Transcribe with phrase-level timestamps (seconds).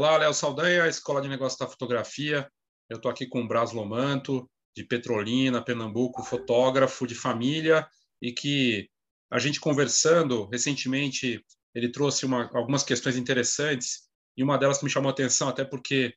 [0.00, 2.50] Olá, Léo Saldanha, Escola de Negócios da Fotografia.
[2.88, 7.86] Eu estou aqui com o Bras Lomanto, de Petrolina, Pernambuco, fotógrafo de família,
[8.22, 8.88] e que
[9.30, 11.44] a gente conversando recentemente,
[11.74, 15.66] ele trouxe uma, algumas questões interessantes, e uma delas que me chamou a atenção, até
[15.66, 16.14] porque,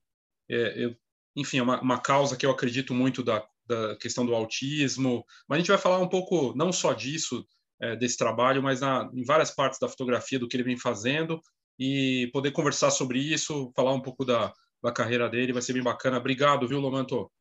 [0.49, 0.95] é, eu,
[1.35, 5.57] enfim, é uma, uma, causa que eu acredito muito da, da questão do autismo, mas
[5.57, 7.45] a gente vai falar um pouco não só disso,
[7.81, 11.41] é, desse trabalho, mas na, em várias partes da fotografia, do que ele vem fazendo,
[11.77, 15.83] e poder conversar sobre isso, falar um pouco da, da carreira dele, vai ser bem
[15.83, 16.17] bacana.
[16.17, 17.31] Obrigado, viu, Lomanto?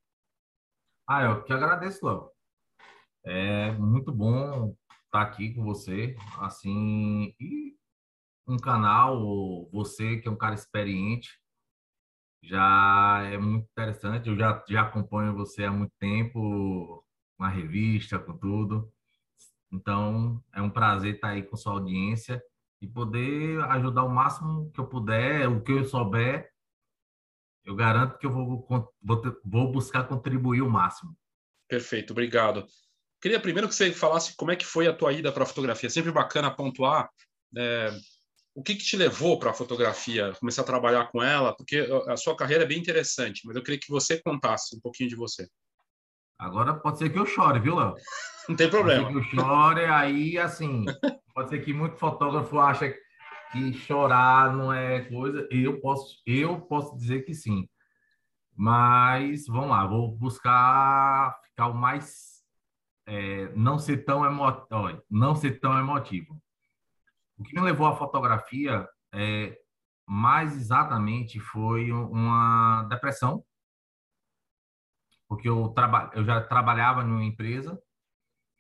[1.09, 2.31] Ah, eu que agradeço, Léo.
[3.25, 4.75] É muito bom
[5.05, 7.77] estar aqui com você, assim, e
[8.47, 11.41] um canal, você que é um cara experiente,
[12.43, 14.29] já é muito interessante.
[14.29, 17.05] Eu já, já acompanho você há muito tempo,
[17.39, 18.93] na revista, com tudo.
[19.71, 22.43] Então, é um prazer estar aí com sua audiência
[22.83, 26.51] e poder ajudar o máximo que eu puder, o que eu souber,
[27.65, 28.67] eu garanto que eu vou,
[29.01, 31.17] vou, vou buscar contribuir o máximo.
[31.69, 32.67] Perfeito, obrigado.
[33.21, 35.89] Queria primeiro que você falasse como é que foi a tua ida para a fotografia.
[35.89, 37.09] Sempre bacana pontuar
[37.57, 37.97] é,
[38.53, 42.17] o que, que te levou para a fotografia, começar a trabalhar com ela, porque a
[42.17, 45.49] sua carreira é bem interessante, mas eu queria que você contasse um pouquinho de você.
[46.37, 47.95] Agora pode ser que eu chore, viu, Léo?
[48.49, 49.09] Não tem problema.
[49.09, 50.85] Eu chore, aí, assim,
[51.33, 52.95] pode ser que muito fotógrafo acha
[53.53, 55.47] que chorar não é coisa.
[55.51, 57.69] Eu posso, eu posso dizer que sim.
[58.55, 62.33] Mas, vamos lá, vou buscar ficar o mais...
[63.07, 64.45] É, não ser tão emo...
[65.11, 66.41] não ser tão emotivo.
[67.37, 69.59] O que me levou à fotografia é,
[70.07, 73.45] mais exatamente foi uma depressão
[75.33, 77.81] porque eu, traba, eu já trabalhava numa empresa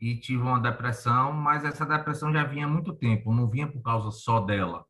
[0.02, 3.80] e tive uma depressão, mas essa depressão já vinha há muito tempo, não vinha por
[3.82, 4.84] causa só dela.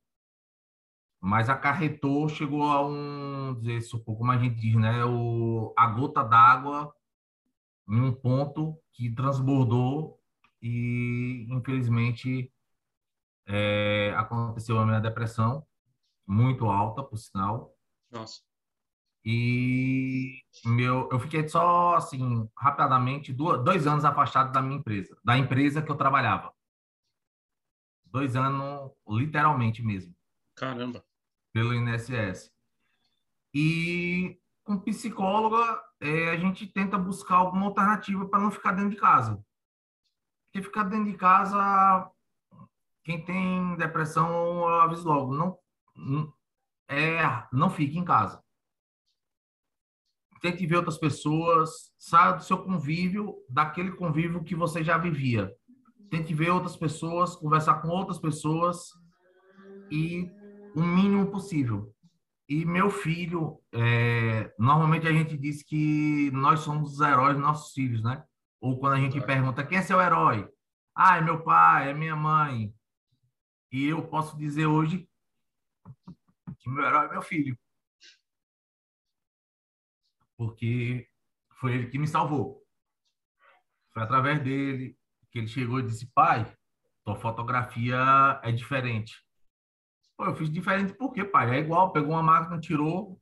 [1.20, 6.24] Mas acarretou, chegou a um, dizer isso, como a gente diz, né, o, a gota
[6.24, 6.95] d'água
[7.90, 10.18] em um ponto que transbordou
[10.62, 12.50] e, infelizmente,
[13.46, 15.62] é, aconteceu a minha depressão,
[16.27, 17.77] muito alta, por sinal.
[18.11, 18.40] Nossa.
[19.24, 25.80] E meu, eu fiquei só assim, rapidamente, dois anos afastado da minha empresa, da empresa
[25.80, 26.52] que eu trabalhava.
[28.05, 30.14] Dois anos, literalmente mesmo.
[30.56, 31.05] Caramba.
[31.52, 32.52] Pelo INSS.
[33.55, 38.96] E com psicóloga, é, a gente tenta buscar alguma alternativa para não ficar dentro de
[38.96, 39.44] casa.
[40.46, 42.11] Porque ficar dentro de casa,
[43.05, 45.58] quem tem depressão, eu aviso logo, não,
[45.96, 46.32] não,
[46.88, 48.42] é, não fique em casa
[50.42, 55.55] tente ver outras pessoas, saia do seu convívio, daquele convívio que você já vivia.
[56.11, 58.89] Tente ver outras pessoas, conversar com outras pessoas
[59.91, 60.29] e
[60.75, 61.95] o mínimo possível.
[62.48, 67.73] E meu filho, é, normalmente a gente diz que nós somos os heróis dos nossos
[67.73, 68.23] filhos, né?
[68.61, 69.24] Ou quando a gente é.
[69.24, 70.47] pergunta quem é seu herói?
[70.95, 72.74] Ah, é meu pai, é minha mãe.
[73.70, 75.09] E eu posso dizer hoje
[76.59, 77.57] que meu herói é meu filho
[80.42, 81.07] porque
[81.61, 82.61] foi ele que me salvou.
[83.92, 84.97] Foi através dele
[85.30, 86.53] que ele chegou e disse: pai,
[87.05, 89.14] tua fotografia é diferente.
[90.17, 91.57] Pô, eu fiz diferente por quê, pai?
[91.57, 93.20] É igual, pegou uma máquina, tirou.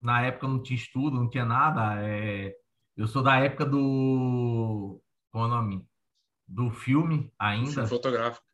[0.00, 2.00] Na época não tinha estudo, não tinha nada.
[2.02, 2.54] É...
[2.96, 5.02] Eu sou da época do.
[5.32, 5.88] Qual é o nome?
[6.46, 7.72] Do filme ainda.
[7.72, 8.46] Filme fotográfico.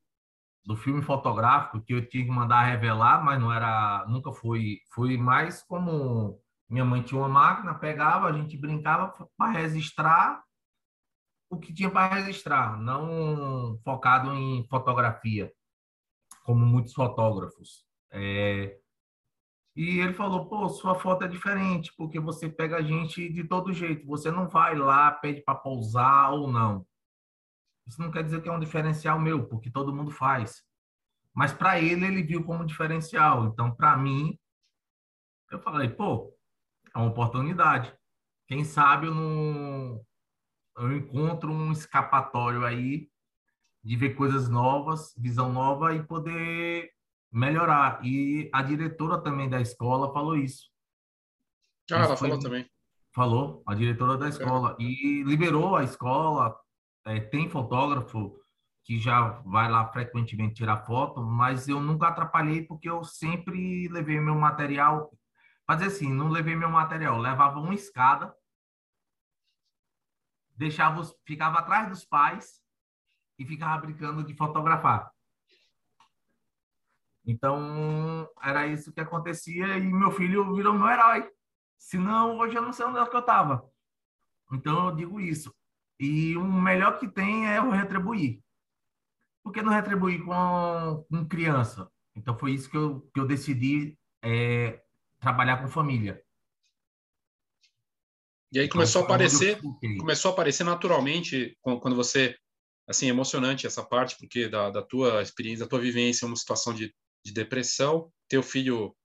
[0.65, 4.07] Do filme fotográfico, que eu tinha que mandar revelar, mas não era.
[4.09, 4.79] Nunca foi.
[4.91, 10.43] Foi mais como minha mãe tinha uma máquina, pegava, a gente brincava para registrar
[11.51, 15.53] o que tinha para registrar, não focado em fotografia,
[16.45, 17.85] como muitos fotógrafos.
[18.13, 18.79] É...
[19.75, 23.73] E ele falou: pô, sua foto é diferente, porque você pega a gente de todo
[23.73, 24.07] jeito.
[24.07, 26.87] Você não vai lá, pede para pousar ou não.
[27.87, 30.63] Isso não quer dizer que é um diferencial meu, porque todo mundo faz.
[31.35, 33.47] Mas para ele, ele viu como diferencial.
[33.47, 34.39] Então, para mim,
[35.51, 36.33] eu falei: pô,
[36.95, 37.95] é uma oportunidade.
[38.47, 40.05] Quem sabe eu não
[40.77, 43.09] eu encontro um escapatório aí
[43.83, 46.91] de ver coisas novas, visão nova e poder
[47.33, 48.05] melhorar.
[48.05, 50.71] E a diretora também da escola falou isso.
[51.91, 52.29] Ah, ela foi...
[52.29, 52.71] falou também.
[53.13, 54.77] Falou, a diretora da escola.
[54.79, 54.83] É.
[54.83, 56.57] E liberou a escola.
[57.07, 58.39] É, tem fotógrafo
[58.85, 64.21] que já vai lá frequentemente tirar foto, mas eu nunca atrapalhei porque eu sempre levei
[64.21, 65.11] meu material
[65.71, 68.37] Fazer assim, não levei meu material, levava uma escada,
[70.57, 72.61] deixava, ficava atrás dos pais
[73.39, 75.13] e ficava brincando de fotografar.
[77.25, 81.31] Então, era isso que acontecia e meu filho virou meu herói.
[81.79, 83.65] Senão, hoje eu não sei onde é que eu estava.
[84.51, 85.55] Então, eu digo isso.
[86.01, 88.43] E o melhor que tem é o retribuir.
[89.41, 91.89] Por que não retribuir com, com criança?
[92.17, 94.83] Então, foi isso que eu, que eu decidi é,
[95.21, 96.23] trabalhar com família.
[98.53, 99.61] E aí começou então, a aparecer,
[99.99, 102.37] começou a aparecer naturalmente quando você,
[102.89, 106.93] assim, emocionante essa parte, porque da, da tua experiência, da tua vivência, uma situação de,
[107.25, 108.97] de depressão, teu filho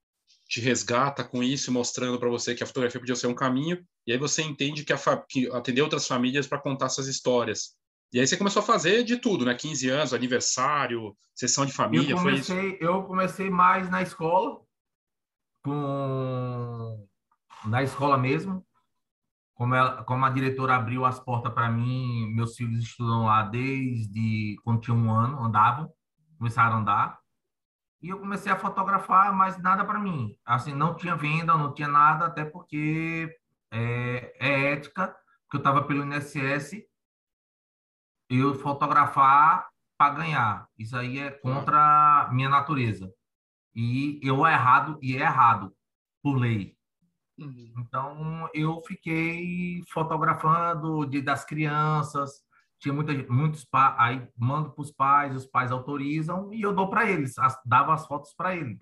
[0.48, 4.12] te resgata com isso, mostrando para você que a fotografia podia ser um caminho, e
[4.12, 4.98] aí você entende que, a,
[5.28, 7.76] que atender outras famílias para contar essas histórias.
[8.12, 9.54] E aí você começou a fazer de tudo, né?
[9.54, 12.78] 15 anos, aniversário, sessão de família, eu comecei?
[12.80, 14.60] Eu comecei mais na escola,
[15.66, 17.08] com
[17.64, 18.64] na escola mesmo,
[19.54, 24.56] como, ela, como a diretora abriu as portas para mim, meus filhos estudam lá desde
[24.62, 25.92] quando tinha um ano, andavam,
[26.38, 27.18] começaram a andar.
[28.00, 30.36] E eu comecei a fotografar, mas nada para mim.
[30.44, 33.34] Assim, não tinha venda, não tinha nada, até porque
[33.72, 35.16] é, é ética,
[35.50, 36.82] que eu estava pelo INSS,
[38.28, 39.68] eu fotografar
[39.98, 40.68] para ganhar.
[40.78, 43.12] Isso aí é contra minha natureza.
[43.76, 45.72] E eu é errado, e é errado,
[46.22, 46.74] por lei.
[47.38, 47.74] Uhum.
[47.78, 52.42] Então, eu fiquei fotografando de, das crianças,
[52.78, 56.88] tinha muita, muitos pais, aí mando para os pais, os pais autorizam e eu dou
[56.88, 58.80] para eles, as, dava as fotos para eles.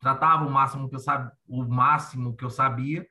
[0.00, 3.06] Tratava o máximo que eu sabia, o máximo que eu sabia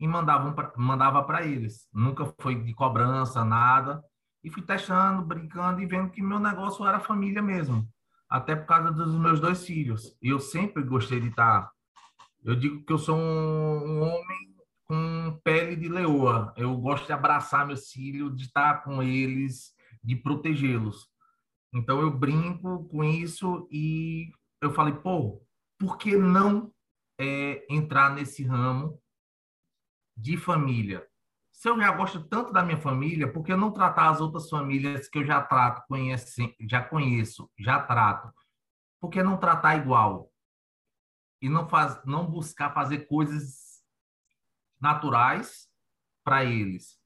[0.00, 1.88] e mandava pra, mandava para eles.
[1.92, 4.02] Nunca foi de cobrança, nada.
[4.42, 7.86] E fui testando, brincando e vendo que meu negócio era família mesmo.
[8.28, 10.16] Até por causa dos meus dois filhos.
[10.20, 11.70] Eu sempre gostei de estar.
[12.44, 16.52] Eu digo que eu sou um, um homem com pele de leoa.
[16.56, 21.08] Eu gosto de abraçar meus filhos, de estar com eles, de protegê-los.
[21.72, 24.30] Então eu brinco com isso e
[24.60, 25.42] eu falei, pô,
[25.78, 26.72] por que não
[27.18, 29.00] é, entrar nesse ramo
[30.16, 31.07] de família?
[31.58, 35.08] Se eu já gosto tanto da minha família, por que não tratar as outras famílias
[35.08, 38.32] que eu já trato, conhece, já conheço, já trato?
[39.00, 40.32] Por que não tratar igual?
[41.42, 43.82] E não, faz, não buscar fazer coisas
[44.80, 45.68] naturais
[46.22, 46.96] para eles.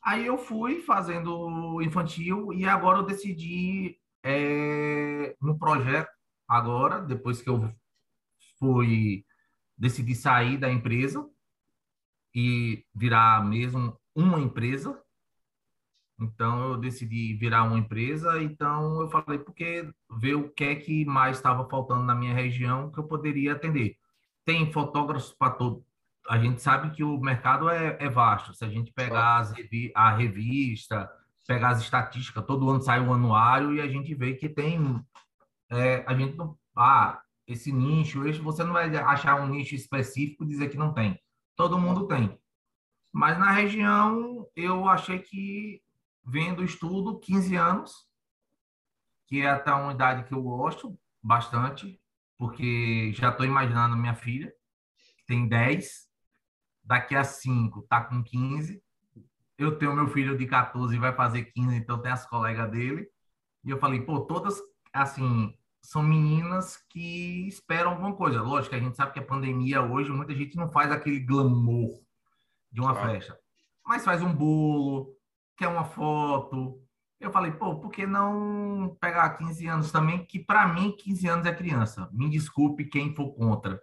[0.00, 6.12] Aí eu fui fazendo infantil e agora eu decidi é, no projeto
[6.46, 7.74] agora, depois que eu
[8.60, 9.26] fui
[9.76, 11.28] decidi sair da empresa
[12.34, 15.00] e virar mesmo uma empresa.
[16.20, 21.04] Então eu decidi virar uma empresa, então eu falei porque ver o que é que
[21.04, 23.96] mais estava faltando na minha região que eu poderia atender.
[24.44, 25.84] Tem fotógrafos para todo
[26.28, 28.54] a gente sabe que o mercado é, é vasto.
[28.54, 29.54] Se a gente pegar as,
[29.94, 31.10] a revista,
[31.46, 35.00] pegar as estatísticas, todo ano sai um anuário e a gente vê que tem.
[35.70, 36.56] É, a gente não.
[36.76, 40.92] Ah, esse nicho, esse, você não vai achar um nicho específico e dizer que não
[40.92, 41.18] tem.
[41.62, 42.36] Todo mundo tem.
[43.12, 45.80] Mas na região, eu achei que,
[46.26, 48.08] vendo o estudo, 15 anos,
[49.28, 52.02] que é até uma idade que eu gosto bastante,
[52.36, 54.52] porque já estou imaginando minha filha,
[55.16, 56.08] que tem 10,
[56.82, 58.82] daqui a 5 tá com 15.
[59.56, 63.08] Eu tenho meu filho de 14 e vai fazer 15, então tem as colegas dele.
[63.62, 64.60] E eu falei, pô, todas,
[64.92, 68.40] assim, são meninas que esperam alguma coisa.
[68.40, 72.00] Lógico a gente sabe que a pandemia hoje, muita gente não faz aquele glamour
[72.70, 73.10] de uma claro.
[73.10, 73.38] festa.
[73.84, 75.14] Mas faz um bolo,
[75.56, 76.80] quer uma foto.
[77.20, 80.24] Eu falei, pô, por que não pegar 15 anos também?
[80.24, 82.08] Que para mim, 15 anos é criança.
[82.12, 83.80] Me desculpe quem for contra.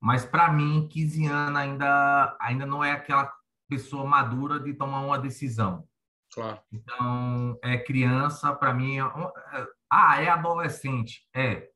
[0.00, 3.32] Mas para mim, 15 anos ainda, ainda não é aquela
[3.68, 5.86] pessoa madura de tomar uma decisão.
[6.34, 6.60] Claro.
[6.72, 8.98] Então, é criança, para mim.
[8.98, 11.26] É, é, ah, é adolescente.
[11.34, 11.68] É.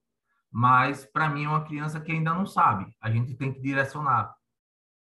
[0.51, 2.91] Mas para mim é uma criança que ainda não sabe.
[3.01, 4.35] A gente tem que direcionar.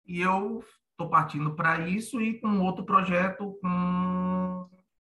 [0.06, 4.70] E eu estou partindo para isso e com outro projeto, com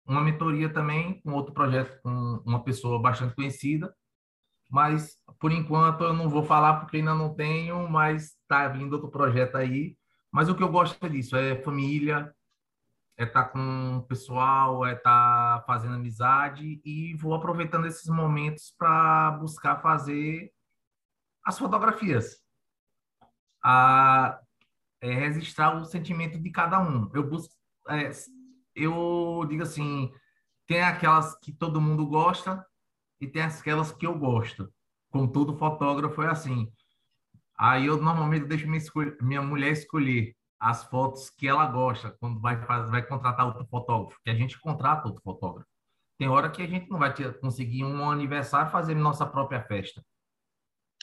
[0.07, 3.95] uma mentoria também, com outro projeto com uma pessoa bastante conhecida,
[4.71, 9.11] mas por enquanto eu não vou falar porque ainda não tenho, mas está vindo outro
[9.11, 9.97] projeto aí.
[10.33, 12.35] Mas o que eu gosto é disso, é família,
[13.17, 18.09] é estar tá com o pessoal, é estar tá fazendo amizade e vou aproveitando esses
[18.09, 20.53] momentos para buscar fazer
[21.45, 22.37] as fotografias.
[23.65, 24.41] A,
[25.01, 27.11] é, registrar o sentimento de cada um.
[27.15, 27.55] Eu busco,
[27.89, 28.11] é,
[28.75, 30.13] eu digo assim,
[30.67, 32.65] tem aquelas que todo mundo gosta,
[33.21, 34.73] e tem aquelas que eu gosto.
[35.11, 36.71] Com todo fotógrafo é assim.
[37.59, 38.83] Aí eu normalmente deixo minha,
[39.21, 44.31] minha mulher escolher as fotos que ela gosta quando vai, vai contratar outro fotógrafo, que
[44.31, 45.69] a gente contrata outro fotógrafo.
[46.19, 50.03] Tem hora que a gente não vai conseguir um aniversário fazer nossa própria festa.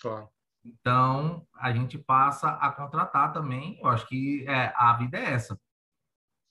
[0.01, 0.27] Claro.
[0.65, 3.77] Então, a gente passa a contratar também.
[3.79, 5.59] Eu acho que é, a vida é essa.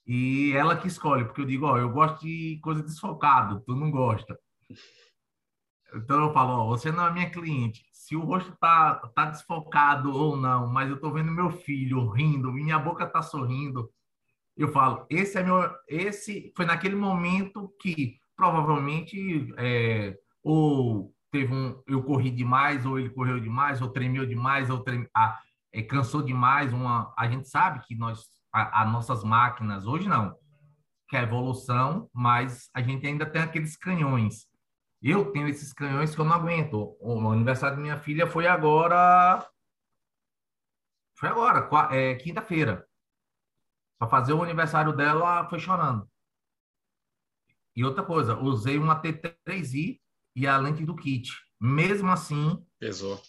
[0.05, 3.89] E ela que escolhe, porque eu digo, ó, eu gosto de coisa desfocado, tu não
[3.89, 4.37] gosta.
[5.95, 7.85] Então eu falo, ó, você não é minha cliente.
[7.91, 12.51] Se o rosto tá, tá desfocado ou não, mas eu tô vendo meu filho rindo,
[12.51, 13.89] minha boca tá sorrindo,
[14.57, 21.81] eu falo, esse é meu, esse foi naquele momento que provavelmente é, ou teve um,
[21.87, 25.39] eu corri demais, ou ele correu demais, ou tremeu demais, ou treme, ah,
[25.71, 26.71] é, cansou demais.
[26.71, 30.35] Uma, a gente sabe que nós, as nossas máquinas hoje não,
[31.09, 34.47] que é evolução, mas a gente ainda tem aqueles canhões
[35.11, 36.95] eu tenho esses canhões que eu não aguento.
[37.01, 39.45] O aniversário da minha filha foi agora.
[41.17, 42.87] Foi agora, é, quinta-feira.
[43.99, 46.09] Para fazer o aniversário dela, foi chorando.
[47.75, 49.99] E outra coisa, usei uma T3i
[50.35, 51.31] e a lente do kit.
[51.59, 52.65] Mesmo assim.
[52.79, 53.21] Pesou.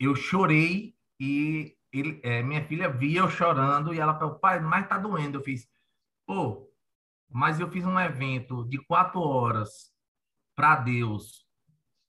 [0.00, 4.88] Eu chorei e ele, é, minha filha via eu chorando e ela falou, pai, mas
[4.88, 5.38] tá doendo.
[5.38, 5.68] Eu fiz,
[6.26, 6.70] pô,
[7.28, 9.93] mas eu fiz um evento de quatro horas
[10.54, 11.44] para Deus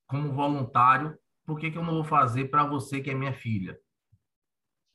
[0.07, 3.77] como voluntário, por que, que eu não vou fazer para você que é minha filha?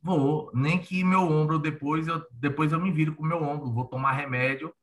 [0.03, 3.85] Vou, nem que meu ombro depois eu depois eu me viro com meu ombro, vou
[3.85, 4.75] tomar remédio,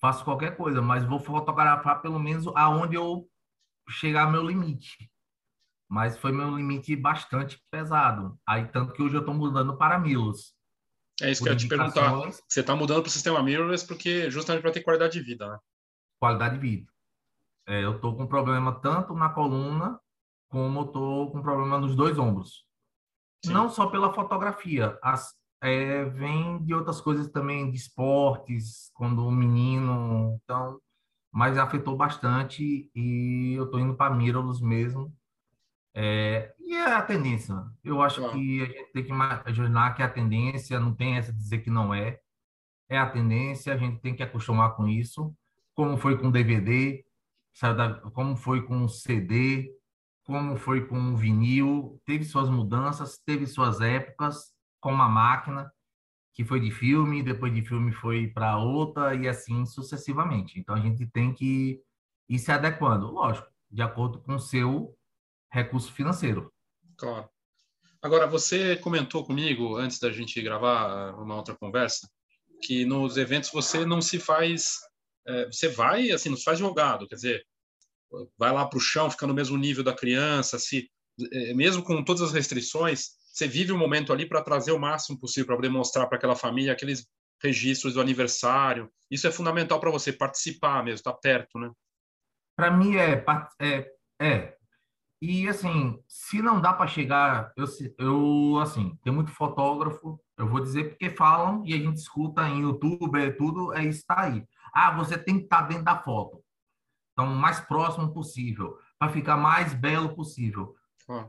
[0.00, 3.28] faço qualquer coisa, mas vou fotografar pelo menos aonde eu
[3.88, 5.10] chegar meu limite.
[5.88, 8.38] Mas foi meu limite bastante pesado.
[8.46, 10.54] Aí tanto que hoje eu estou mudando para Milos.
[11.20, 12.12] É isso que eu ia te perguntar.
[12.46, 15.58] Você está mudando para o sistema mirrorless porque justamente para ter qualidade de vida, né?
[16.20, 16.92] Qualidade de vida.
[17.68, 20.00] É, eu estou com problema tanto na coluna,
[20.48, 22.64] como estou com problema nos dois ombros.
[23.44, 23.52] Sim.
[23.52, 29.30] Não só pela fotografia, as, é, vem de outras coisas também, de esportes, quando o
[29.30, 30.40] menino.
[30.42, 30.80] Então,
[31.30, 35.14] mas afetou bastante e eu estou indo para Mirrorless mesmo.
[35.94, 37.54] É, e é a tendência.
[37.84, 41.32] Eu acho que a gente tem que imaginar que é a tendência, não tem essa
[41.32, 42.18] de dizer que não é.
[42.88, 45.34] É a tendência, a gente tem que acostumar com isso.
[45.74, 47.04] Como foi com DVD,
[48.12, 49.72] como foi com o CD,
[50.24, 55.72] como foi com o vinil, teve suas mudanças, teve suas épocas, com a máquina,
[56.34, 60.58] que foi de filme, depois de filme foi para outra e assim sucessivamente.
[60.58, 61.82] Então a gente tem que
[62.28, 64.96] ir se adequando, lógico, de acordo com o seu
[65.50, 66.52] recurso financeiro.
[66.96, 67.28] Claro.
[68.00, 72.08] Agora, você comentou comigo, antes da gente gravar uma outra conversa,
[72.62, 74.78] que nos eventos você não se faz
[75.28, 77.46] é, você vai, assim, nos faz jogado, quer dizer,
[78.38, 80.90] vai lá para o chão, fica no mesmo nível da criança, se
[81.32, 85.18] é, mesmo com todas as restrições, você vive o momento ali para trazer o máximo
[85.18, 87.06] possível para poder mostrar para aquela família aqueles
[87.42, 88.90] registros do aniversário.
[89.10, 91.70] Isso é fundamental para você participar mesmo, estar tá perto, né?
[92.56, 93.24] Para mim é,
[93.60, 94.56] é, é.
[95.20, 97.66] E assim, se não dá para chegar, eu,
[97.98, 102.62] eu assim, tem muito fotógrafo, eu vou dizer porque falam e a gente escuta em
[102.62, 104.44] YouTube, é tudo, é isso tá aí.
[104.72, 106.44] Ah, você tem que estar dentro da foto.
[107.12, 110.76] Então, o mais próximo possível, para ficar mais belo possível.
[111.08, 111.28] Ah.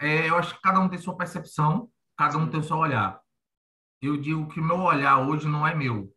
[0.00, 3.20] É, eu acho que cada um tem sua percepção, cada um tem seu olhar.
[4.00, 6.14] Eu digo que o meu olhar hoje não é meu,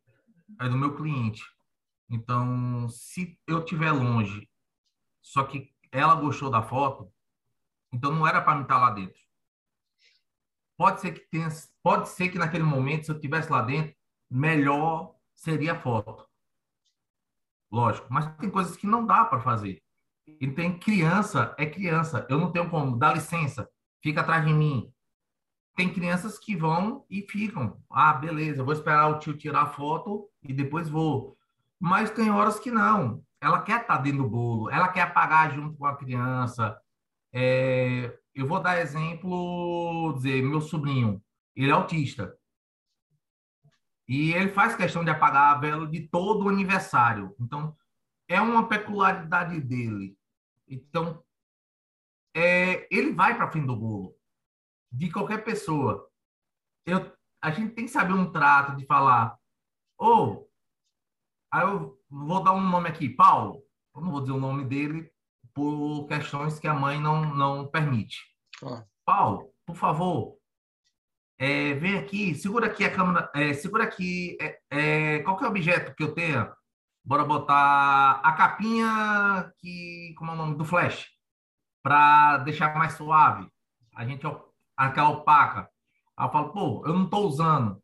[0.59, 1.43] é do meu cliente.
[2.09, 4.50] Então, se eu estiver longe,
[5.21, 7.12] só que ela gostou da foto,
[7.91, 9.19] então não era para mim estar lá dentro.
[10.77, 11.50] Pode ser que tenha,
[11.81, 13.95] pode ser que naquele momento, se eu estivesse lá dentro,
[14.29, 16.25] melhor seria foto.
[17.69, 19.83] Lógico, mas tem coisas que não dá para fazer.
[20.25, 22.25] E tem criança, é criança.
[22.29, 23.69] Eu não tenho como, dá licença,
[24.01, 24.89] fica atrás de mim.
[25.75, 27.83] Tem crianças que vão e ficam.
[27.89, 31.38] Ah, beleza, vou esperar o tio tirar a foto e depois vou.
[31.79, 33.21] Mas tem horas que não.
[33.41, 36.79] Ela quer estar dentro do bolo, ela quer apagar junto com a criança.
[37.33, 41.21] É, eu vou dar exemplo, dizer, meu sobrinho,
[41.53, 42.33] ele é autista.
[44.13, 47.36] E ele faz questão de apagar a vela de todo o aniversário.
[47.39, 47.75] Então,
[48.27, 50.15] é uma peculiaridade dele.
[50.67, 51.25] Então,
[52.38, 54.15] é, ele vai para fim do bolo.
[54.91, 56.08] De qualquer pessoa.
[56.86, 59.36] Eu, a gente tem que saber um trato de falar,
[59.98, 60.50] ou, oh,
[61.51, 63.63] aí eu vou dar um nome aqui, Paulo.
[63.96, 65.12] Eu não vou dizer o nome dele
[65.55, 68.22] por questões que a mãe não, não permite.
[68.63, 68.86] Ah.
[69.03, 70.38] Paulo, por favor,
[71.43, 75.47] é, vem aqui, segura aqui a câmera, é, segura aqui, é, é, qual que é
[75.47, 76.50] objeto que eu tenho?
[77.03, 81.05] Bora botar a capinha que, como é o nome, do flash,
[81.83, 83.45] para deixar mais suave.
[83.93, 84.25] A gente,
[84.77, 85.69] aquela opaca.
[86.15, 87.77] Aí eu falo, pô, eu não estou usando.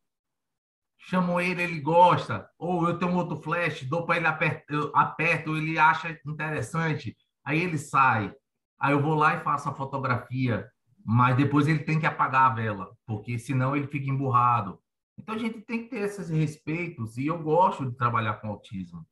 [0.98, 2.50] Chamo ele, ele gosta.
[2.58, 7.14] Ou eu tenho outro flash, dou para ele, aperto, eu aperto, ele acha interessante.
[7.44, 8.34] Aí ele sai.
[8.80, 10.66] Aí eu vou lá e faço a fotografia,
[11.06, 14.80] mas depois ele tem que apagar a vela, porque senão ele fica emburrado.
[15.18, 19.06] Então a gente tem que ter esses respeitos e eu gosto de trabalhar com autismo.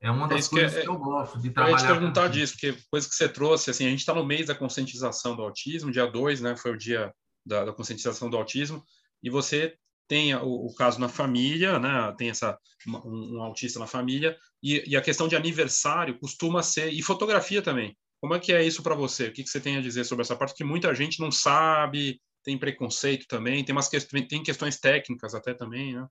[0.00, 1.76] É uma é das é coisas que, é, que, eu gosto de trabalhar.
[1.76, 4.24] Eu ia te perguntar disso, porque coisa que você trouxe, assim, a gente está no
[4.24, 7.12] mês da conscientização do autismo, dia 2, né, foi o dia
[7.44, 8.84] da, da conscientização do autismo,
[9.22, 13.86] e você tem o, o, caso na família, né, tem essa um, um autista na
[13.86, 17.96] família, e, e, a questão de aniversário costuma ser, e fotografia também.
[18.20, 19.28] Como é que é isso para você?
[19.28, 20.54] O que, que você tem a dizer sobre essa parte?
[20.54, 25.54] Que muita gente não sabe, tem preconceito também, tem umas questões, tem questões técnicas até
[25.54, 26.06] também, né?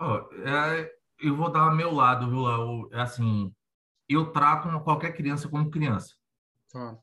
[0.00, 2.88] Oh, é, eu vou dar meu lado, viu, Léo?
[2.92, 3.54] É assim,
[4.08, 6.14] eu trato qualquer criança como criança.
[6.70, 6.98] Tá.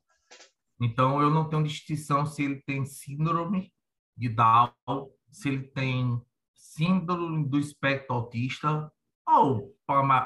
[0.80, 3.72] Então, eu não tenho distinção se ele tem síndrome
[4.16, 4.72] de Down,
[5.30, 6.20] se ele tem
[6.54, 8.90] síndrome do espectro autista,
[9.26, 9.76] ou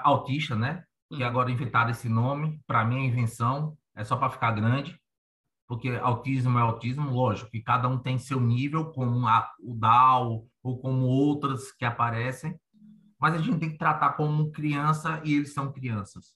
[0.04, 0.84] autista, né?
[1.11, 1.28] Que uhum.
[1.28, 4.99] agora inventaram esse nome, para mim é invenção, é só para ficar grande
[5.67, 10.47] porque autismo é autismo, lógico, que cada um tem seu nível, como a, o Down
[10.63, 12.59] ou como outras que aparecem,
[13.19, 16.35] mas a gente tem que tratar como criança e eles são crianças.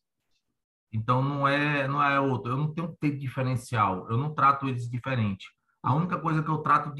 [0.91, 2.53] Então não é não é outro.
[2.53, 4.09] Eu não tenho que ter diferencial.
[4.09, 5.47] Eu não trato eles diferente.
[5.83, 6.95] A única coisa que eu trato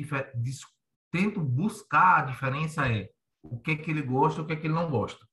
[1.11, 3.09] tento buscar a diferença é
[3.43, 5.27] o que é que ele gosta, o que é que ele não gosta.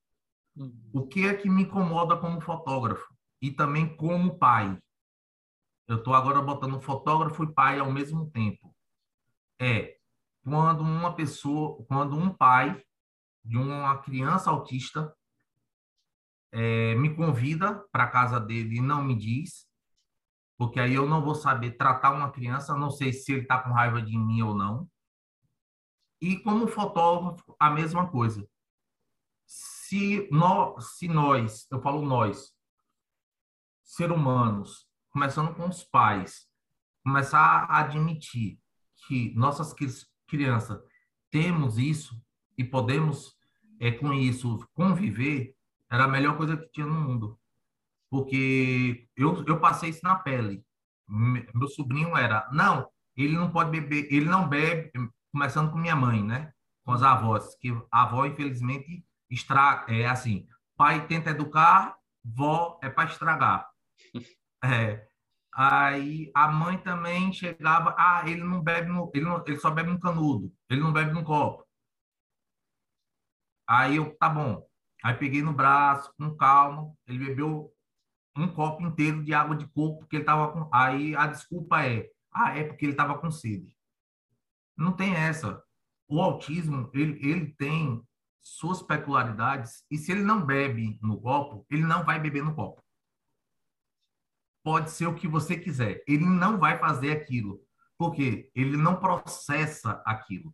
[0.56, 0.74] Uhum.
[0.94, 4.78] O que é que me incomoda como fotógrafo e também como pai.
[5.88, 8.76] Eu estou agora botando fotógrafo e pai ao mesmo tempo.
[9.60, 9.98] É
[10.44, 12.84] quando uma pessoa, quando um pai
[13.44, 15.16] de uma criança autista
[16.52, 19.68] é, me convida para casa dele e não me diz,
[20.58, 23.72] porque aí eu não vou saber tratar uma criança, não sei se ele está com
[23.72, 24.90] raiva de mim ou não.
[26.22, 28.48] E como fotógrafo, a mesma coisa.
[29.46, 32.56] Se nós, se nós, eu falo nós,
[33.84, 36.46] ser humanos, começando com os pais,
[37.02, 38.60] começar a admitir
[39.08, 39.74] que nossas
[40.28, 40.78] crianças
[41.32, 42.22] temos isso
[42.58, 43.34] e podemos
[43.80, 45.56] é, com isso conviver,
[45.90, 47.40] era a melhor coisa que tinha no mundo.
[48.10, 50.62] Porque eu, eu passei isso na pele.
[51.08, 54.92] Meu sobrinho era, não, ele não pode beber, ele não bebe,
[55.32, 56.52] começando com minha mãe, né?
[56.84, 62.90] Com as avós, que a avó, infelizmente, estraga, é assim, pai tenta educar, vó é
[62.90, 63.70] para estragar.
[64.66, 65.08] É.
[65.54, 69.90] Aí a mãe também chegava, ah, ele não bebe, no, ele, não, ele só bebe
[69.92, 71.66] no canudo, ele não bebe no copo.
[73.68, 74.68] Aí eu, tá bom.
[75.04, 77.72] Aí peguei no braço, com calma, ele bebeu
[78.36, 80.70] um copo inteiro de água de coco porque ele tava com.
[80.74, 83.76] Aí a desculpa é, ah, é porque ele tava com sede.
[84.78, 85.64] Não tem essa.
[86.08, 88.04] O autismo, ele, ele tem
[88.42, 92.85] suas peculiaridades e se ele não bebe no copo, ele não vai beber no copo
[94.66, 96.04] pode ser o que você quiser.
[96.08, 97.62] Ele não vai fazer aquilo,
[98.00, 100.54] porque ele não processa aquilo.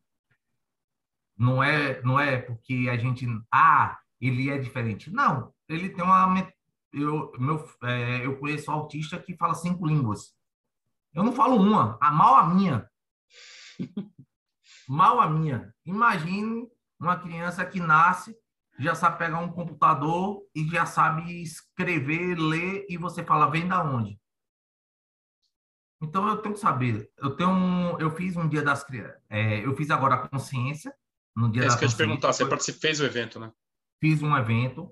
[1.38, 5.10] Não é, não é porque a gente, ah, ele é diferente.
[5.10, 6.28] Não, ele tem uma
[6.94, 10.36] eu meu é, eu conheço um autista que fala cinco línguas.
[11.14, 12.90] Eu não falo uma, a mal a minha.
[14.90, 15.74] mal a minha.
[15.86, 16.68] Imagine
[17.00, 18.36] uma criança que nasce
[18.80, 23.84] já sabe pegar um computador e já sabe escrever, ler e você fala, vem da
[23.84, 24.20] onde?
[26.02, 27.12] Então eu tenho que saber.
[27.18, 30.94] Eu tenho um, eu fiz um dia das crianças, é, eu fiz agora a consciência
[31.36, 33.52] no dia é isso da que eu te perguntar, você participou, fez o evento, né?
[34.00, 34.92] Fiz um evento.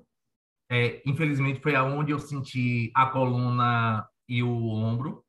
[0.71, 5.25] É, infelizmente foi aonde eu senti a coluna e o ombro.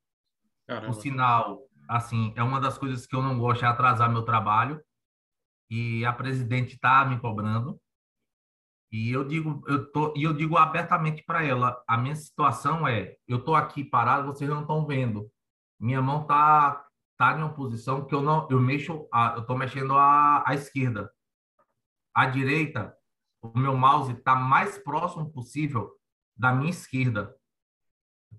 [0.67, 0.91] Caramba.
[0.91, 4.81] O sinal, assim, é uma das coisas que eu não gosto é atrasar meu trabalho.
[5.69, 7.79] E a presidente está me cobrando.
[8.91, 13.15] E eu digo, eu tô, e eu digo abertamente para ela, a minha situação é,
[13.25, 15.31] eu tô aqui parado, vocês não estão vendo.
[15.79, 16.85] Minha mão tá
[17.17, 20.55] tá em uma posição que eu não, eu mexo, a, eu tô mexendo a, a
[20.55, 21.11] esquerda.
[22.15, 22.97] A direita,
[23.43, 25.91] o meu mouse tá mais próximo possível
[26.35, 27.35] da minha esquerda.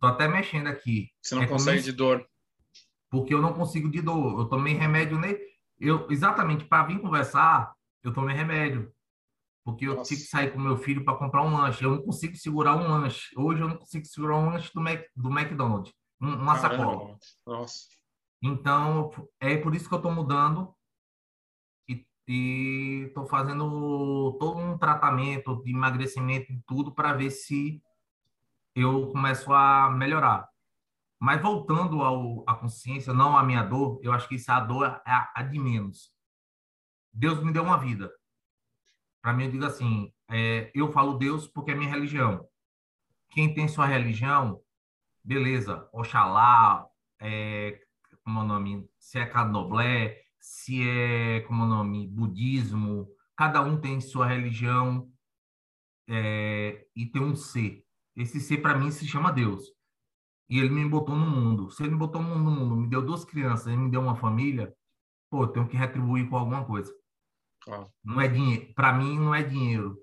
[0.00, 1.10] Tô até mexendo aqui.
[1.22, 2.26] Você não é consegue de dor?
[3.08, 4.40] Porque eu não consigo de dor.
[4.40, 5.36] Eu tomei remédio, né?
[5.78, 8.92] Eu exatamente para vir conversar, eu tomei remédio
[9.64, 10.08] porque eu Nossa.
[10.08, 11.84] tive que sair com meu filho para comprar um lanche.
[11.84, 13.28] Eu não consigo segurar um lanche.
[13.36, 16.84] Hoje eu não consigo segurar um lanche do, Mac, do McDonald's, uma Caramba.
[16.84, 17.18] sacola.
[17.46, 17.88] Nossa.
[18.42, 20.74] Então, é por isso que eu estou mudando
[22.26, 27.82] e estou fazendo todo um tratamento de emagrecimento e tudo para ver se
[28.74, 30.48] eu começo a melhorar.
[31.20, 34.60] Mas voltando ao, à consciência, não à minha dor, eu acho que isso é a
[34.60, 36.12] dor é a, a de menos.
[37.12, 38.10] Deus me deu uma vida
[39.22, 42.46] para mim, eu digo assim: é, eu falo Deus porque é minha religião.
[43.30, 44.60] Quem tem sua religião
[45.24, 46.86] beleza, Oxalá,
[47.20, 47.80] é,
[48.24, 53.62] como é o nome, se é candomblé, se é, como é o nome, budismo, cada
[53.62, 55.08] um tem sua religião
[56.08, 57.84] é, e tem um ser.
[58.16, 59.64] Esse ser, para mim, se chama Deus.
[60.48, 61.70] E ele me botou no mundo.
[61.70, 64.74] Se ele me botou no mundo, me deu duas crianças, ele me deu uma família,
[65.30, 66.92] pô, eu tenho que retribuir com alguma coisa.
[67.64, 67.90] Claro.
[68.04, 68.72] Não é dinheiro.
[68.74, 69.98] Para mim, não é dinheiro.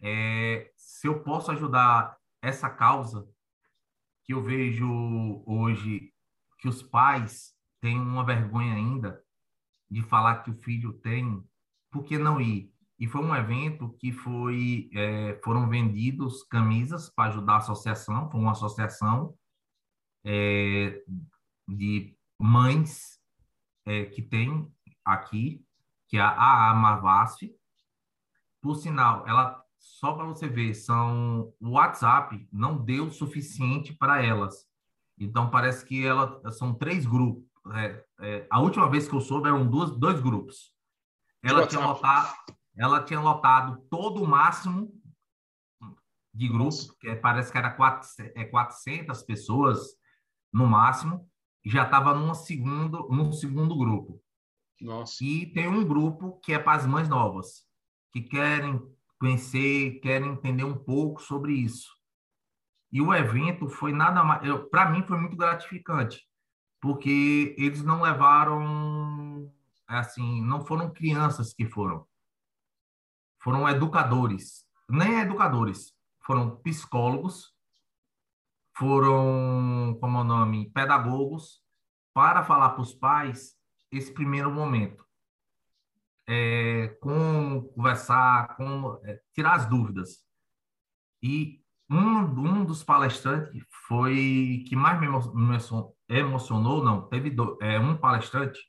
[0.00, 3.28] É, se eu posso ajudar essa causa,
[4.24, 6.12] que eu vejo hoje
[6.58, 9.22] que os pais têm uma vergonha ainda
[9.90, 11.42] de falar que o filho tem,
[11.90, 12.72] por que não ir?
[12.98, 18.40] E foi um evento que foi, é, foram vendidos camisas para ajudar a associação, foi
[18.40, 19.36] uma associação
[20.24, 21.02] é,
[21.66, 23.20] de mães
[23.84, 24.72] é, que tem
[25.04, 25.64] aqui,
[26.12, 26.98] que é a AA
[28.60, 34.22] Por sinal, ela só para você ver, são o WhatsApp não deu o suficiente para
[34.22, 34.68] elas.
[35.18, 37.42] Então parece que ela são três grupos.
[37.74, 40.74] É, é, a última vez que eu soube eram duas, dois grupos.
[41.42, 42.36] Ela tinha lotado,
[42.76, 44.92] ela tinha lotado todo o máximo
[46.34, 47.74] de grupos, que parece que era
[48.34, 49.80] é, 400 pessoas
[50.52, 51.26] no máximo,
[51.64, 54.21] e já estava num segundo, num segundo grupo.
[54.82, 55.22] Nossa.
[55.24, 57.64] E tem um grupo que é para as mães novas,
[58.12, 58.80] que querem
[59.18, 61.88] conhecer, querem entender um pouco sobre isso.
[62.90, 66.28] E o evento foi nada mais, para mim foi muito gratificante,
[66.80, 69.50] porque eles não levaram
[69.86, 72.06] assim, não foram crianças que foram.
[73.40, 77.54] Foram educadores, nem educadores, foram psicólogos,
[78.76, 81.62] foram, como é o nome, pedagogos,
[82.12, 83.56] para falar para os pais
[83.92, 85.06] esse primeiro momento
[86.26, 90.24] é, como conversar, como é, tirar as dúvidas.
[91.22, 95.06] E um, um dos palestrantes foi que mais me
[96.08, 98.60] emocionou, não, teve do, é, um palestrante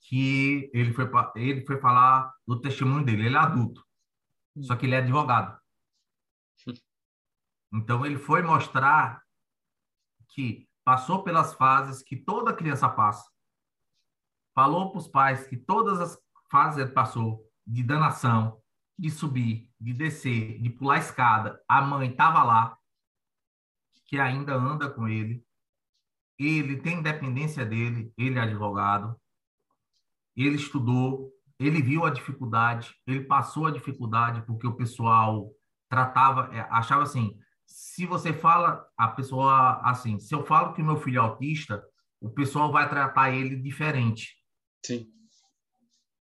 [0.00, 3.82] que ele foi, ele foi falar do testemunho dele, ele é adulto,
[4.60, 5.58] só que ele é advogado.
[7.74, 9.22] Então ele foi mostrar
[10.28, 13.31] que passou pelas fases que toda criança passa,
[14.54, 16.18] falou para os pais que todas as
[16.52, 18.60] fase ele passou de danação,
[18.98, 21.58] de subir, de descer, de pular a escada.
[21.66, 22.76] A mãe estava lá,
[24.04, 25.42] que ainda anda com ele.
[26.38, 29.18] Ele tem independência dele, ele é advogado.
[30.36, 35.50] Ele estudou, ele viu a dificuldade, ele passou a dificuldade porque o pessoal
[35.88, 40.96] tratava, é, achava assim, se você fala a pessoa assim, se eu falo que meu
[40.96, 41.82] filho é autista,
[42.20, 44.41] o pessoal vai tratar ele diferente.
[44.84, 45.06] Sim.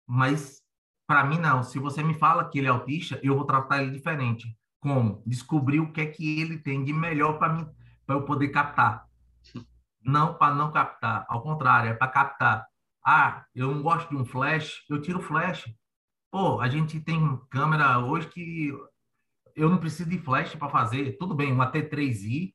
[0.06, 0.62] Mas
[1.08, 1.64] para mim não.
[1.64, 4.58] Se você me fala que ele é autista, eu vou tratar ele diferente.
[4.80, 5.24] Como?
[5.26, 7.68] Descobrir o que é que ele tem de melhor para mim,
[8.06, 9.08] para eu poder captar.
[10.02, 12.68] Não para não captar, ao contrário, é para captar.
[13.06, 15.66] Ah, eu não gosto de um flash, eu tiro flash.
[16.30, 18.74] Pô, a gente tem câmera hoje que
[19.56, 21.18] eu não preciso de flash para fazer.
[21.18, 22.54] Tudo bem, uma T3i,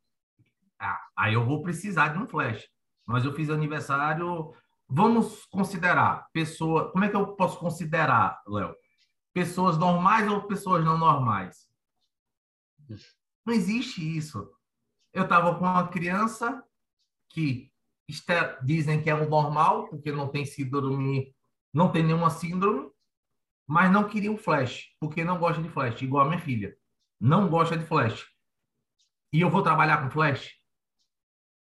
[0.81, 2.69] ah, aí eu vou precisar de um flash.
[3.07, 4.53] Mas eu fiz aniversário
[4.89, 6.91] Vamos considerar pessoa.
[6.91, 8.75] Como é que eu posso considerar, Léo?
[9.35, 11.69] Pessoas normais ou pessoas não normais?
[13.45, 14.51] Não existe isso.
[15.13, 16.65] Eu estava com uma criança
[17.29, 17.71] que
[18.65, 21.35] dizem que é o normal, porque não tem síndrome,
[21.73, 22.91] não tem nenhuma síndrome,
[23.67, 26.75] mas não queria o flash, porque não gosta de flash, igual a minha filha.
[27.21, 28.27] Não gosta de flash.
[29.31, 30.58] E eu vou trabalhar com flash?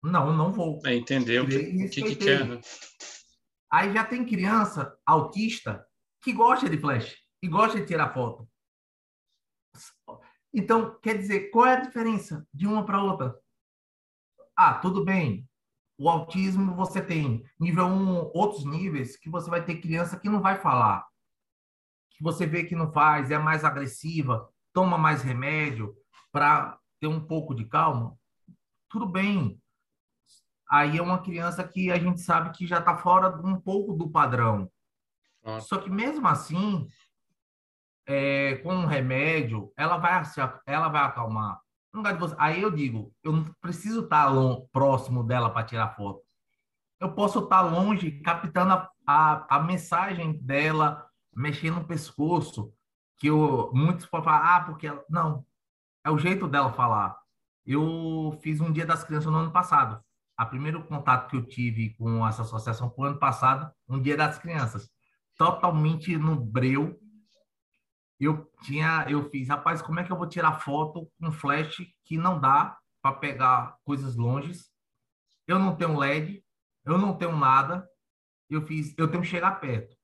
[0.05, 0.79] Não, não vou.
[0.85, 2.61] É entender o que, que, que quer, né?
[3.71, 5.85] Aí já tem criança autista
[6.21, 8.47] que gosta de flash e gosta de tirar foto.
[10.53, 13.35] Então, quer dizer, qual é a diferença de uma para outra?
[14.55, 15.49] Ah, tudo bem.
[15.97, 20.41] O autismo você tem nível 1, outros níveis que você vai ter criança que não
[20.41, 21.05] vai falar.
[22.11, 25.95] Que você vê que não faz, é mais agressiva, toma mais remédio
[26.31, 28.17] para ter um pouco de calma.
[28.87, 29.59] Tudo bem
[30.69, 34.09] aí é uma criança que a gente sabe que já está fora um pouco do
[34.09, 34.69] padrão.
[35.43, 35.59] Ah.
[35.59, 36.87] Só que mesmo assim,
[38.05, 40.23] é, com um remédio, ela vai,
[40.65, 41.59] ela vai acalmar.
[42.37, 46.21] Aí eu digo, eu não preciso estar tá próximo dela para tirar foto.
[46.99, 52.73] Eu posso estar tá longe, captando a, a, a, mensagem dela, mexendo no pescoço,
[53.17, 55.03] que eu, muitos podem falar, ah, porque ela...
[55.09, 55.45] Não,
[56.03, 57.17] é o jeito dela falar.
[57.65, 60.03] Eu fiz um dia das crianças no ano passado
[60.37, 64.37] a primeiro contato que eu tive com essa associação foi ano passado, um dia das
[64.37, 64.89] crianças,
[65.37, 66.99] totalmente no breu.
[68.19, 72.17] Eu tinha, eu fiz, rapaz, como é que eu vou tirar foto com flash que
[72.17, 74.71] não dá para pegar coisas longes.
[75.45, 76.43] Eu não tenho LED,
[76.83, 77.87] eu não tenho nada.
[78.49, 79.95] Eu fiz, eu tenho que chegar perto.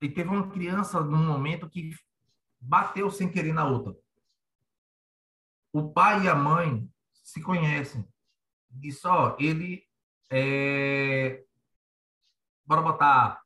[0.00, 1.94] E teve uma criança num momento que
[2.60, 3.94] bateu sem querer na outra.
[5.72, 6.90] O pai e a mãe
[7.22, 8.04] se conhecem.
[8.72, 9.84] Disse, ó, ele
[10.30, 11.44] é...
[12.66, 13.42] bora botar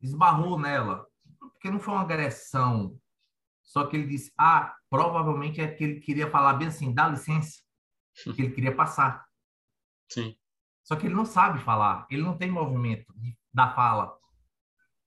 [0.00, 1.06] esbarrou nela,
[1.38, 2.98] porque não foi uma agressão.
[3.62, 7.60] Só que ele disse, ah, provavelmente é que ele queria falar bem assim, dá licença,
[8.14, 9.26] que ele queria passar.
[10.10, 10.36] Sim.
[10.82, 13.12] Só que ele não sabe falar, ele não tem movimento
[13.52, 14.16] da fala.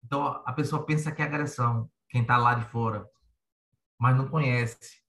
[0.04, 3.08] Então a pessoa pensa que é agressão, quem está lá de fora,
[3.97, 5.02] mas não conhece.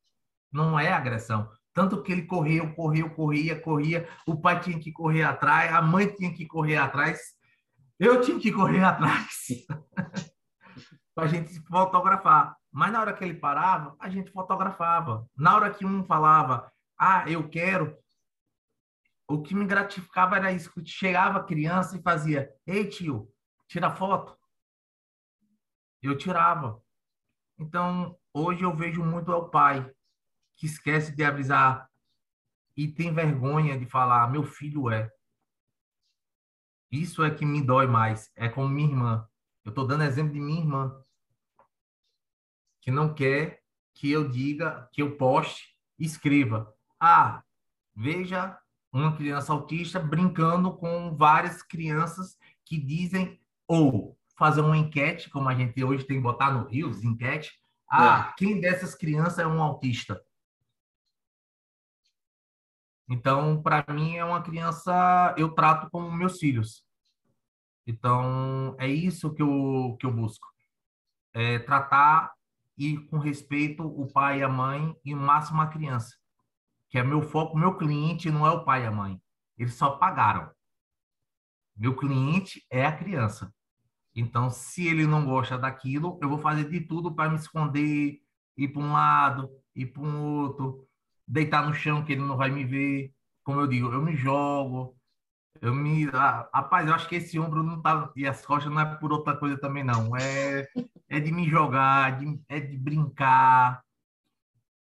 [0.50, 1.50] Não é agressão.
[1.74, 6.06] Tanto que ele correu, correu, corria, corria, o pai tinha que correr atrás, a mãe
[6.06, 7.18] tinha que correr atrás,
[7.98, 9.46] eu tinha que correr atrás
[11.14, 12.56] para a gente fotografar.
[12.70, 15.26] Mas na hora que ele parava, a gente fotografava.
[15.36, 17.96] Na hora que um falava, ah, eu quero,
[19.28, 23.28] o que me gratificava era isso, que chegava a criança e fazia, ei tio,
[23.66, 24.36] tira foto.
[26.02, 26.82] Eu tirava.
[27.58, 29.90] Então, hoje eu vejo muito ao pai
[30.62, 31.90] que esquece de avisar
[32.76, 35.10] e tem vergonha de falar, meu filho é.
[36.88, 38.30] Isso é que me dói mais.
[38.36, 39.28] É como minha irmã.
[39.64, 41.04] Eu estou dando exemplo de minha irmã,
[42.80, 43.60] que não quer
[43.92, 46.72] que eu diga, que eu poste, escreva.
[47.00, 47.42] Ah,
[47.92, 48.56] veja
[48.92, 55.56] uma criança autista brincando com várias crianças que dizem, ou fazer uma enquete, como a
[55.56, 57.50] gente hoje tem que botar no Rios, enquete.
[57.90, 58.34] Ah, é.
[58.38, 60.24] quem dessas crianças é um autista?
[63.12, 66.82] Então, para mim, é uma criança, eu trato como meus filhos.
[67.86, 70.46] Então, é isso que eu, que eu busco.
[71.34, 72.32] É tratar
[72.78, 76.16] e com respeito o pai e a mãe e o máximo a criança.
[76.88, 79.20] Que é meu foco, meu cliente não é o pai e a mãe.
[79.58, 80.50] Eles só pagaram.
[81.76, 83.52] Meu cliente é a criança.
[84.16, 88.22] Então, se ele não gosta daquilo, eu vou fazer de tudo para me esconder,
[88.56, 90.88] ir para um lado, ir para um outro,
[91.32, 93.12] deitar no chão que ele não vai me ver.
[93.42, 94.96] Como eu digo, eu me jogo,
[95.60, 96.08] eu me.
[96.12, 98.12] Ah, rapaz, eu acho que esse ombro não tá.
[98.14, 100.14] E as costas não é por outra coisa também, não.
[100.16, 100.68] É,
[101.08, 103.82] é de me jogar, de, é de brincar.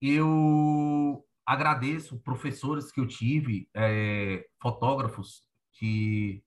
[0.01, 6.43] Eu agradeço professores que eu tive, é, fotógrafos que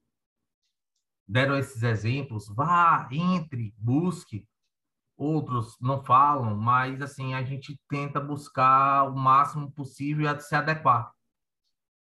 [1.27, 2.47] deram esses exemplos.
[2.47, 4.47] Vá, entre, busque
[5.21, 11.12] outros não falam, mas assim a gente tenta buscar o máximo possível e se adequar.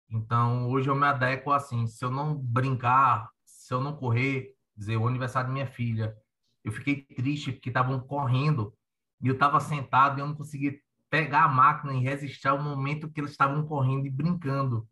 [0.09, 4.97] Então, hoje eu me adequo assim, se eu não brincar, se eu não correr, dizer,
[4.97, 6.15] o aniversário da minha filha,
[6.62, 8.73] eu fiquei triste porque estavam correndo
[9.21, 10.79] e eu estava sentado e eu não conseguia
[11.11, 14.87] pegar a máquina e resistir ao momento que eles estavam correndo e brincando,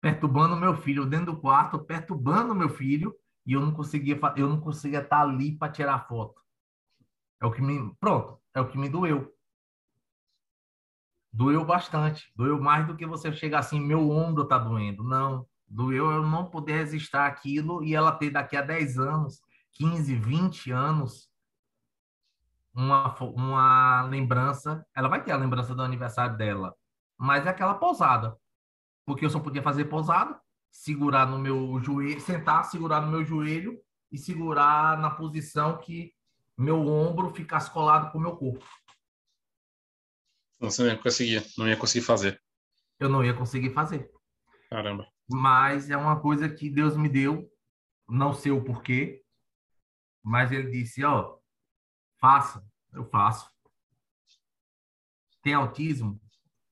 [0.00, 4.60] perturbando meu filho dentro do quarto, perturbando meu filho e eu não conseguia, eu não
[4.60, 6.45] conseguia estar ali para tirar foto.
[7.40, 7.94] É o que me.
[8.00, 9.32] Pronto, é o que me doeu.
[11.32, 12.32] Doeu bastante.
[12.34, 15.04] Doeu mais do que você chegar assim, meu ombro tá doendo.
[15.04, 15.46] Não.
[15.68, 19.40] Doeu eu não poder resistir aquilo e ela ter daqui a 10 anos,
[19.72, 21.28] 15, 20 anos,
[22.72, 24.86] uma, uma lembrança.
[24.94, 26.74] Ela vai ter a lembrança do aniversário dela,
[27.18, 28.36] mas é aquela posada.
[29.04, 33.78] Porque eu só podia fazer posada, segurar no meu joelho, sentar, segurar no meu joelho
[34.10, 36.15] e segurar na posição que
[36.56, 38.64] meu ombro ficasse colado com o meu corpo.
[40.58, 42.42] Você não ia conseguir, não ia conseguir fazer.
[42.98, 44.10] Eu não ia conseguir fazer.
[44.70, 45.06] Caramba.
[45.28, 47.50] Mas é uma coisa que Deus me deu,
[48.08, 49.22] não sei o porquê,
[50.22, 51.38] mas ele disse, ó,
[52.18, 53.50] faça, eu faço.
[55.42, 56.20] Tem autismo?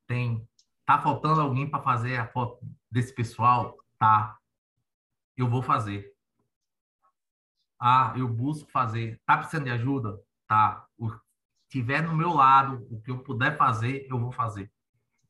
[0.07, 0.49] Tem.
[0.87, 2.59] Tá faltando alguém para fazer a foto
[2.90, 3.77] desse pessoal?
[3.99, 4.38] Tá.
[5.37, 6.13] Eu vou fazer.
[7.80, 9.20] Ah, eu busco fazer.
[9.26, 10.18] Tá precisando de ajuda?
[10.46, 10.87] Tá.
[10.98, 11.10] O
[11.68, 14.70] tiver no meu lado, o que eu puder fazer, eu vou fazer.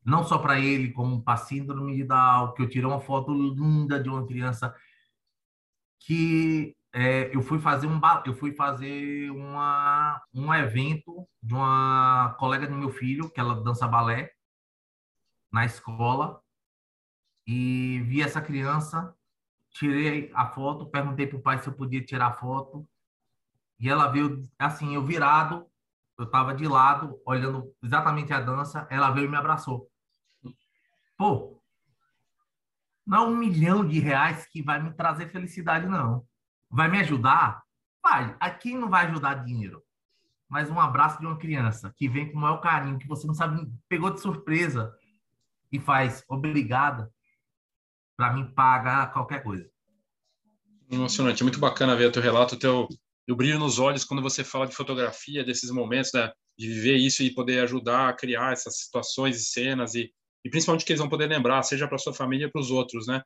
[0.04, 3.98] Não só para ele, como para síndrome de Down, que eu tirei uma foto linda
[3.98, 4.74] de uma criança
[5.98, 12.66] que é, eu fui fazer um eu fui fazer uma um evento de uma colega
[12.66, 14.30] do meu filho que ela dança balé
[15.50, 16.40] na escola
[17.46, 19.14] e vi essa criança
[19.75, 22.89] tirei a foto, perguntei pro pai se eu podia tirar a foto.
[23.79, 25.67] E ela veio, assim, eu virado,
[26.17, 29.91] eu tava de lado, olhando exatamente a dança, ela veio e me abraçou.
[31.17, 31.61] Pô,
[33.07, 36.25] não é um milhão de reais que vai me trazer felicidade, não.
[36.71, 37.63] Vai me ajudar?
[38.03, 38.35] Vai.
[38.41, 39.83] Aqui não vai ajudar dinheiro.
[40.49, 43.35] Mas um abraço de uma criança que vem com o maior carinho, que você não
[43.35, 44.95] sabe, pegou de surpresa.
[45.73, 47.13] e faz obrigada,
[48.16, 49.68] para mim paga qualquer coisa.
[50.90, 52.88] Emocionante, muito bacana ver o teu relato, o teu
[53.29, 57.22] o brilho nos olhos quando você fala de fotografia, desses momentos, né, de viver isso
[57.22, 60.12] e poder ajudar a criar essas situações e cenas e,
[60.44, 63.22] e principalmente que eles vão poder lembrar, seja para sua família para os outros, né?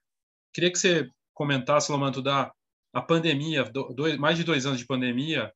[0.55, 2.53] Queria que você comentasse, Lomanto, da
[2.94, 5.53] a pandemia, dois, mais de dois anos de pandemia,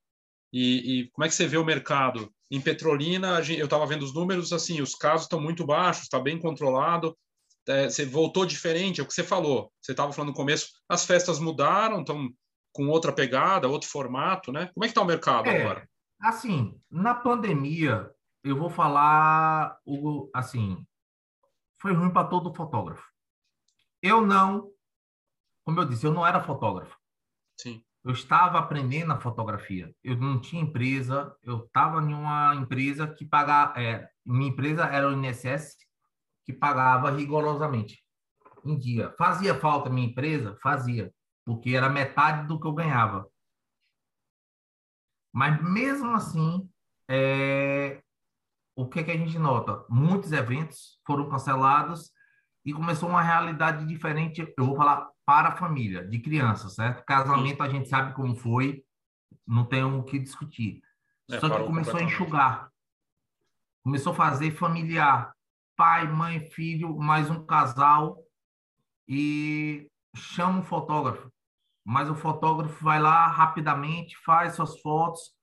[0.53, 2.31] e, e, como é que você vê o mercado?
[2.51, 6.38] Em Petrolina, eu estava vendo os números, assim, os casos estão muito baixos, está bem
[6.38, 7.16] controlado,
[7.68, 9.72] é, você voltou diferente, é o que você falou.
[9.81, 12.31] Você estava falando no começo, as festas mudaram, estão
[12.72, 14.70] com outra pegada, outro formato, né?
[14.75, 15.88] Como é que está o mercado é, agora?
[16.20, 18.11] Assim, na pandemia,
[18.42, 20.85] eu vou falar o assim,
[21.81, 23.07] foi ruim para todo fotógrafo.
[24.01, 24.70] Eu não,
[25.64, 26.96] como eu disse, eu não era fotógrafo.
[27.61, 27.85] Sim.
[28.05, 29.94] Eu estava aprendendo a fotografia.
[30.03, 31.37] Eu não tinha empresa.
[31.42, 33.81] Eu estava em uma empresa que pagava.
[33.81, 35.77] É, minha empresa era o INSS,
[36.45, 38.03] que pagava rigorosamente
[38.65, 39.15] em dia.
[39.19, 40.57] Fazia falta minha empresa?
[40.63, 41.13] Fazia,
[41.45, 43.29] porque era metade do que eu ganhava.
[45.33, 46.69] Mas mesmo assim,
[47.09, 48.03] é...
[48.77, 49.85] o que, que a gente nota?
[49.89, 52.13] Muitos eventos foram cancelados
[52.65, 54.53] e começou uma realidade diferente.
[54.57, 57.05] Eu vou falar para a família, de criança, certo?
[57.05, 58.85] Casamento a gente sabe como foi,
[59.47, 60.83] não tem o que discutir.
[61.31, 62.71] É, Só que começou a enxugar.
[63.83, 65.33] Começou a fazer familiar
[65.83, 68.25] pai, mãe, filho, mais um casal
[69.09, 71.29] e chama um fotógrafo.
[71.85, 75.37] Mas o fotógrafo vai lá rapidamente, faz suas fotos,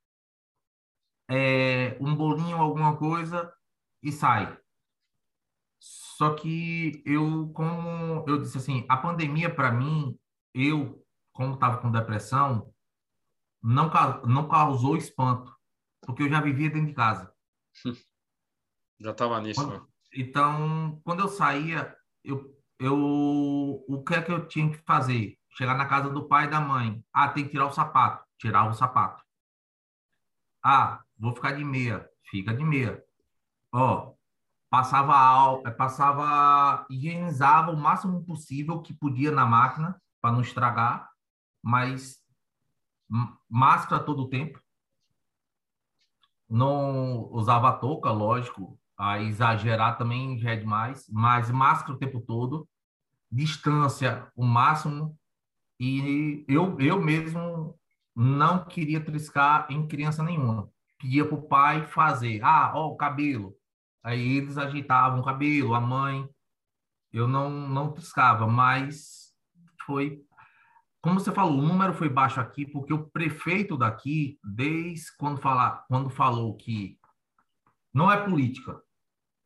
[1.30, 3.54] é, um bolinho, alguma coisa
[4.02, 4.58] e sai.
[5.78, 10.18] Só que eu, como eu disse assim, a pandemia para mim,
[10.54, 12.74] eu, como estava com depressão,
[13.62, 13.92] não,
[14.26, 15.54] não causou espanto,
[16.00, 17.36] porque eu já vivia dentro de casa.
[19.02, 19.90] Já estava nisso, quando, né?
[20.14, 22.96] Então, quando eu saía, eu, eu,
[23.88, 25.38] o que é que eu tinha que fazer?
[25.58, 27.04] Chegar na casa do pai e da mãe.
[27.14, 28.26] Ah, tem que tirar o sapato.
[28.38, 29.24] Tirar o sapato.
[30.64, 32.10] Ah, vou ficar de meia.
[32.30, 33.04] Fica de meia.
[33.72, 34.14] Ó,
[34.70, 41.10] passava álcool, passava, higienizava o máximo possível que podia na máquina para não estragar,
[41.62, 42.20] mas
[43.50, 44.62] máscara todo o tempo.
[46.48, 52.68] Não usava touca, lógico, a exagerar também já é demais, mas máscara o tempo todo,
[53.32, 55.18] distância o máximo,
[55.80, 57.80] e eu, eu mesmo
[58.14, 60.70] não queria triscar em criança nenhuma.
[61.00, 63.56] Pedia para o pai fazer, ah, ó, o cabelo.
[64.04, 66.28] Aí eles ajeitavam o cabelo, a mãe.
[67.14, 69.34] Eu não, não triscava, mas
[69.86, 70.22] foi
[71.02, 75.86] como você falou, o número foi baixo aqui porque o prefeito daqui, desde quando, fala,
[75.88, 77.00] quando falou que
[77.94, 78.82] não é política,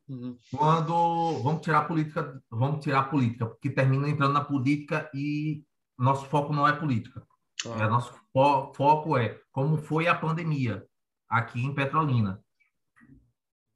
[0.08, 0.38] Uhum.
[0.52, 5.64] Quando vamos tirar a política, vamos tirar a política, porque termina entrando na política e
[5.98, 7.26] nosso foco não é política.
[7.66, 7.84] Ah.
[7.84, 10.86] É, nosso fo foco é como foi a pandemia
[11.30, 12.44] aqui em Petrolina.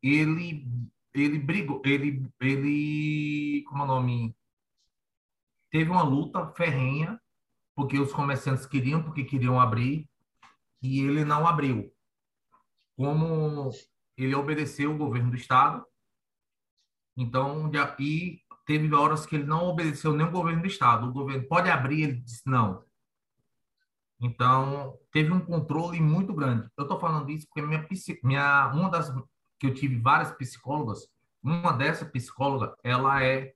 [0.02, 0.68] Ele
[1.13, 4.36] ele brigou, ele ele como é o nome
[5.72, 7.20] teve uma luta ferrenha
[7.76, 10.08] porque os comerciantes queriam porque queriam abrir
[10.82, 11.92] e ele não abriu.
[12.96, 13.72] Como
[14.18, 15.86] ele obedeceu o governo do estado,
[17.17, 21.08] então, e teve horas que ele não obedeceu nem o governo do estado.
[21.08, 22.86] O governo pode abrir, ele disse não.
[24.21, 26.69] Então, teve um controle muito grande.
[26.77, 27.88] Eu estou falando isso porque minha,
[28.23, 29.12] minha uma das
[29.60, 31.08] que eu tive várias psicólogas,
[31.41, 33.53] uma dessa psicóloga, ela é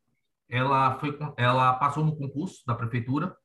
[0.50, 3.36] ela foi ela passou no concurso da prefeitura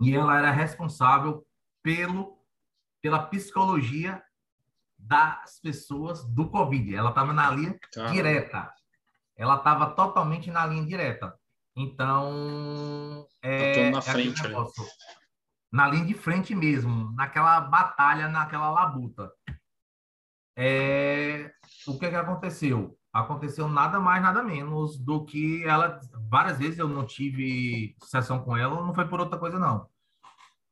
[0.00, 1.46] e ela era responsável
[1.82, 2.38] pelo
[3.00, 4.22] pela psicologia
[4.98, 6.94] das pessoas do Covid.
[6.94, 7.78] Ela estava na linha
[8.10, 8.72] direta
[9.42, 11.36] ela estava totalmente na linha direta.
[11.76, 14.40] Então, é, na é frente,
[15.72, 19.32] na linha de frente mesmo, naquela batalha, naquela labuta.
[20.56, 21.50] É,
[21.88, 22.96] o que, que aconteceu?
[23.12, 25.98] Aconteceu nada mais, nada menos do que ela.
[26.30, 29.88] Várias vezes eu não tive sessão com ela, não foi por outra coisa, não.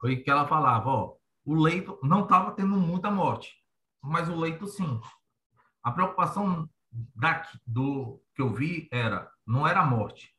[0.00, 1.14] Foi que ela falava: ó,
[1.44, 3.52] o leito não estava tendo muita morte,
[4.00, 5.00] mas o leito sim.
[5.82, 10.34] A preocupação daqui, do que eu vi era não era morte,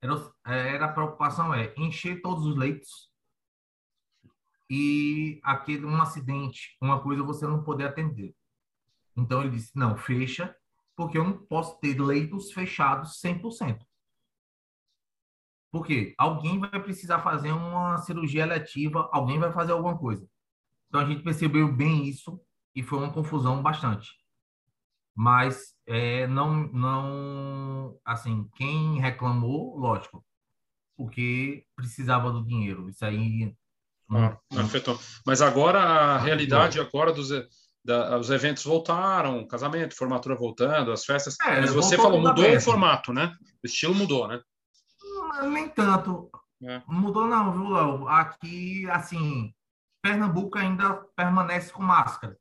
[0.00, 0.14] era,
[0.44, 3.08] era a preocupação é encher todos os leitos
[4.70, 8.34] e aquele um acidente, uma coisa você não poder atender.
[9.16, 10.54] Então ele disse não fecha
[10.94, 13.80] porque eu não posso ter leitos fechados 100%.
[15.70, 20.28] Porque alguém vai precisar fazer uma cirurgia eletiva, alguém vai fazer alguma coisa.
[20.88, 22.40] Então a gente percebeu bem isso
[22.74, 24.08] e foi uma confusão bastante.
[25.18, 30.24] Mas é, não, não, assim, quem reclamou, lógico,
[30.96, 32.88] porque precisava do dinheiro.
[32.88, 33.52] Isso aí
[34.12, 34.96] ah, afetou.
[35.26, 37.32] Mas agora a realidade agora dos
[37.84, 41.34] da, os eventos voltaram, casamento, formatura voltando, as festas.
[41.42, 43.34] É, mas você falou, mudou o formato, né?
[43.60, 44.40] O estilo mudou, né?
[45.50, 46.30] Nem tanto.
[46.62, 46.80] É.
[46.86, 48.08] Mudou não, viu, Léo?
[48.08, 49.52] Aqui, assim,
[50.00, 52.38] Pernambuco ainda permanece com máscara.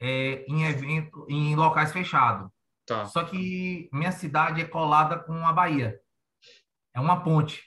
[0.00, 2.48] É, em evento, em locais fechados.
[2.86, 3.06] Tá.
[3.06, 6.00] Só que minha cidade é colada com a Bahia.
[6.94, 7.62] É uma ponte.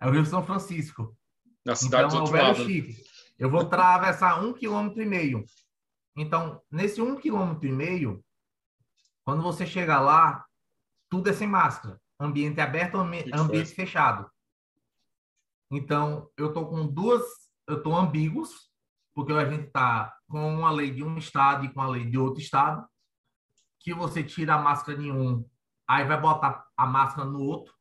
[0.00, 1.16] É o Rio São Francisco.
[1.64, 2.64] Na cidade então, do outro lado.
[2.64, 2.96] Chique.
[3.38, 5.44] Eu vou atravessar um quilômetro e meio.
[6.16, 8.24] Então, nesse um quilômetro e meio,
[9.24, 10.44] quando você chega lá,
[11.10, 12.00] tudo é sem máscara.
[12.18, 14.30] Ambiente aberto, ambiente fechado.
[15.70, 17.22] Então, eu tô com duas,
[17.68, 18.65] eu tô ambíguos,
[19.16, 22.18] porque a gente tá com uma lei de um estado e com a lei de
[22.18, 22.86] outro estado,
[23.80, 25.42] que você tira a máscara de um,
[25.88, 27.72] aí vai botar a máscara no outro.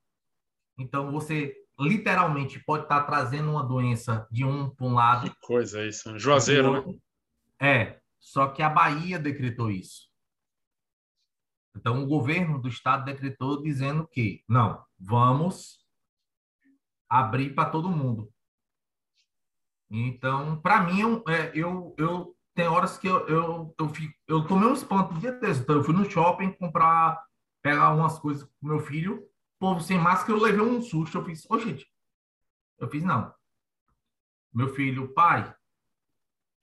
[0.78, 5.30] Então, você literalmente pode estar tá trazendo uma doença de um para um lado.
[5.30, 7.00] Que coisa isso, Juazeiro, né?
[7.62, 10.10] É, só que a Bahia decretou isso.
[11.76, 15.86] Então, o governo do estado decretou dizendo que, não, vamos
[17.10, 18.34] abrir para todo mundo.
[19.90, 24.68] Então, para mim, é, eu, eu tem horas que eu, eu, eu, fico, eu tomei
[24.68, 25.62] um espanto dia desse.
[25.62, 27.22] Então, eu fui no shopping comprar,
[27.62, 29.28] pegar umas coisas com meu filho,
[29.60, 31.18] povo sem máscara, eu levei um susto.
[31.18, 31.86] Eu fiz, ô, gente,
[32.80, 33.34] eu fiz, não.
[34.54, 35.54] Meu filho, pai,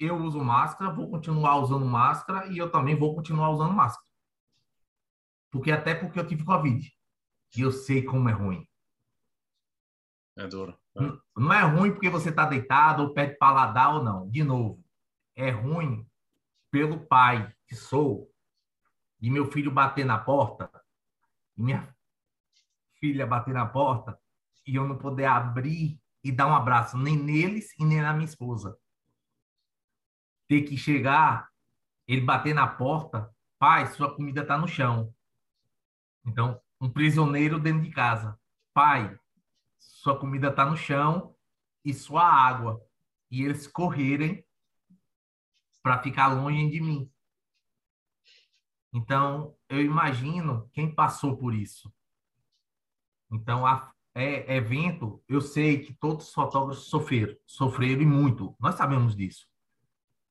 [0.00, 4.06] eu uso máscara, vou continuar usando máscara e eu também vou continuar usando máscara.
[5.50, 6.90] Porque até porque eu tive Covid.
[7.54, 8.66] E eu sei como é ruim.
[10.36, 10.81] É duro.
[10.94, 14.28] Não, não é ruim porque você está deitado ou pede paladar ou não.
[14.28, 14.82] De novo,
[15.34, 16.06] é ruim
[16.70, 18.30] pelo pai que sou
[19.20, 20.70] e meu filho bater na porta
[21.56, 21.94] e minha
[22.98, 24.18] filha bater na porta
[24.66, 28.24] e eu não poder abrir e dar um abraço nem neles e nem na minha
[28.24, 28.78] esposa
[30.52, 31.48] ter que chegar,
[32.06, 35.14] ele bater na porta, pai, sua comida está no chão.
[36.26, 38.38] Então, um prisioneiro dentro de casa,
[38.74, 39.18] pai,
[39.90, 41.34] sua comida está no chão
[41.84, 42.84] e sua água.
[43.30, 44.44] E eles correrem
[45.82, 47.10] para ficar longe de mim.
[48.92, 51.92] Então, eu imagino quem passou por isso.
[53.30, 58.54] Então, a, é, evento, eu sei que todos os fotógrafos sofreram, sofreram e muito.
[58.60, 59.46] Nós sabemos disso.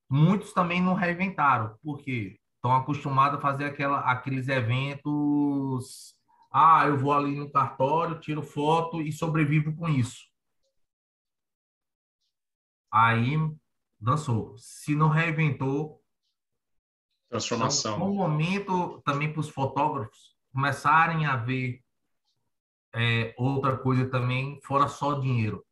[0.07, 6.15] Muitos também não reinventaram, porque estão acostumados a fazer aquela, aqueles eventos.
[6.51, 10.29] Ah, eu vou ali no cartório, tiro foto e sobrevivo com isso.
[12.91, 13.37] Aí
[13.97, 14.57] dançou.
[14.57, 16.03] Se não reinventou.
[17.29, 17.95] Transformação.
[17.95, 21.81] Então, um momento também para os fotógrafos começarem a ver
[22.93, 25.65] é, outra coisa também, fora só dinheiro.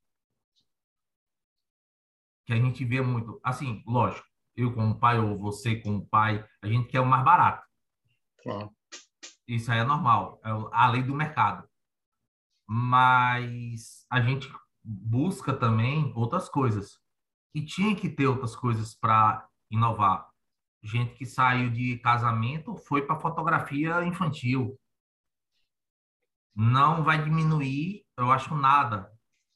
[2.46, 3.42] Que a gente vê muito.
[3.44, 4.26] Assim, lógico,
[4.56, 7.68] eu como pai ou você como pai, a gente quer o mais barato.
[8.42, 8.74] Claro.
[9.50, 11.68] Isso aí é normal, é a lei do mercado.
[12.68, 14.48] Mas a gente
[14.84, 17.00] busca também outras coisas.
[17.56, 20.30] E tinha que ter outras coisas para inovar.
[20.84, 24.80] Gente que saiu de casamento foi para fotografia infantil.
[26.56, 29.12] Não vai diminuir, eu acho, nada.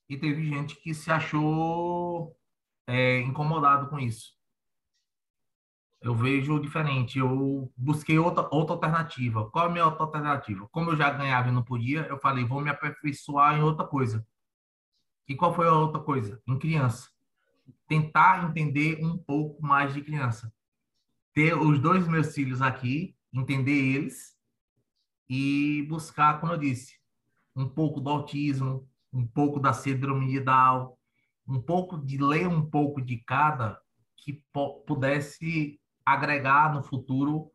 [0.09, 2.35] E teve gente que se achou
[2.87, 4.33] é, incomodado com isso
[6.03, 7.17] eu vejo diferente.
[7.17, 9.49] Eu busquei outra, outra alternativa.
[9.49, 10.67] Qual é a minha outra alternativa?
[10.69, 14.27] Como eu já ganhava e não podia, eu falei, vou me aperfeiçoar em outra coisa.
[15.27, 16.41] E qual foi a outra coisa?
[16.45, 17.09] Em criança.
[17.87, 20.53] Tentar entender um pouco mais de criança.
[21.33, 24.37] Ter os dois meus filhos aqui, entender eles
[25.29, 26.97] e buscar, como eu disse,
[27.55, 30.93] um pouco do autismo, um pouco da síndrome de Down,
[31.47, 33.79] um pouco de ler um pouco de cada
[34.17, 34.43] que
[34.85, 37.51] pudesse agregar no futuro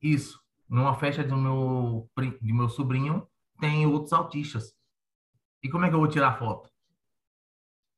[0.00, 0.40] isso.
[0.68, 2.10] Numa festa do meu,
[2.40, 3.26] de meu sobrinho,
[3.58, 4.76] tem outros autistas.
[5.62, 6.70] E como é que eu vou tirar foto?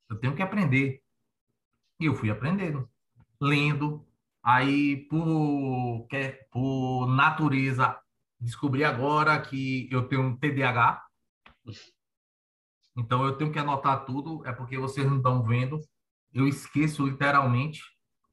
[0.09, 1.03] Eu tenho que aprender.
[1.99, 2.89] E eu fui aprendendo,
[3.41, 4.07] lendo.
[4.43, 6.07] Aí, por,
[6.51, 8.01] por natureza,
[8.41, 11.05] descobri agora que eu tenho um TDAH.
[12.97, 14.47] Então, eu tenho que anotar tudo.
[14.47, 15.79] É porque vocês não estão vendo.
[16.33, 17.83] Eu esqueço literalmente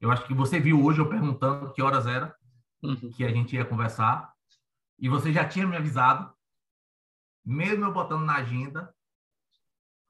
[0.00, 2.34] eu acho que você viu hoje eu perguntando que horas era
[2.82, 3.10] uhum.
[3.10, 4.32] que a gente ia conversar.
[4.98, 6.32] E você já tinha me avisado.
[7.44, 8.94] Mesmo eu botando na agenda,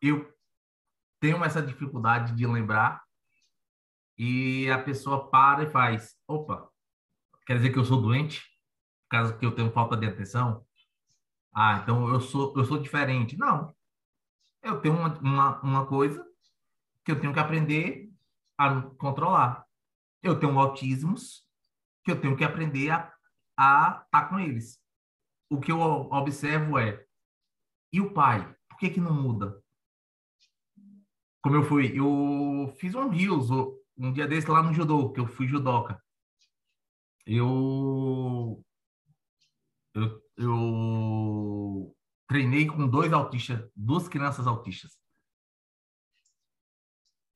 [0.00, 0.32] eu
[1.20, 3.02] tenho essa dificuldade de lembrar.
[4.16, 6.68] E a pessoa para e faz: opa,
[7.46, 8.42] quer dizer que eu sou doente?
[9.08, 10.64] por causa que eu tenho falta de atenção.
[11.52, 13.36] Ah, então eu sou, eu sou diferente.
[13.38, 13.74] Não.
[14.62, 16.24] Eu tenho uma, uma, uma coisa
[17.04, 18.12] que eu tenho que aprender
[18.58, 19.66] a controlar.
[20.22, 21.46] Eu tenho autismos
[22.04, 23.14] que eu tenho que aprender a
[23.50, 24.80] estar tá com eles.
[25.50, 27.04] O que eu observo é,
[27.92, 28.54] e o pai?
[28.68, 29.62] Por que, que não muda?
[31.42, 33.50] Como eu fui, eu fiz um rios
[33.96, 36.00] um dia desse lá no judô, que eu fui judoca.
[37.26, 38.64] Eu,
[39.94, 41.96] eu, eu
[42.28, 44.98] treinei com dois autistas, duas crianças autistas.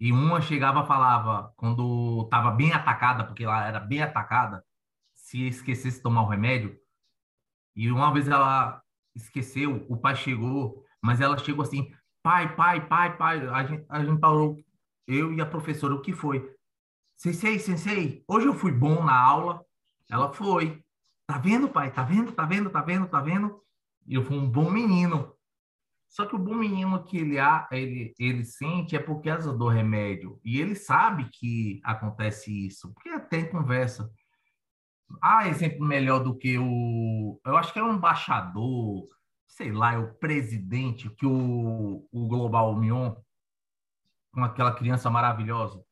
[0.03, 4.65] E uma chegava falava, quando estava bem atacada, porque ela era bem atacada,
[5.15, 6.77] se esquecesse de tomar o remédio.
[7.77, 8.83] E uma vez ela
[9.15, 13.47] esqueceu, o pai chegou, mas ela chegou assim, pai, pai, pai, pai.
[13.47, 14.59] A gente, a gente parou,
[15.07, 16.53] eu e a professora, o que foi?
[17.17, 19.65] Sensei, sensei, hoje eu fui bom na aula.
[20.11, 20.83] Ela foi.
[21.29, 21.93] Tá vendo, pai?
[21.93, 23.63] Tá vendo, tá vendo, tá vendo, tá vendo?
[24.05, 25.33] E eu fui um bom menino.
[26.13, 27.37] Só que o bom menino que ele,
[27.71, 30.39] ele, ele sente é porque azedou remédio.
[30.45, 34.13] E ele sabe que acontece isso, porque até em conversa.
[35.23, 37.41] Ah, exemplo melhor do que o.
[37.47, 39.09] Eu acho que é um embaixador,
[39.47, 43.15] sei lá, é o presidente, que o, o Global Mion,
[44.35, 45.83] com aquela criança maravilhosa.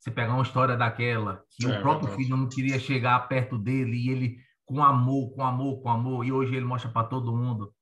[0.00, 3.94] Você pegar uma história daquela, que é, o próprio filho não queria chegar perto dele
[3.94, 7.75] e ele, com amor, com amor, com amor, e hoje ele mostra para todo mundo.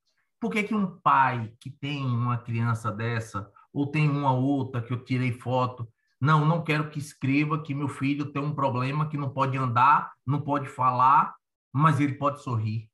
[0.44, 4.92] Por que, que um pai que tem uma criança dessa, ou tem uma outra que
[4.92, 5.90] eu tirei foto,
[6.20, 10.12] não, não quero que escreva que meu filho tem um problema que não pode andar,
[10.26, 11.34] não pode falar,
[11.72, 12.90] mas ele pode sorrir.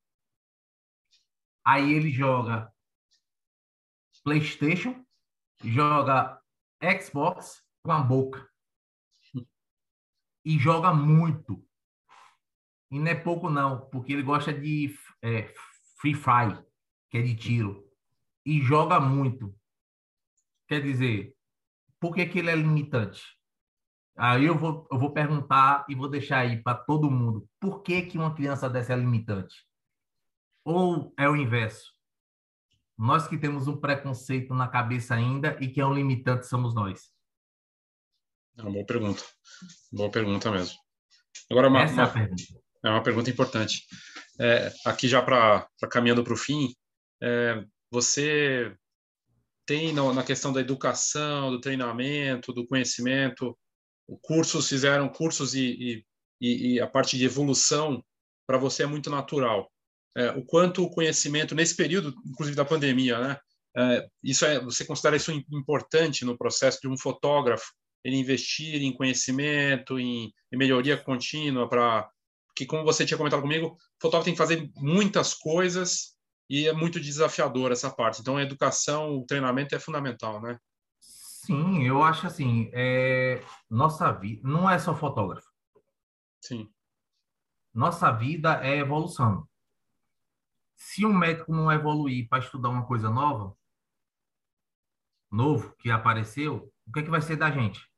[1.67, 2.73] Aí ele joga
[4.23, 5.05] PlayStation,
[5.61, 6.41] joga
[7.03, 8.49] Xbox com a boca.
[10.45, 11.67] E joga muito.
[12.93, 15.53] E não é pouco, não, porque ele gosta de é,
[16.01, 16.70] Free Fire
[17.11, 17.85] que é de tiro,
[18.47, 19.55] e joga muito.
[20.69, 21.35] Quer dizer,
[21.99, 23.23] por que, que ele é limitante?
[24.17, 27.49] Aí eu vou, eu vou perguntar e vou deixar aí para todo mundo.
[27.59, 29.67] Por que, que uma criança dessa é limitante?
[30.65, 31.93] Ou é o inverso?
[32.97, 37.11] Nós que temos um preconceito na cabeça ainda e que é um limitante somos nós.
[38.59, 39.23] É uma boa pergunta.
[39.91, 40.79] Boa pergunta mesmo.
[41.51, 42.43] Agora, uma, Essa uma, é, a pergunta.
[42.85, 43.87] é uma pergunta importante.
[44.39, 46.75] É, aqui já para caminhando para o fim,
[47.23, 48.75] é, você
[49.66, 53.57] tem no, na questão da educação, do treinamento, do conhecimento,
[54.23, 56.05] cursos fizeram cursos e,
[56.41, 58.05] e, e a parte de evolução
[58.47, 59.71] para você é muito natural.
[60.16, 63.39] É, o quanto o conhecimento nesse período, inclusive da pandemia, né?
[63.77, 68.93] É, isso é, você considera isso importante no processo de um fotógrafo ele investir em
[68.93, 72.11] conhecimento, em, em melhoria contínua para
[72.57, 76.16] que, como você tinha comentado comigo, o fotógrafo tem que fazer muitas coisas
[76.51, 78.21] e é muito desafiador essa parte.
[78.21, 80.59] Então, a educação, o treinamento é fundamental, né?
[80.99, 83.41] Sim, eu acho assim, é...
[83.71, 85.49] nossa vida não é só fotógrafo.
[86.41, 86.69] Sim.
[87.73, 89.49] Nossa vida é evolução.
[90.75, 93.57] Se um médico não evoluir para estudar uma coisa nova,
[95.31, 97.89] novo que apareceu, o que, é que vai ser da gente?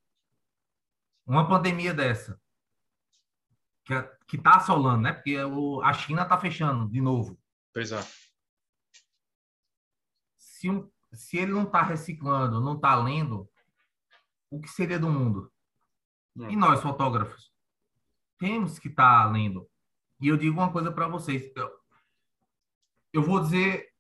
[1.25, 2.39] Uma pandemia dessa,
[4.27, 5.13] que está assolando, né?
[5.15, 5.39] Porque
[5.83, 7.41] a China está fechando de novo.
[7.73, 8.03] Pois é
[10.63, 13.51] se, um, se ele não está reciclando, não está lendo,
[14.49, 15.53] o que seria do mundo?
[16.37, 16.51] Hum.
[16.51, 17.53] E nós, fotógrafos,
[18.39, 19.69] temos que estar tá lendo.
[20.21, 21.51] E eu digo uma coisa para vocês.
[21.57, 21.71] Eu,
[23.13, 23.93] eu vou dizer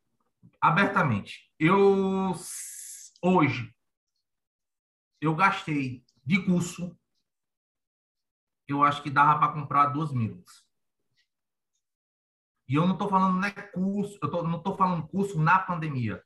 [0.60, 1.52] abertamente.
[1.58, 2.32] Eu
[3.20, 3.74] hoje
[5.20, 6.96] eu gastei de curso.
[8.68, 10.64] Eu acho que dava para comprar duas milhas.
[12.68, 16.24] E eu não estou falando né, curso, eu tô, não estou falando curso na pandemia.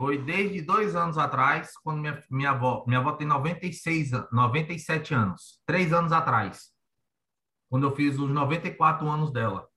[0.00, 5.60] Foi desde dois anos atrás, quando minha, minha avó, minha avó tem 96, 97 anos,
[5.66, 6.74] três anos atrás,
[7.68, 9.68] quando eu fiz os 94 anos dela,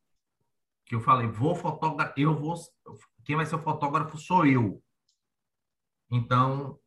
[0.86, 2.56] que eu falei, vou fotografar, eu vou,
[3.26, 4.82] quem vai ser o fotógrafo sou eu.
[6.10, 6.80] Então,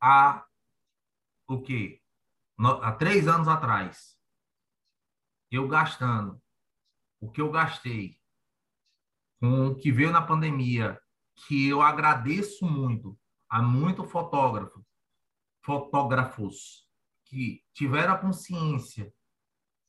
[0.00, 0.46] há
[1.48, 2.00] o quê?
[2.80, 4.16] há três anos atrás,
[5.50, 6.40] eu gastando
[7.20, 8.16] o que eu gastei
[9.40, 10.96] com o que veio na pandemia
[11.34, 13.18] que eu agradeço muito
[13.48, 14.84] a muito fotógrafo,
[15.62, 16.88] fotógrafos
[17.24, 19.12] que tiveram a consciência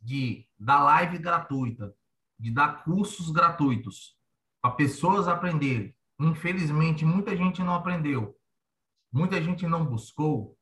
[0.01, 1.95] de dar live gratuita,
[2.37, 4.17] de dar cursos gratuitos
[4.61, 5.95] para pessoas aprenderem.
[6.19, 8.37] Infelizmente, muita gente não aprendeu.
[9.11, 10.57] Muita gente não buscou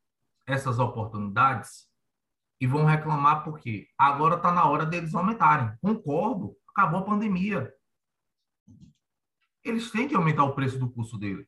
[0.46, 1.88] essas oportunidades
[2.60, 5.76] e vão reclamar porque agora está na hora deles aumentarem.
[5.82, 7.74] Concordo, acabou a pandemia.
[9.64, 11.48] Eles têm que aumentar o preço do curso dele.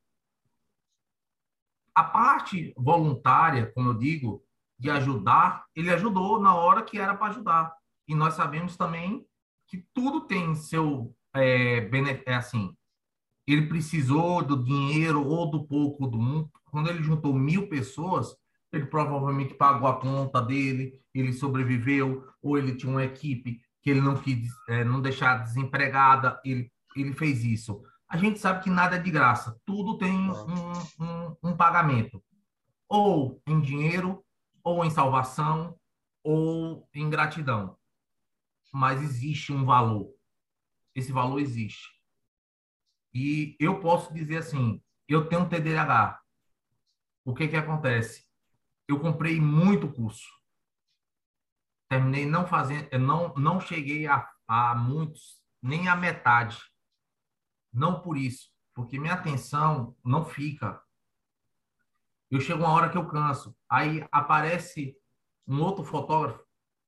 [1.93, 4.43] A parte voluntária, como eu digo,
[4.77, 7.73] de ajudar, ele ajudou na hora que era para ajudar.
[8.07, 9.25] E nós sabemos também
[9.67, 12.75] que tudo tem seu é, benefício, é assim,
[13.47, 16.49] ele precisou do dinheiro ou do pouco do mundo.
[16.65, 18.35] Quando ele juntou mil pessoas,
[18.71, 24.01] ele provavelmente pagou a conta dele, ele sobreviveu, ou ele tinha uma equipe que ele
[24.01, 27.81] não quis é, não deixar desempregada, ele, ele fez isso.
[28.15, 30.31] A gente sabe que nada é de graça, tudo tem um,
[31.01, 32.23] um, um pagamento,
[32.87, 34.25] ou em dinheiro,
[34.63, 35.77] ou em salvação,
[36.23, 37.77] ou em gratidão.
[38.71, 40.15] Mas existe um valor.
[40.95, 41.89] Esse valor existe.
[43.13, 46.17] E eu posso dizer assim, eu tenho TDAH.
[47.25, 48.25] O que que acontece?
[48.87, 50.29] Eu comprei muito curso.
[51.89, 56.57] Terminei não fazendo, não não cheguei a, a muitos, nem a metade.
[57.75, 60.81] Não por isso, porque minha atenção não fica.
[62.31, 63.55] Eu chego uma hora que eu canso.
[63.69, 64.95] Aí aparece
[65.45, 66.43] um outro fotógrafo,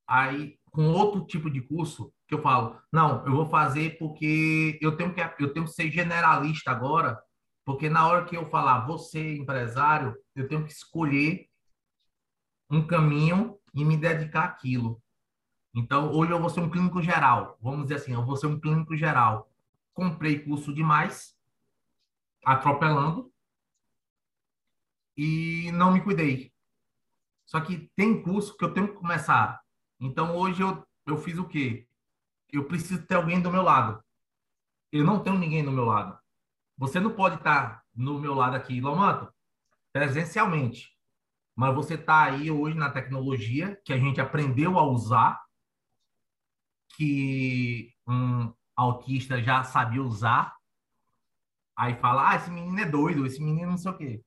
[0.08, 4.96] aí com outro tipo de curso, que eu falo, não, eu vou fazer porque eu
[4.96, 7.20] tenho que eu tenho que ser generalista agora,
[7.66, 11.48] porque na hora que eu falar você empresário, eu tenho que escolher
[12.70, 15.02] um caminho e me dedicar àquilo.
[15.76, 17.58] Então, hoje eu vou ser um clínico geral.
[17.62, 19.52] Vamos dizer assim, eu vou ser um clínico geral.
[19.98, 21.36] Comprei curso demais,
[22.45, 23.34] atropelando,
[25.18, 26.54] e não me cuidei.
[27.48, 29.60] Só que tem curso que eu tenho que começar.
[30.00, 31.88] Então, hoje eu, eu fiz o quê?
[32.52, 34.04] eu preciso ter alguém do meu lado.
[34.91, 36.18] Eu não tenho ninguém do meu lado.
[36.78, 39.34] Você não pode estar no meu lado aqui, Lomanto,
[39.91, 40.95] presencialmente.
[41.56, 45.43] Mas você está aí hoje na tecnologia que a gente aprendeu a usar,
[46.95, 50.55] que um autista já sabia usar.
[51.75, 54.23] Aí fala, ah, esse menino é doido, esse menino não sei o quê.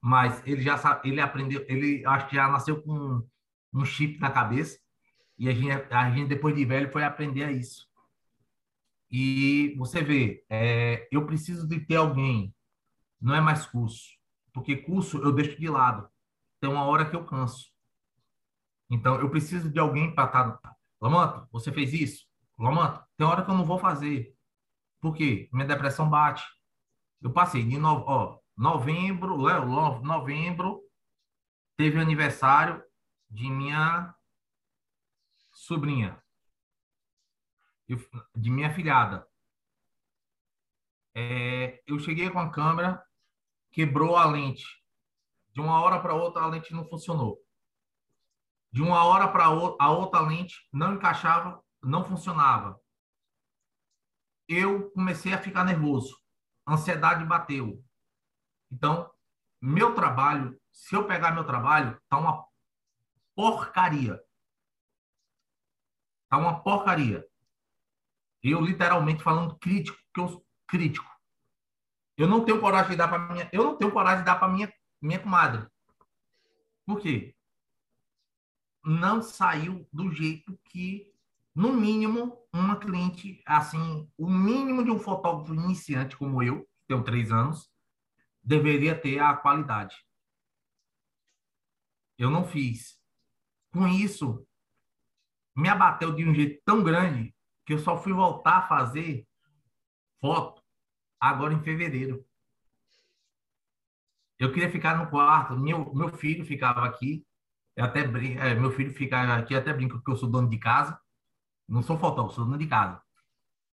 [0.00, 3.26] Mas ele já sabe, ele aprendeu, ele acho que já nasceu com
[3.72, 4.78] um chip na cabeça
[5.38, 7.86] e a gente, a gente, depois de velho, foi aprender a isso.
[9.10, 12.54] E você vê, é, eu preciso de ter alguém,
[13.20, 14.16] não é mais curso,
[14.52, 16.08] porque curso eu deixo de lado.
[16.60, 17.70] Tem uma hora que eu canso.
[18.90, 20.52] Então, eu preciso de alguém para estar.
[20.52, 20.76] Tá...
[21.00, 22.26] Lamanto, você fez isso?
[22.58, 24.36] Lamanto, tem hora que eu não vou fazer.
[25.00, 25.48] Por quê?
[25.52, 26.44] Minha depressão bate.
[27.20, 28.04] Eu passei de no...
[28.06, 29.66] ó, novembro, Léo,
[30.02, 30.82] novembro,
[31.76, 32.82] teve aniversário
[33.28, 34.14] de minha
[35.52, 36.22] sobrinha,
[38.34, 39.26] de minha filhada.
[41.14, 43.02] É, eu cheguei com a câmera,
[43.70, 44.64] quebrou a lente.
[45.52, 47.38] De uma hora para outra, a lente não funcionou.
[48.70, 49.50] De uma hora para a
[49.90, 52.78] outra, a lente não encaixava, não funcionava.
[54.48, 56.16] Eu comecei a ficar nervoso.
[56.64, 57.82] A ansiedade bateu.
[58.70, 59.10] Então,
[59.60, 62.46] meu trabalho, se eu pegar meu trabalho, tá uma
[63.34, 64.20] porcaria.
[66.28, 67.26] Tá uma porcaria.
[68.42, 71.10] Eu literalmente falando crítico, que eu crítico.
[72.16, 74.48] Eu não tenho coragem de dar para minha, eu não tenho coragem de dar para
[74.48, 75.66] minha minha comadre.
[76.84, 77.34] Por quê?
[78.84, 81.12] Não saiu do jeito que
[81.56, 87.02] no mínimo uma cliente assim, o mínimo de um fotógrafo iniciante como eu, que tenho
[87.02, 87.70] três anos,
[88.42, 89.96] deveria ter a qualidade.
[92.18, 93.00] Eu não fiz.
[93.72, 94.46] Com isso,
[95.56, 97.34] me abateu de um jeito tão grande
[97.64, 99.26] que eu só fui voltar a fazer
[100.20, 100.62] foto
[101.18, 102.22] agora em fevereiro.
[104.38, 107.26] Eu queria ficar no quarto, meu, meu filho ficava aqui,
[107.74, 110.58] eu até brinco, é, meu filho fica aqui, até brinco que eu sou dono de
[110.58, 111.00] casa,
[111.68, 113.02] não sou fotógrafo, sou dono de casa.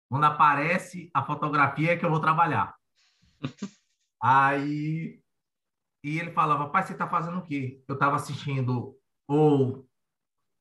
[0.08, 2.74] Quando aparece a fotografia é que eu vou trabalhar.
[4.22, 5.22] Aí,
[6.02, 7.82] e ele falava, pai, você está fazendo o quê?
[7.88, 9.88] Eu estava assistindo, ou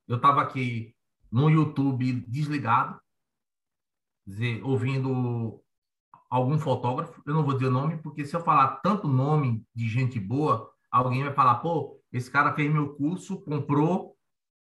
[0.08, 0.96] eu estava aqui
[1.32, 3.00] no YouTube desligado,
[4.26, 5.62] dizer, ouvindo
[6.30, 9.88] algum fotógrafo, eu não vou dizer o nome, porque se eu falar tanto nome de
[9.88, 14.16] gente boa, alguém vai falar, pô, esse cara fez meu curso, comprou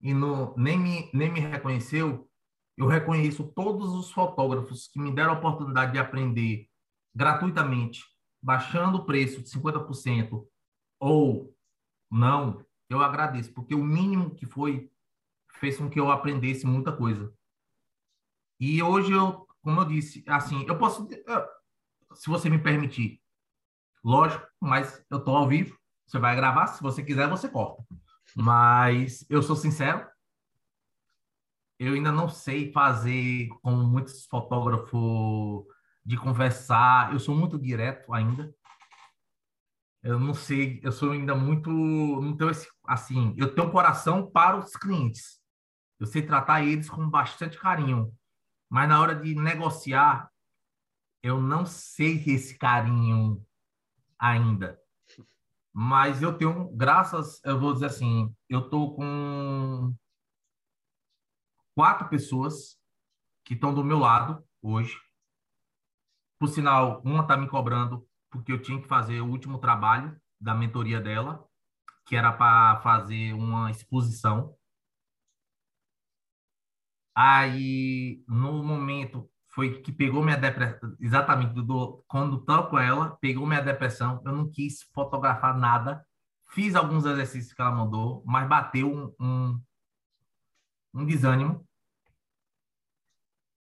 [0.01, 2.29] e não, nem, me, nem me reconheceu.
[2.77, 6.69] Eu reconheço todos os fotógrafos que me deram a oportunidade de aprender
[7.15, 8.03] gratuitamente,
[8.41, 10.45] baixando o preço de 50%
[10.99, 11.55] ou
[12.09, 14.91] não, eu agradeço, porque o mínimo que foi
[15.55, 17.33] fez com que eu aprendesse muita coisa.
[18.59, 21.07] E hoje eu, como eu disse, assim, eu posso,
[22.13, 23.21] se você me permitir,
[24.03, 27.83] lógico, mas eu tô ao vivo, você vai gravar, se você quiser você corta.
[28.35, 30.07] Mas eu sou sincero,
[31.79, 35.65] eu ainda não sei fazer como muitos fotógrafos
[36.03, 37.13] de conversar.
[37.13, 38.53] Eu sou muito direto ainda.
[40.01, 44.57] Eu não sei, eu sou ainda muito, não tenho esse, assim, eu tenho coração para
[44.57, 45.41] os clientes.
[45.99, 48.13] Eu sei tratar eles com bastante carinho,
[48.69, 50.29] mas na hora de negociar,
[51.21, 53.43] eu não sei esse carinho
[54.17, 54.79] ainda.
[55.73, 59.93] Mas eu tenho, graças, eu vou dizer assim, eu tô com
[61.77, 62.75] quatro pessoas
[63.45, 64.99] que estão do meu lado hoje.
[66.39, 70.55] Por sinal, uma está me cobrando porque eu tinha que fazer o último trabalho da
[70.55, 71.47] mentoria dela,
[72.07, 74.57] que era para fazer uma exposição.
[77.13, 83.45] Aí, no momento, foi que pegou minha depressão, exatamente do, quando estou com ela, pegou
[83.45, 86.03] minha depressão, eu não quis fotografar nada,
[86.49, 89.61] fiz alguns exercícios que ela mandou, mas bateu um, um,
[90.95, 91.66] um desânimo.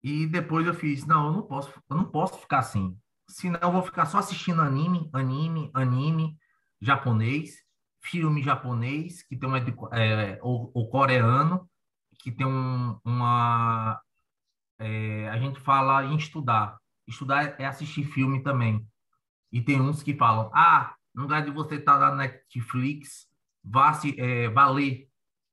[0.03, 2.97] E depois eu fiz, não, eu não posso, eu não posso ficar assim.
[3.29, 6.37] Senão eu vou ficar só assistindo anime, anime, anime
[6.81, 7.57] japonês,
[8.01, 11.69] filme japonês, que tem um é, o, o coreano,
[12.19, 14.01] que tem um, uma
[14.79, 16.79] é, a gente fala em estudar.
[17.07, 18.87] Estudar é assistir filme também.
[19.53, 23.29] E tem uns que falam, ah, no lugar de você estar tá na Netflix,
[23.63, 24.49] vá, se, é.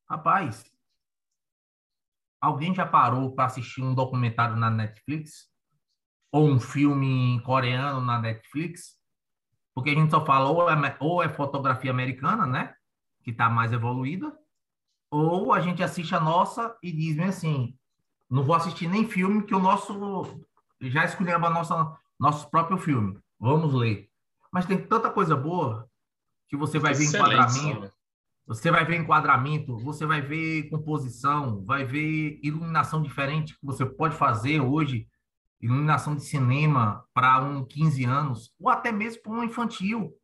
[0.09, 0.63] Rapaz,
[2.41, 5.49] alguém já parou para assistir um documentário na Netflix?
[6.31, 8.97] Ou um filme coreano na Netflix?
[9.73, 12.73] Porque a gente só fala ou é, ou é fotografia americana, né?
[13.23, 14.37] Que está mais evoluída.
[15.09, 17.77] Ou a gente assiste a nossa e diz assim,
[18.29, 20.43] não vou assistir nem filme, que o nosso.
[20.81, 23.17] Já escolhemos a nossa, nosso próprio filme.
[23.39, 24.09] Vamos ler.
[24.51, 25.89] Mas tem tanta coisa boa
[26.47, 27.96] que você vai Excelente, ver enquadramento.
[28.47, 34.15] Você vai ver enquadramento, você vai ver composição, vai ver iluminação diferente que você pode
[34.15, 35.05] fazer hoje,
[35.59, 40.17] iluminação de cinema para um 15 anos, ou até mesmo para um infantil.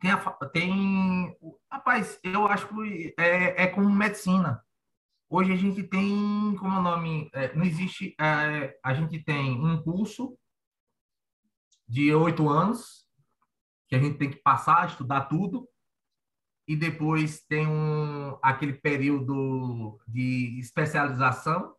[0.00, 0.18] Tem, a,
[0.52, 1.36] tem.
[1.70, 4.60] Rapaz, eu acho que é, é como medicina.
[5.30, 9.52] Hoje a gente tem, como é o nome, é, não existe, é, a gente tem
[9.64, 10.36] um curso
[11.86, 13.06] de oito anos,
[13.88, 15.68] que a gente tem que passar, estudar tudo,
[16.66, 21.74] e depois tem um, aquele período de especialização,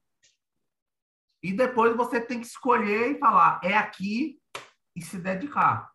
[1.43, 4.39] e depois você tem que escolher e falar, é aqui
[4.95, 5.91] e se dedicar.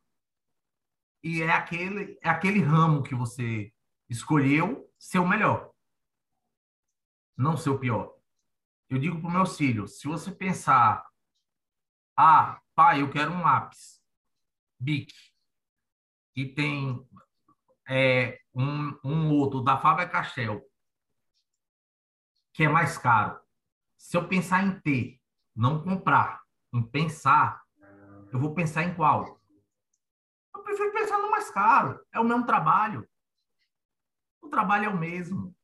[1.22, 3.72] E é aquele, é aquele ramo que você
[4.08, 5.72] escolheu ser o melhor
[7.36, 8.14] não ser o pior.
[8.88, 11.04] Eu digo para o meu filho, se você pensar,
[12.16, 14.00] ah, pai, eu quero um lápis,
[14.78, 15.12] Bic,
[16.36, 17.06] e tem
[17.88, 20.62] é, um, um outro da Faber-Castell,
[22.52, 23.40] que é mais caro.
[23.96, 25.20] Se eu pensar em ter,
[25.54, 26.42] não comprar,
[26.72, 27.62] em pensar,
[28.32, 29.40] eu vou pensar em qual?
[30.54, 32.04] Eu prefiro pensar no mais caro.
[32.12, 33.08] É o mesmo trabalho.
[34.40, 35.54] O trabalho é o mesmo.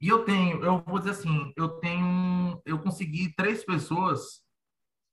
[0.00, 4.42] E eu tenho, eu vou dizer assim, eu tenho, eu consegui três pessoas,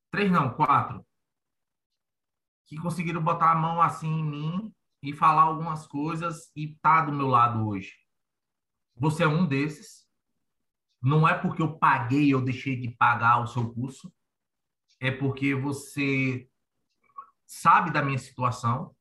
[0.10, 1.06] três não, quatro,
[2.66, 4.76] que conseguiram botar a mão assim em mim
[5.08, 7.94] e falar algumas coisas e tá do meu lado hoje.
[8.98, 10.06] Você é um desses.
[11.02, 14.12] Não é porque eu paguei ou deixei de pagar o seu curso,
[15.00, 16.50] é porque você
[17.46, 18.94] sabe da minha situação,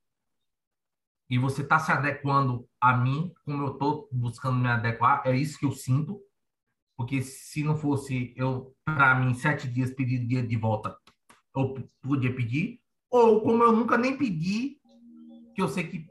[1.29, 5.59] e você está se adequando a mim, como eu estou buscando me adequar, é isso
[5.59, 6.23] que eu sinto.
[6.97, 10.97] Porque se não fosse eu, para mim, sete dias pedir dia de volta,
[11.55, 12.81] eu podia pedir.
[13.11, 14.76] Ou como eu nunca nem pedi,
[15.57, 16.07] que eu sei que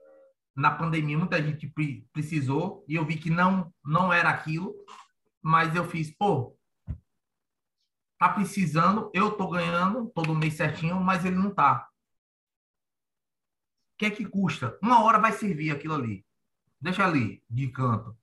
[0.56, 1.72] na pandemia muita gente
[2.12, 4.76] precisou e eu vi que não não era aquilo,
[5.42, 6.58] mas eu fiz, pô,
[8.18, 11.88] tá precisando, eu tô ganhando todo mês certinho, mas ele não tá
[13.98, 14.78] que é que custa?
[14.82, 16.26] Uma hora vai servir aquilo ali.
[16.80, 18.16] Deixa ali, de canto.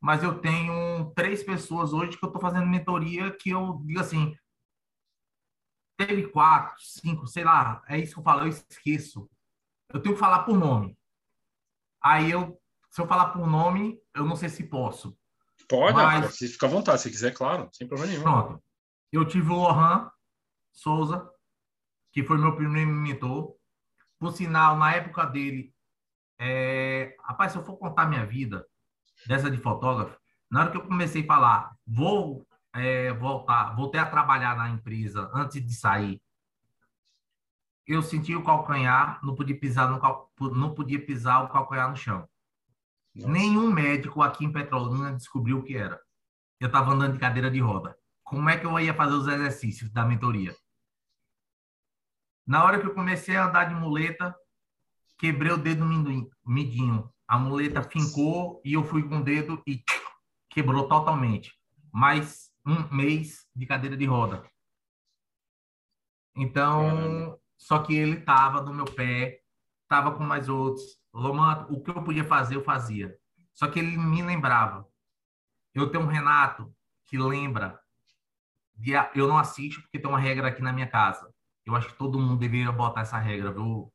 [0.00, 4.36] Mas eu tenho três pessoas hoje que eu estou fazendo mentoria que eu digo assim,
[5.96, 9.30] teve quatro, cinco, sei lá, é isso que eu falo, eu esqueço.
[9.92, 10.96] Eu tenho que falar por nome.
[12.02, 12.60] Aí eu,
[12.90, 15.16] se eu falar por nome, eu não sei se posso.
[15.68, 16.36] Pode, mas...
[16.36, 18.22] se fica à vontade, se quiser, claro, sem problema nenhum.
[18.22, 18.62] Pronto.
[19.12, 20.10] Eu tive o Lohan
[20.72, 21.28] Souza,
[22.12, 23.54] que foi meu primeiro mentor.
[24.18, 25.72] Por sinal, na época dele,
[26.38, 27.16] é...
[27.22, 28.66] rapaz, se eu for contar minha vida
[29.26, 30.18] dessa de fotógrafo,
[30.50, 35.30] na hora que eu comecei a falar, vou é, voltar, voltei a trabalhar na empresa
[35.32, 36.20] antes de sair,
[37.86, 40.32] eu senti o calcanhar, não podia pisar no cal...
[40.40, 42.28] não podia pisar o calcanhar no chão.
[43.14, 43.30] Nossa.
[43.30, 46.00] Nenhum médico aqui em Petrolina descobriu o que era.
[46.58, 47.96] eu estava andando de cadeira de roda.
[48.22, 50.56] Como é que eu ia fazer os exercícios da mentoria?
[52.46, 54.34] Na hora que eu comecei a andar de muleta,
[55.18, 55.84] quebrei o dedo
[56.44, 57.12] midinho.
[57.28, 59.82] A muleta fincou e eu fui com o dedo e
[60.50, 61.52] quebrou totalmente.
[61.92, 64.42] Mais um mês de cadeira de roda.
[66.36, 69.40] Então, só que ele tava no meu pé,
[69.88, 70.84] tava com mais outros.
[71.14, 73.16] Lomanto, o que eu podia fazer, eu fazia.
[73.54, 74.86] Só que ele me lembrava.
[75.74, 76.70] Eu tenho um Renato
[77.06, 77.80] que lembra.
[78.74, 81.32] De, eu não assisto porque tem uma regra aqui na minha casa.
[81.64, 83.90] Eu acho que todo mundo deveria botar essa regra, viu?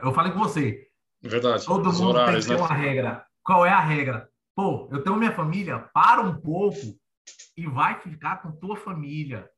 [0.00, 0.86] Eu falei com você.
[1.20, 1.64] Verdade.
[1.64, 2.68] Todo mundo horários, tem que ter né?
[2.68, 3.26] uma regra.
[3.42, 4.30] Qual é a regra?
[4.54, 6.96] Pô, eu tenho minha família, para um pouco
[7.56, 9.50] e vai ficar com tua família.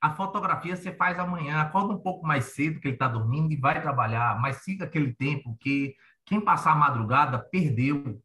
[0.00, 3.56] A fotografia você faz amanhã, acorda um pouco mais cedo que ele está dormindo e
[3.56, 8.22] vai trabalhar, mas siga aquele tempo que quem passar a madrugada perdeu.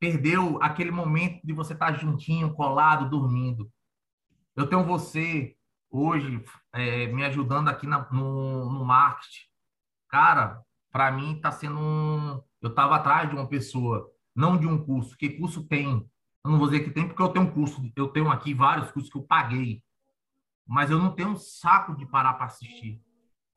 [0.00, 3.70] Perdeu aquele momento de você estar tá juntinho, colado, dormindo.
[4.56, 5.56] Eu tenho você
[5.90, 9.46] hoje é, me ajudando aqui na, no, no marketing.
[10.08, 10.60] Cara,
[10.90, 12.42] para mim está sendo um.
[12.60, 15.16] Eu estava atrás de uma pessoa, não de um curso.
[15.16, 16.08] Que curso tem?
[16.44, 17.80] Eu não vou dizer que tem, porque eu tenho um curso.
[17.96, 19.82] Eu tenho aqui vários cursos que eu paguei.
[20.66, 23.02] Mas eu não tenho um saco de parar para assistir.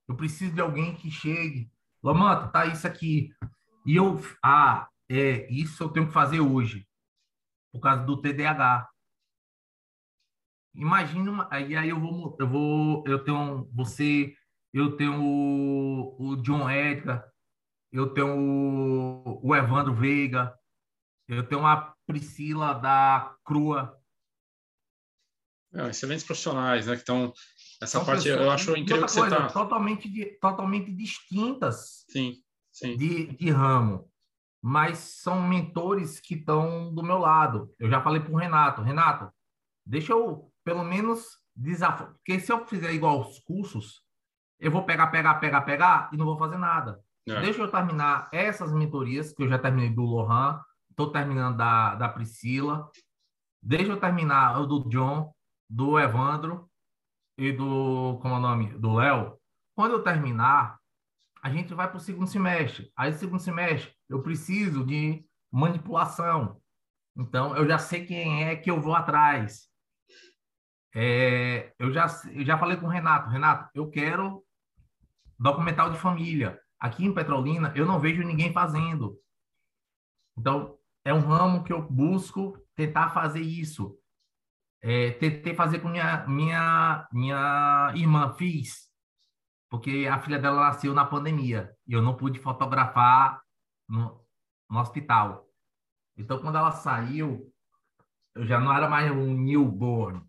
[0.07, 1.69] Eu preciso de alguém que chegue.
[2.01, 3.29] Lamanta, tá isso aqui.
[3.85, 4.21] E eu.
[4.43, 6.87] Ah, é, isso eu tenho que fazer hoje.
[7.73, 8.89] Por causa do TDAH.
[10.73, 14.35] Imagina, uma, aí, eu vou, eu vou, eu tenho você,
[14.71, 17.27] eu tenho o, o John Edgar,
[17.91, 20.55] eu tenho o, o Evandro Veiga,
[21.27, 24.01] eu tenho a Priscila da Crua.
[25.73, 26.95] É, excelentes profissionais, né?
[26.95, 27.33] Então,
[27.81, 29.47] essa São parte pessoas, eu acho incrível que você tá...
[29.49, 32.37] totalmente, totalmente distintas sim,
[32.71, 32.95] sim.
[32.95, 34.09] De, de ramo,
[34.63, 37.71] mas são mentores que estão do meu lado.
[37.77, 39.31] Eu já falei para o Renato, Renato,
[39.85, 42.07] deixa eu pelo menos desafio.
[42.07, 44.01] Porque se eu fizer igual os cursos,
[44.59, 46.99] eu vou pegar, pegar, pegar, pegar e não vou fazer nada.
[47.27, 47.41] É.
[47.41, 50.61] Deixa eu terminar essas mentorias, que eu já terminei do Lohan,
[50.97, 52.89] estou terminando da, da Priscila.
[53.61, 55.31] Deixa eu terminar o do John,
[55.69, 56.67] do Evandro
[57.37, 58.17] e do.
[58.19, 58.73] Como é o nome?
[58.79, 59.37] Do Léo.
[59.75, 60.79] Quando eu terminar,
[61.43, 62.91] a gente vai para o segundo semestre.
[62.97, 66.59] Aí, segundo semestre, eu preciso de manipulação.
[67.15, 69.67] Então, eu já sei quem é que eu vou atrás.
[70.95, 73.29] É, eu, já, eu já falei com o Renato.
[73.29, 74.43] Renato, eu quero
[75.37, 76.59] documental de família.
[76.79, 79.19] Aqui em Petrolina, eu não vejo ninguém fazendo.
[80.35, 80.76] Então,
[81.07, 83.97] é um ramo que eu busco tentar fazer isso.
[84.81, 88.91] É, tentei fazer com minha, minha, minha irmã, fiz.
[89.69, 91.73] Porque a filha dela nasceu na pandemia.
[91.87, 93.41] E eu não pude fotografar
[93.87, 94.21] no,
[94.69, 95.47] no hospital.
[96.17, 97.53] Então, quando ela saiu,
[98.35, 100.21] eu já não era mais um newborn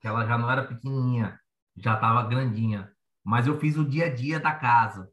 [0.00, 1.40] que ela já não era pequenininha,
[1.76, 2.92] já estava grandinha.
[3.22, 5.08] Mas eu fiz o dia a dia da casa.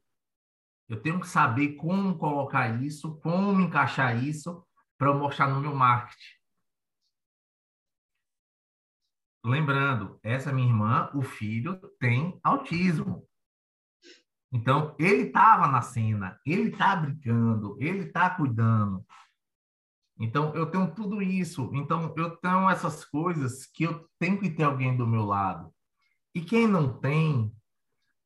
[0.87, 4.65] Eu tenho que saber como colocar isso, como encaixar isso
[4.99, 6.37] para eu mostrar no meu marketing.
[9.43, 13.25] Lembrando, essa minha irmã, o filho tem autismo.
[14.51, 19.05] Então, ele estava na cena, ele está brincando, ele está cuidando.
[20.19, 21.71] Então, eu tenho tudo isso.
[21.73, 25.73] Então, eu tenho essas coisas que eu tenho que ter alguém do meu lado.
[26.35, 27.55] E quem não tem,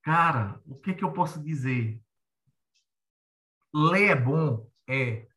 [0.02, 2.02] cara, o que, que eu posso dizer?
[3.72, 4.68] Ler é bom?
[4.88, 5.28] É.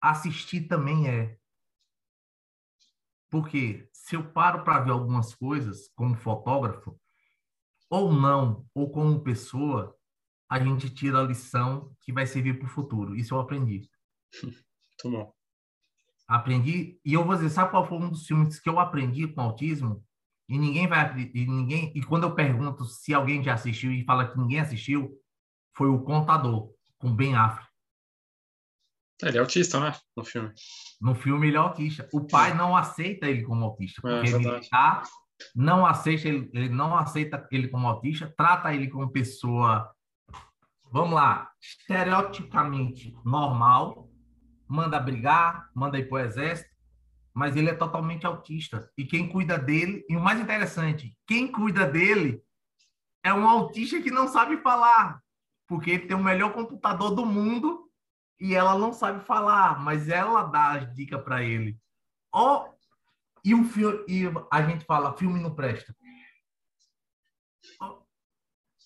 [0.00, 1.38] Assistir também é.
[3.30, 6.98] Porque se eu paro para ver algumas coisas, como fotógrafo,
[7.90, 9.96] ou não, ou como pessoa,
[10.48, 13.14] a gente tira a lição que vai servir para o futuro.
[13.14, 13.88] Isso eu aprendi.
[14.42, 15.32] Muito bom.
[16.26, 19.40] Aprendi, e eu vou dizer, sabe qual foi um dos filmes que eu aprendi com
[19.40, 20.04] autismo?
[20.48, 24.28] E ninguém vai e ninguém e quando eu pergunto se alguém já assistiu e fala
[24.28, 25.10] que ninguém assistiu,
[25.74, 27.67] foi o Contador com Ben Affleck.
[29.22, 29.94] Ele é autista, né?
[30.16, 30.52] No filme.
[31.00, 32.08] No filme ele é autista.
[32.12, 35.02] O pai não aceita ele como autista, é, porque é, ele tá,
[35.54, 39.92] não aceita ele, ele não aceita ele como autista, trata ele como pessoa
[40.90, 44.08] vamos lá, estereotipamente normal,
[44.66, 46.70] manda brigar, manda ir para o exército,
[47.34, 48.90] mas ele é totalmente autista.
[48.96, 52.42] E quem cuida dele, e o mais interessante, quem cuida dele
[53.22, 55.20] é um autista que não sabe falar,
[55.66, 57.87] porque ele tem o melhor computador do mundo
[58.40, 61.78] e ela não sabe falar, mas ela dá as dicas para ele.
[62.34, 62.72] Oh,
[63.44, 65.94] e o filme, e a gente fala, filme não presta.
[67.80, 68.02] Oh,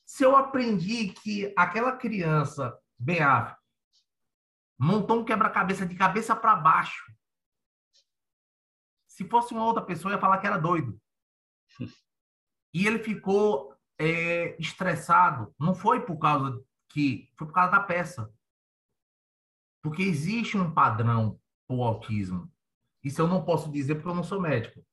[0.07, 3.21] se eu aprendi que aquela criança, bem
[4.79, 7.13] montou um quebra-cabeça de cabeça para baixo.
[9.07, 11.01] Se fosse uma outra pessoa, ia falar que era doido.
[12.75, 15.55] E ele ficou é, estressado.
[15.61, 17.31] Não foi por causa que.
[17.37, 18.33] Foi por causa da peça.
[19.83, 22.51] Porque existe um padrão para o autismo.
[23.03, 24.85] Isso eu não posso dizer porque eu não sou médico.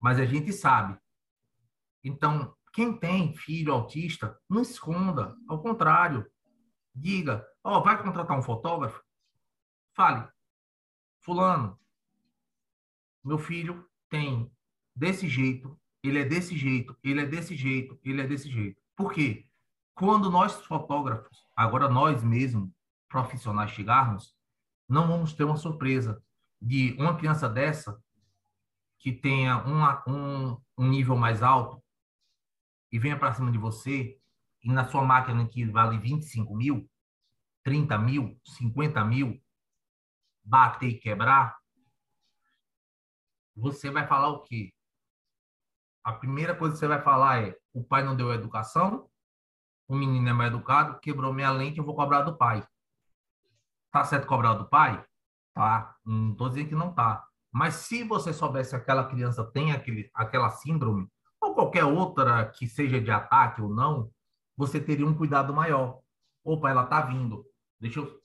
[0.00, 0.98] Mas a gente sabe.
[2.02, 5.36] Então, quem tem filho autista, não esconda.
[5.48, 6.26] Ao contrário,
[6.94, 9.02] diga: Ó, oh, vai contratar um fotógrafo?
[9.94, 10.28] Fale,
[11.20, 11.78] Fulano,
[13.22, 14.50] meu filho tem
[14.94, 18.80] desse jeito, ele é desse jeito, ele é desse jeito, ele é desse jeito.
[18.96, 19.46] Por quê?
[19.94, 22.70] Quando nós fotógrafos, agora nós mesmos,
[23.10, 24.34] profissionais, chegarmos,
[24.88, 26.22] não vamos ter uma surpresa
[26.62, 28.02] de uma criança dessa
[28.98, 31.82] que tenha um, um nível mais alto
[32.92, 34.18] e venha para cima de você
[34.62, 36.88] e na sua máquina que vale 25 mil,
[37.64, 39.42] 30 mil, 50 mil,
[40.42, 41.58] bater e quebrar,
[43.56, 44.72] você vai falar o quê?
[46.04, 49.08] A primeira coisa que você vai falar é: o pai não deu educação,
[49.86, 52.66] o menino é mal educado, quebrou minha lente, eu vou cobrar do pai.
[53.90, 55.04] Tá certo cobrar do pai?
[55.54, 55.96] Tá.
[56.04, 57.24] Não tô dizendo que não tá.
[57.52, 61.08] Mas se você soubesse que aquela criança tem aquele, aquela síndrome,
[61.40, 64.10] ou qualquer outra que seja de ataque ou não,
[64.56, 66.00] você teria um cuidado maior.
[66.44, 67.44] Opa, ela tá vindo.
[67.80, 68.20] Deixa eu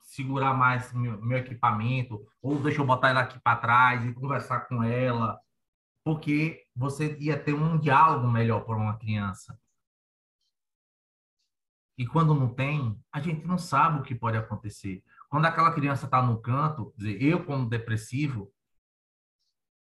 [0.00, 4.60] segurar mais meu, meu equipamento, ou deixa eu botar ela aqui para trás e conversar
[4.60, 5.38] com ela,
[6.04, 9.58] porque você ia ter um diálogo melhor para uma criança.
[11.98, 15.02] E quando não tem, a gente não sabe o que pode acontecer.
[15.28, 18.50] Quando aquela criança está no canto, dizer, eu como depressivo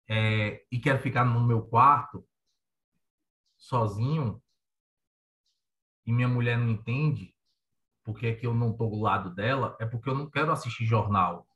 [0.07, 2.23] é, e quero ficar no meu quarto
[3.57, 4.39] sozinho
[6.05, 7.35] e minha mulher não entende,
[8.03, 10.85] porque é que eu não estou do lado dela, é porque eu não quero assistir
[10.85, 11.47] jornal.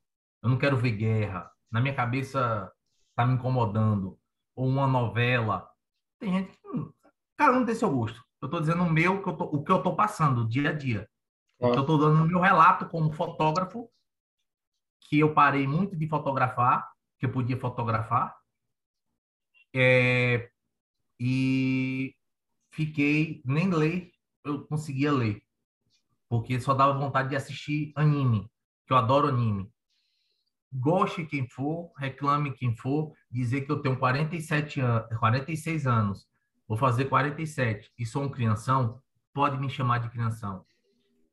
[0.41, 1.51] Eu não quero ver guerra.
[1.69, 2.71] Na minha cabeça
[3.09, 4.19] está me incomodando.
[4.55, 5.69] Ou uma novela.
[6.17, 6.59] Tem gente que.
[7.37, 8.23] Cada um tem seu gosto.
[8.41, 10.73] Eu estou dizendo o meu, que eu tô, o que eu estou passando, dia a
[10.73, 11.09] dia.
[11.59, 13.89] Eu estou dando o meu relato como fotógrafo,
[15.01, 18.33] que eu parei muito de fotografar, que eu podia fotografar.
[19.75, 20.49] É,
[21.19, 22.15] e
[22.71, 24.11] fiquei, nem ler,
[24.45, 25.43] eu conseguia ler
[26.29, 28.49] porque só dava vontade de assistir anime,
[28.85, 29.69] que eu adoro anime.
[30.71, 36.28] Goste quem for, reclame quem for, dizer que eu tenho 47 anos, 46 anos,
[36.69, 39.01] vou fazer 47 e sou um crianção,
[39.33, 40.63] pode me chamar de crianção.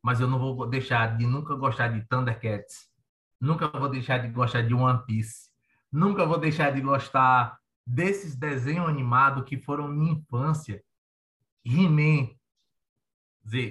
[0.03, 2.89] Mas eu não vou deixar de nunca gostar de Thundercats,
[3.39, 5.51] nunca vou deixar de gostar de One Piece,
[5.93, 10.82] nunca vou deixar de gostar desses desenhos animados que foram minha infância.
[11.62, 12.30] He-Man,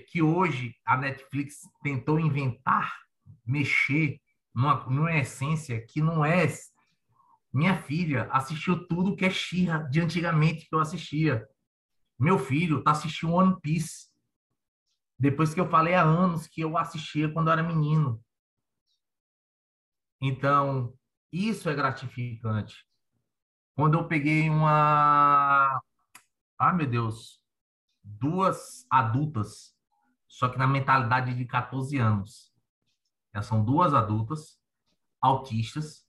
[0.08, 2.94] que hoje a Netflix tentou inventar,
[3.44, 4.20] mexer
[4.54, 6.48] numa, numa essência que não é.
[7.52, 11.48] Minha filha assistiu tudo que é Xirra de antigamente que eu assistia.
[12.18, 14.10] Meu filho tá assistindo One Piece.
[15.18, 18.22] Depois que eu falei há anos que eu assistia quando eu era menino.
[20.22, 20.94] Então,
[21.32, 22.86] isso é gratificante.
[23.76, 25.82] Quando eu peguei uma.
[26.58, 27.44] Ah, meu Deus
[28.06, 29.76] duas adultas,
[30.28, 32.54] só que na mentalidade de 14 anos.
[33.34, 34.60] Elas são duas adultas,
[35.20, 36.08] autistas,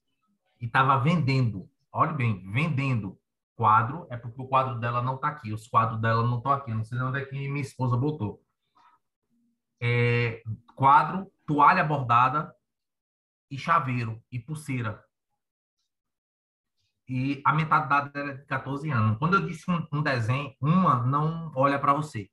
[0.60, 3.18] e estava vendendo, olha bem, vendendo
[3.56, 6.72] quadro, é porque o quadro dela não está aqui, os quadros dela não estão aqui,
[6.72, 8.40] não sei onde é que minha esposa botou.
[9.80, 10.42] É,
[10.74, 12.54] quadro, toalha bordada
[13.50, 15.04] e chaveiro e pulseira
[17.08, 19.18] e a mentalidade dela é de 14 anos.
[19.18, 22.28] Quando eu disse um, um desenho, uma não olha para você.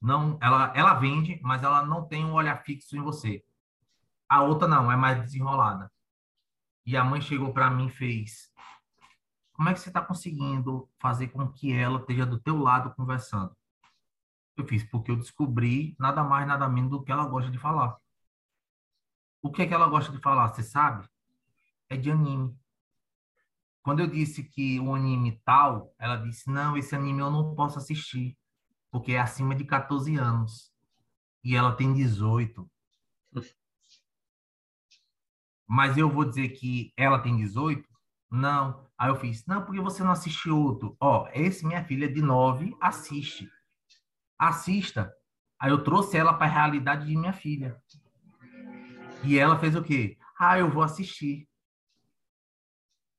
[0.00, 3.44] Não, ela, ela vende, mas ela não tem um olhar fixo em você.
[4.28, 5.90] A outra não, é mais desenrolada.
[6.84, 8.52] E a mãe chegou para mim e fez:
[9.58, 13.56] Como é que você está conseguindo fazer com que ela esteja do teu lado conversando?
[14.56, 17.98] Eu fiz porque eu descobri nada mais, nada menos do que ela gosta de falar.
[19.42, 20.46] O que é que ela gosta de falar?
[20.46, 21.08] Você sabe?
[21.88, 22.56] É de anime.
[23.82, 27.78] Quando eu disse que o anime tal, ela disse: Não, esse anime eu não posso
[27.78, 28.38] assistir,
[28.92, 30.72] porque é acima de 14 anos.
[31.42, 32.70] E ela tem 18.
[35.66, 37.87] Mas eu vou dizer que ela tem 18?
[38.30, 38.86] Não.
[38.96, 40.96] Aí eu fiz: Não, porque você não assiste outro.
[41.00, 43.50] Ó, esse minha filha é de 9 assiste.
[44.38, 45.12] Assista.
[45.60, 47.80] Aí eu trouxe ela para a realidade de minha filha.
[49.24, 50.16] E ela fez o quê?
[50.38, 51.48] Ah, eu vou assistir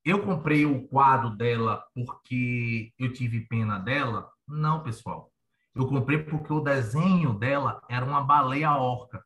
[0.04, 4.30] eu comprei o quadro dela porque eu tive pena dela?
[4.48, 5.30] Não, pessoal.
[5.74, 9.24] Eu comprei porque o desenho dela era uma baleia orca.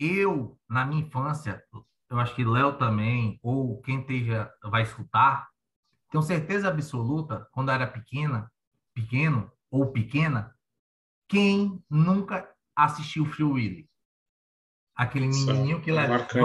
[0.00, 1.62] Eu, na minha infância,
[2.12, 5.48] eu acho que Léo também, ou quem esteja, vai escutar,
[6.10, 8.52] tenho certeza absoluta, quando era pequena,
[8.92, 10.54] pequeno ou pequena,
[11.26, 12.46] quem nunca
[12.76, 13.90] assistiu Free Willy?
[14.94, 16.38] Aquele menininho que é levanta.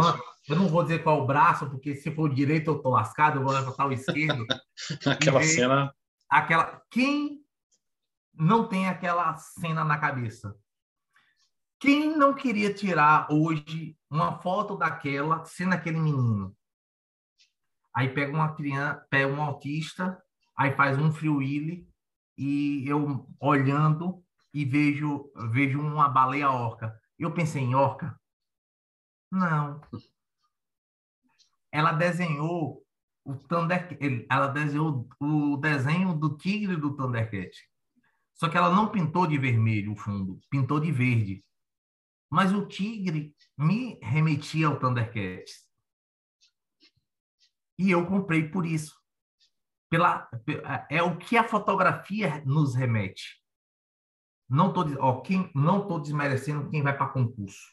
[0.48, 3.40] Eu não vou dizer qual o braço, porque se for o direito eu tô lascado,
[3.40, 4.46] eu vou levantar o esquerdo.
[5.06, 5.94] aquela cena.
[6.30, 6.82] Aquela.
[6.90, 7.42] Quem
[8.34, 10.56] não tem aquela cena na cabeça?
[11.80, 16.56] Quem não queria tirar hoje uma foto daquela sendo aquele menino?
[17.94, 20.22] Aí pega uma criança, pega um autista,
[20.58, 21.88] aí faz um free
[22.36, 24.24] e eu olhando
[24.54, 27.00] e vejo vejo uma baleia orca.
[27.18, 28.20] Eu pensei em orca?
[29.32, 29.82] Não.
[31.72, 32.84] Ela desenhou
[33.24, 33.88] o Thunder,
[34.30, 37.52] ela desenhou o desenho do tigre do Thundercat.
[38.34, 41.44] Só que ela não pintou de vermelho o fundo, pintou de verde.
[42.30, 45.46] Mas o tigre me remetia ao Thundercat.
[47.80, 49.00] E eu comprei por isso.
[49.90, 50.30] Pela,
[50.90, 53.42] é o que a fotografia nos remete.
[54.50, 57.68] Não estou ó, quem, não tô desmerecendo quem vai para concurso.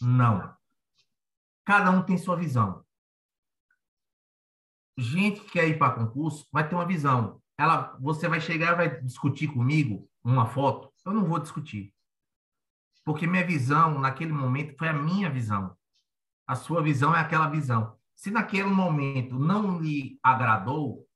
[0.00, 0.54] Não.
[1.64, 2.84] Cada um tem sua visão.
[4.96, 7.40] Gente que quer ir para concurso vai ter uma visão.
[7.56, 10.92] Ela, você vai chegar e vai discutir comigo uma foto.
[11.04, 11.94] Eu não vou discutir.
[13.04, 15.76] Porque minha visão, naquele momento, foi a minha visão.
[16.46, 17.96] A sua visão é aquela visão.
[18.14, 21.08] Se naquele momento não lhe agradou,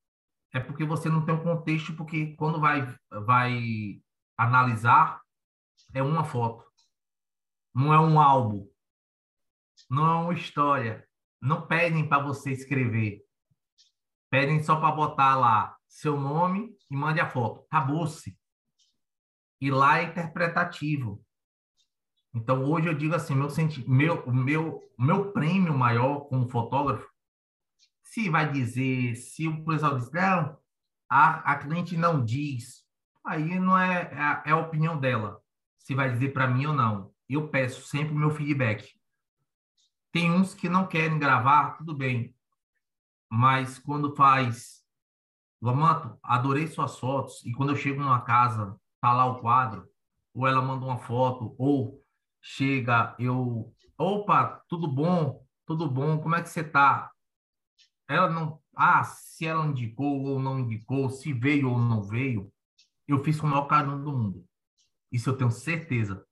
[0.53, 4.01] é porque você não tem um contexto, porque quando vai, vai
[4.37, 5.21] analisar,
[5.93, 6.65] é uma foto.
[7.75, 8.67] Não é um álbum.
[9.91, 11.07] Não é uma história.
[11.41, 13.23] Não pedem para você escrever.
[14.31, 17.67] Pedem só para botar lá seu nome e mande a foto.
[17.71, 18.39] Acabou-se.
[19.61, 21.25] E lá é interpretativo.
[22.37, 23.49] Então, hoje eu digo assim, meu,
[23.87, 27.09] meu, meu, meu prêmio maior como fotógrafo,
[28.03, 30.55] se vai dizer, se o pessoal diz, não,
[31.09, 32.85] a, a cliente não diz,
[33.25, 35.41] aí não é, é, é a opinião dela,
[35.79, 37.11] se vai dizer para mim ou não.
[37.27, 38.87] Eu peço sempre o meu feedback.
[40.13, 42.37] Tem uns que não querem gravar, tudo bem.
[43.31, 44.85] Mas quando faz,
[45.63, 49.89] Lamanto, adorei suas fotos, e quando eu chego numa casa, tá lá o quadro,
[50.35, 52.05] ou ela manda uma foto, ou
[52.49, 55.45] chega, eu, opa, tudo bom?
[55.67, 56.19] Tudo bom?
[56.19, 57.11] Como é que você tá?
[58.09, 62.53] Ela não, ah, se ela indicou ou não indicou, se veio ou não veio,
[63.09, 64.47] eu fiz o maior carinho do mundo.
[65.11, 66.25] Isso eu tenho certeza.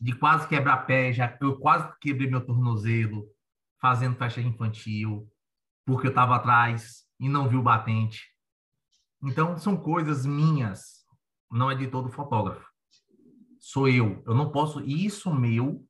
[0.00, 3.28] De quase quebrar pé, já, eu quase quebrei meu tornozelo
[3.78, 5.30] fazendo festa infantil,
[5.84, 8.34] porque eu estava atrás e não vi o batente.
[9.22, 11.04] Então, são coisas minhas,
[11.50, 12.69] não é de todo fotógrafo
[13.70, 14.22] sou eu.
[14.26, 14.80] Eu não posso.
[14.80, 15.86] Isso meu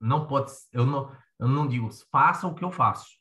[0.00, 0.52] não pode.
[0.72, 3.18] Eu não, eu não digo faça o que eu faço,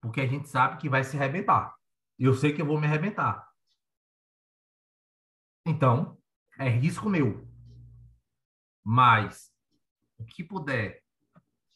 [0.00, 1.74] porque a gente sabe que vai se arrebentar.
[2.18, 3.48] Eu sei que eu vou me arrebentar.
[5.66, 6.18] Então
[6.58, 7.48] é risco meu.
[8.84, 9.50] Mas
[10.18, 11.02] o que puder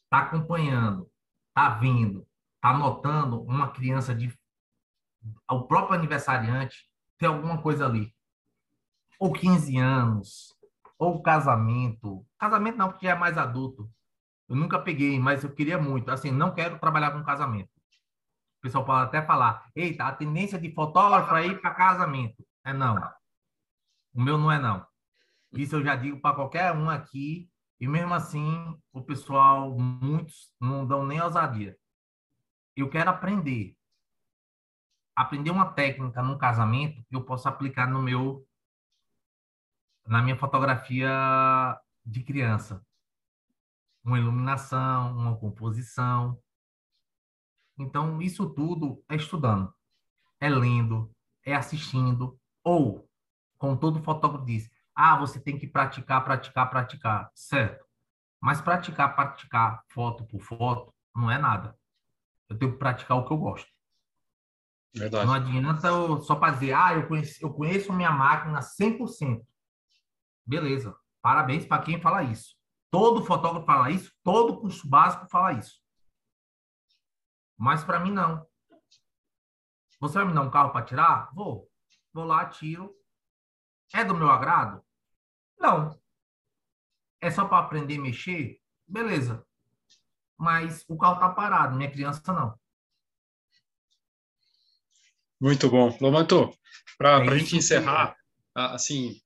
[0.09, 1.11] tá acompanhando,
[1.53, 2.27] tá vendo,
[2.61, 4.31] tá notando uma criança de
[5.49, 6.87] o próprio aniversariante
[7.17, 8.15] tem alguma coisa ali
[9.19, 10.55] ou 15 anos,
[10.99, 12.25] ou casamento.
[12.37, 13.89] Casamento não, porque já é mais adulto.
[14.49, 16.11] Eu nunca peguei, mas eu queria muito.
[16.11, 17.69] Assim, não quero trabalhar com casamento.
[18.57, 22.45] O pessoal pode até falar, eita, a tendência de fotógrafo é ir para casamento.
[22.65, 22.97] É não.
[24.13, 24.85] O meu não é não.
[25.53, 27.49] Isso eu já digo para qualquer um aqui,
[27.79, 31.77] e mesmo assim, o pessoal, muitos não dão nem ousadia.
[32.75, 33.73] Eu quero aprender.
[35.15, 38.45] Aprender uma técnica num casamento, eu posso aplicar no meu
[40.09, 42.83] na minha fotografia de criança.
[44.03, 46.41] Uma iluminação, uma composição.
[47.77, 49.71] Então, isso tudo é estudando,
[50.39, 51.13] é lendo,
[51.45, 53.07] é assistindo, ou,
[53.57, 57.31] como todo fotógrafo diz, ah, você tem que praticar, praticar, praticar.
[57.35, 57.85] Certo.
[58.41, 61.77] Mas praticar, praticar foto por foto, não é nada.
[62.49, 63.69] Eu tenho que praticar o que eu gosto.
[64.93, 65.27] Verdade.
[65.27, 69.45] Não adianta eu, só para dizer, ah, eu conheço, eu conheço minha máquina 100%.
[70.45, 70.95] Beleza.
[71.21, 72.55] Parabéns para quem fala isso.
[72.91, 75.79] Todo fotógrafo fala isso, todo curso básico fala isso.
[77.57, 78.47] Mas para mim não.
[79.99, 81.29] Você vai me dar um carro para tirar?
[81.33, 81.69] Vou.
[82.13, 82.95] Vou lá, tiro.
[83.93, 84.83] É do meu agrado?
[85.59, 85.99] Não.
[87.21, 88.61] É só para aprender a mexer?
[88.87, 89.45] Beleza.
[90.37, 92.57] Mas o carro tá parado, minha criança não.
[95.39, 95.95] Muito bom.
[96.01, 96.49] Lomanto,
[96.97, 98.15] para é a gente encerrar,
[98.55, 99.21] assim,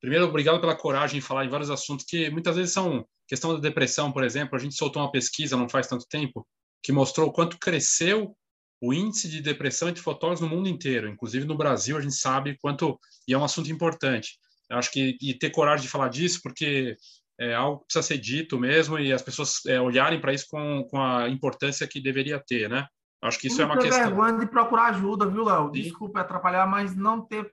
[0.00, 3.60] primeiro, obrigado pela coragem de falar em vários assuntos que muitas vezes são questão da
[3.60, 6.46] depressão, por exemplo, a gente soltou uma pesquisa não faz tanto tempo
[6.82, 8.36] que mostrou quanto cresceu
[8.82, 12.56] o índice de depressão entre fotógrafos no mundo inteiro, inclusive no Brasil, a gente sabe
[12.60, 12.98] quanto
[13.28, 14.38] e é um assunto importante.
[14.68, 16.96] Eu acho que e ter coragem de falar disso, porque
[17.38, 20.84] é algo que precisa ser dito mesmo e as pessoas é, olharem para isso com,
[20.90, 22.86] com a importância que deveria ter, né?
[23.22, 24.06] Acho que isso não é uma questão.
[24.06, 25.70] vergonha de procurar ajuda, viu, Léo?
[25.70, 27.50] Desculpa atrapalhar, mas não ter.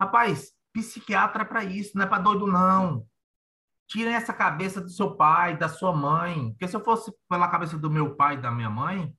[0.00, 3.06] Rapaz, psiquiatra para isso, não é para doido, não.
[3.86, 6.50] Tirem essa cabeça do seu pai, da sua mãe.
[6.50, 9.14] Porque se eu fosse pela cabeça do meu pai e da minha mãe,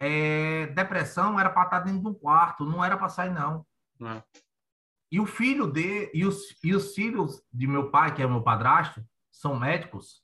[0.00, 3.64] é, depressão era para estar dentro de um quarto, não era para sair, não.
[5.10, 8.42] E o filho de e os, e os filhos de meu pai, que é meu
[8.42, 10.22] padrasto, são médicos.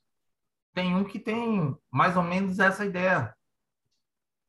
[0.73, 3.33] Tem um que tem mais ou menos essa ideia.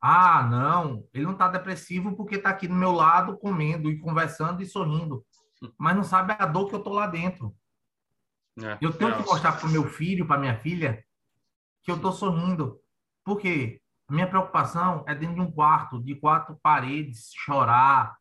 [0.02, 4.62] Ah, não, ele não está depressivo porque está aqui do meu lado comendo e conversando
[4.62, 5.24] e sorrindo,
[5.78, 7.54] mas não sabe a dor que eu estou lá dentro.
[8.62, 11.04] É, eu tenho é, que mostrar para o meu filho, para minha filha,
[11.82, 12.80] que eu estou sorrindo.
[13.24, 13.80] Por quê?
[14.08, 18.16] Minha preocupação é dentro de um quarto, de quatro paredes, chorar,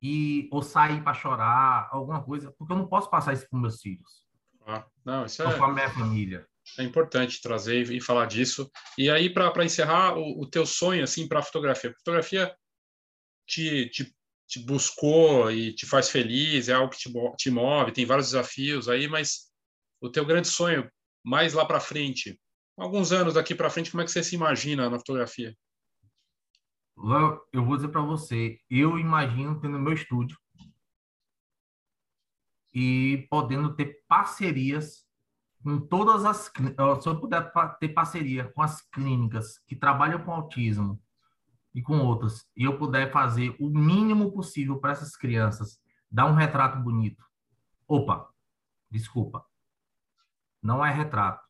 [0.00, 3.80] e, ou sair para chorar, alguma coisa, porque eu não posso passar isso para meus
[3.80, 4.26] filhos.
[4.66, 5.56] Ah, não, isso é...
[5.56, 6.46] Para minha família.
[6.78, 8.70] É importante trazer e falar disso.
[8.98, 11.90] E aí, para encerrar, o, o, teu sonho assim para a fotografia.
[11.90, 12.56] A fotografia
[13.46, 14.15] te, te,
[14.46, 18.88] te, buscou e te faz feliz, é algo que te, te move, tem vários desafios
[18.88, 19.50] aí, mas
[20.00, 20.90] o teu grande sonho,
[21.24, 22.40] mais lá para frente,
[22.76, 25.56] alguns anos daqui para frente, como é que você se imagina na fotografia?
[27.52, 30.38] Eu vou dizer para você, eu imagino tendo meu estúdio
[32.72, 35.06] e podendo ter parcerias
[35.62, 36.52] com todas as
[37.02, 37.50] se eu puder
[37.80, 41.02] ter parceria com as clínicas que trabalham com autismo
[41.76, 45.80] e com outras e eu puder fazer o mínimo possível para essas crianças
[46.10, 47.24] dar um retrato bonito.
[47.86, 48.28] Opa
[48.90, 49.44] desculpa.
[50.62, 51.46] Não é retrato.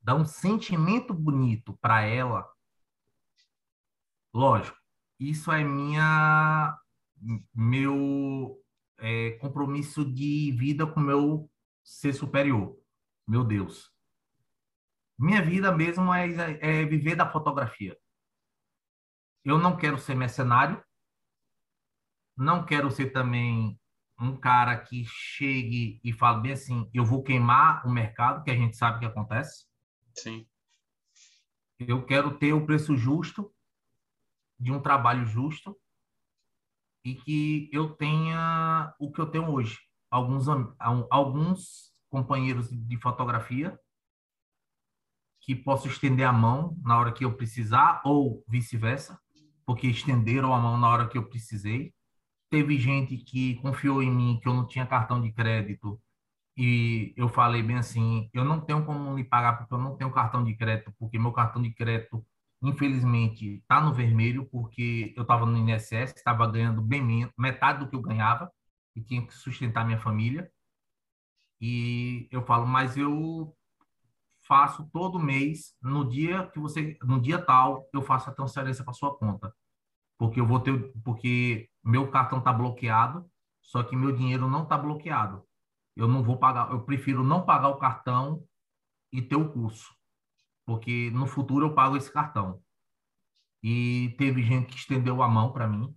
[0.00, 2.48] Dar um sentimento bonito para ela.
[4.32, 4.84] Lógico
[5.18, 6.78] isso é minha
[7.54, 8.60] meu
[8.98, 11.50] é, compromisso de vida com meu
[11.82, 12.76] ser superior,
[13.26, 13.90] meu Deus.
[15.18, 16.28] Minha vida mesmo é,
[16.60, 17.96] é viver da fotografia.
[19.44, 20.82] Eu não quero ser mercenário,
[22.36, 23.78] não quero ser também
[24.18, 28.56] um cara que chegue e fale bem assim, eu vou queimar o mercado, que a
[28.56, 29.66] gente sabe que acontece.
[30.14, 30.46] Sim.
[31.78, 33.52] Eu quero ter o preço justo
[34.58, 35.78] de um trabalho justo
[37.04, 39.78] e que eu tenha o que eu tenho hoje.
[40.10, 40.46] Alguns,
[41.10, 43.78] alguns companheiros de fotografia
[45.40, 49.20] que posso estender a mão na hora que eu precisar ou vice-versa,
[49.66, 51.92] porque estenderam a mão na hora que eu precisei.
[52.50, 56.00] Teve gente que confiou em mim que eu não tinha cartão de crédito
[56.56, 60.12] e eu falei bem assim, eu não tenho como lhe pagar porque eu não tenho
[60.12, 62.24] cartão de crédito, porque meu cartão de crédito
[62.68, 67.88] infelizmente, está no vermelho, porque eu estava no INSS, estava ganhando bem menos, metade do
[67.88, 68.50] que eu ganhava,
[68.96, 70.50] e tinha que sustentar minha família.
[71.60, 73.54] E eu falo, mas eu
[74.46, 78.92] faço todo mês, no dia que você, no dia tal, eu faço a transferência para
[78.92, 79.54] sua conta.
[80.18, 83.28] Porque eu vou ter, porque meu cartão está bloqueado,
[83.62, 85.42] só que meu dinheiro não está bloqueado.
[85.96, 88.42] Eu não vou pagar, eu prefiro não pagar o cartão
[89.12, 89.94] e ter o curso
[90.64, 92.60] porque no futuro eu pago esse cartão.
[93.62, 95.94] E teve gente que estendeu a mão para mim,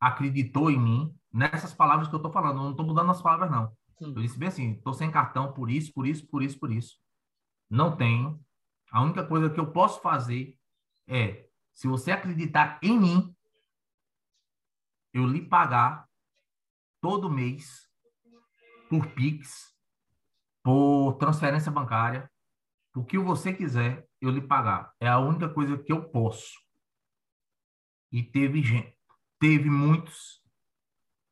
[0.00, 3.50] acreditou em mim, nessas palavras que eu estou falando, eu não estou mudando as palavras,
[3.50, 3.76] não.
[4.00, 6.96] Eu disse bem assim: estou sem cartão por isso, por isso, por isso, por isso.
[7.72, 8.38] Não tenho.
[8.90, 10.58] A única coisa que eu posso fazer
[11.08, 13.34] é, se você acreditar em mim,
[15.10, 16.06] eu lhe pagar
[17.00, 17.90] todo mês
[18.90, 19.74] por Pix,
[20.62, 22.30] por transferência bancária,
[22.94, 24.92] o que você quiser, eu lhe pagar.
[25.00, 26.60] É a única coisa que eu posso.
[28.12, 28.94] E teve gente,
[29.40, 30.42] teve muitos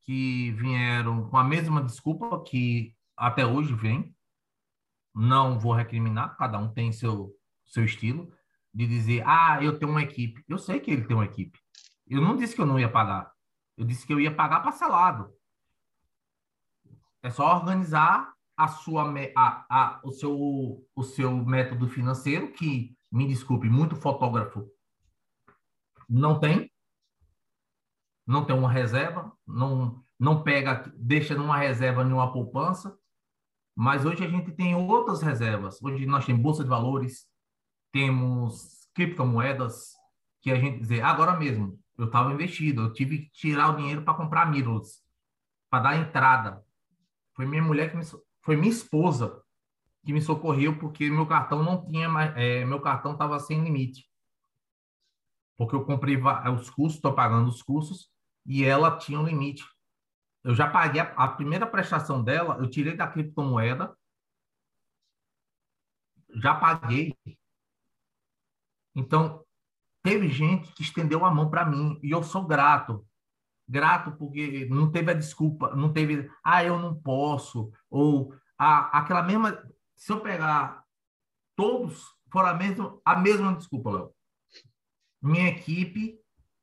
[0.01, 4.17] que vieram com a mesma desculpa que até hoje vem.
[5.15, 7.35] Não vou recriminar, cada um tem seu
[7.67, 8.33] seu estilo
[8.73, 10.45] de dizer: "Ah, eu tenho uma equipe".
[10.49, 11.59] Eu sei que ele tem uma equipe.
[12.07, 13.33] Eu não disse que eu não ia pagar.
[13.77, 15.33] Eu disse que eu ia pagar parcelado.
[17.23, 19.05] É só organizar a sua,
[19.37, 24.69] a, a, o, seu, o seu método financeiro, que, me desculpe, muito fotógrafo
[26.11, 26.71] não tem,
[28.27, 32.99] não tem uma reserva, não, não pega, deixa numa reserva, numa poupança,
[33.75, 35.83] mas hoje a gente tem outras reservas.
[35.83, 37.27] Hoje nós temos bolsa de valores,
[37.93, 39.95] temos criptomoedas,
[40.41, 44.03] que a gente dizer, agora mesmo, eu estava investido, eu tive que tirar o dinheiro
[44.03, 45.03] para comprar mirrorless,
[45.69, 46.65] para dar entrada.
[47.35, 48.05] Foi minha mulher que me
[48.43, 49.43] foi minha esposa
[50.05, 54.09] que me socorreu porque meu cartão não tinha mais, é, meu cartão estava sem limite.
[55.57, 58.11] Porque eu comprei os cursos, estou pagando os cursos,
[58.47, 59.63] e ela tinha um limite.
[60.43, 63.97] Eu já paguei a, a primeira prestação dela, eu tirei da criptomoeda,
[66.37, 67.17] já paguei.
[68.95, 69.45] Então,
[70.03, 73.07] teve gente que estendeu a mão para mim, e eu sou grato
[73.71, 79.23] grato porque não teve a desculpa, não teve, ah, eu não posso, ou a, aquela
[79.23, 79.63] mesma.
[79.95, 80.85] Se eu pegar
[81.55, 84.15] todos, for a mesma, a mesma desculpa, Léo.
[85.23, 86.20] Minha equipe,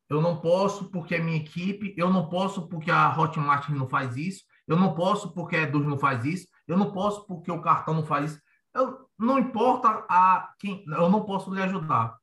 [0.09, 4.15] eu não posso porque é minha equipe, eu não posso porque a Hotmart não faz
[4.15, 7.61] isso, eu não posso porque a Eduz não faz isso, eu não posso porque o
[7.61, 8.41] cartão não faz isso.
[8.73, 12.17] Eu, não importa a quem, eu não posso lhe ajudar.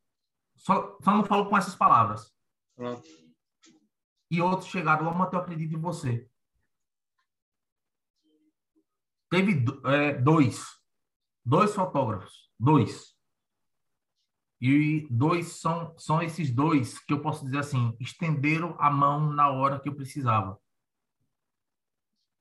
[0.57, 2.33] Só, só não falo com essas palavras.
[4.31, 6.29] E outros chegaram lá, mas eu acredito em você.
[9.31, 10.65] Teve é, dois,
[11.45, 13.14] dois fotógrafos, dois.
[14.67, 19.51] E dois são, são esses dois que eu posso dizer assim, estenderam a mão na
[19.51, 20.59] hora que eu precisava.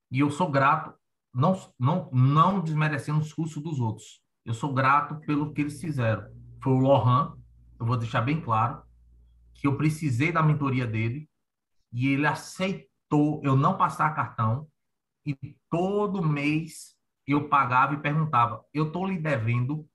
[0.10, 0.98] E eu sou grato,
[1.34, 4.22] não, não, não desmerecendo os cursos dos outros.
[4.46, 6.26] Eu sou grato pelo que eles fizeram.
[6.64, 7.38] Foi o Lohan,
[7.78, 8.82] eu vou deixar bem claro,
[9.56, 11.30] que eu precisei da mentoria dele,
[11.92, 14.66] e ele aceitou eu não passar cartão
[15.26, 15.36] e
[15.70, 16.96] todo mês
[17.28, 19.86] eu pagava e perguntava: eu estou lhe devendo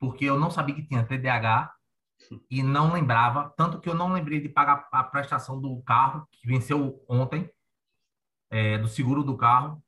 [0.00, 1.72] porque eu não sabia que tinha TDAH
[2.50, 6.46] e não lembrava, tanto que eu não lembrei de pagar a prestação do carro que
[6.46, 7.50] venceu ontem,
[8.50, 9.82] é, do seguro do carro.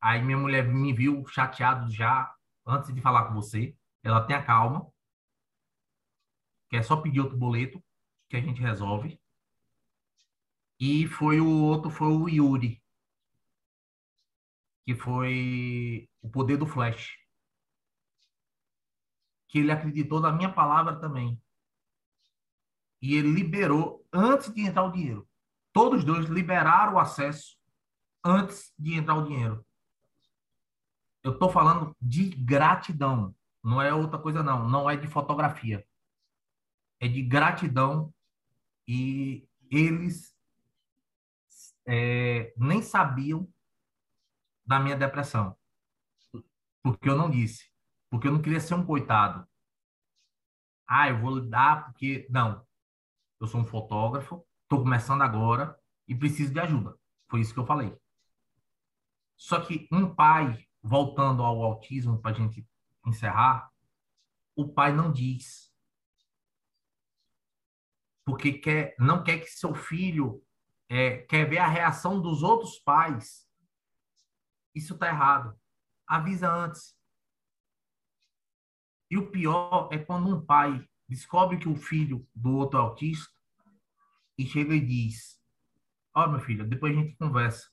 [0.00, 2.32] Aí minha mulher me viu chateado já
[2.66, 3.74] antes de falar com você.
[4.02, 4.86] Ela tenha calma,
[6.68, 7.82] que é só pedir outro boleto
[8.28, 9.18] que a gente resolve.
[10.78, 12.82] E foi o outro, foi o Yuri,
[14.84, 17.25] que foi o poder do Flash.
[19.48, 21.40] Que ele acreditou na minha palavra também.
[23.00, 25.28] E ele liberou antes de entrar o dinheiro.
[25.72, 27.56] Todos dois liberaram o acesso
[28.24, 29.64] antes de entrar o dinheiro.
[31.22, 33.34] Eu estou falando de gratidão.
[33.62, 34.68] Não é outra coisa, não.
[34.68, 35.86] Não é de fotografia.
[37.00, 38.12] É de gratidão.
[38.86, 40.34] E eles
[41.84, 43.48] é, nem sabiam
[44.64, 45.56] da minha depressão.
[46.82, 47.70] Porque eu não disse.
[48.10, 49.46] Porque eu não queria ser um coitado.
[50.86, 52.26] Ah, eu vou lidar porque.
[52.30, 52.64] Não.
[53.40, 55.78] Eu sou um fotógrafo, estou começando agora
[56.08, 56.96] e preciso de ajuda.
[57.28, 57.94] Foi isso que eu falei.
[59.36, 62.66] Só que um pai, voltando ao autismo, para a gente
[63.04, 63.70] encerrar,
[64.54, 65.70] o pai não diz.
[68.24, 70.42] Porque quer, não quer que seu filho
[70.88, 73.46] é, quer ver a reação dos outros pais,
[74.74, 75.58] isso está errado.
[76.06, 76.95] Avisa antes.
[79.10, 83.32] E o pior é quando um pai descobre que o filho do outro autista
[84.36, 85.40] e chega e diz:
[86.14, 87.68] Ó, oh, meu filho, depois a gente conversa.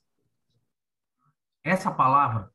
[1.62, 2.52] Essa palavra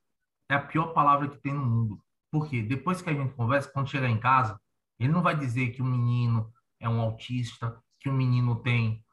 [0.47, 2.03] é a pior palavra que tem no mundo.
[2.31, 4.60] Porque depois que a gente conversa, quando chegar em casa,
[4.99, 9.03] ele não vai dizer que o menino é um autista, que o menino tem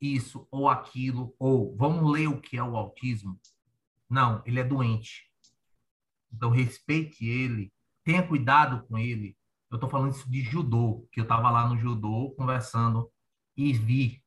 [0.00, 3.40] isso ou aquilo, ou vamos ler o que é o autismo.
[4.08, 5.28] Não, ele é doente.
[6.32, 7.72] Então, respeite ele,
[8.08, 9.36] tenha cuidado com ele.
[9.70, 13.12] Eu estou falando isso de judô, que eu estava lá no judô conversando
[13.54, 14.24] e vi.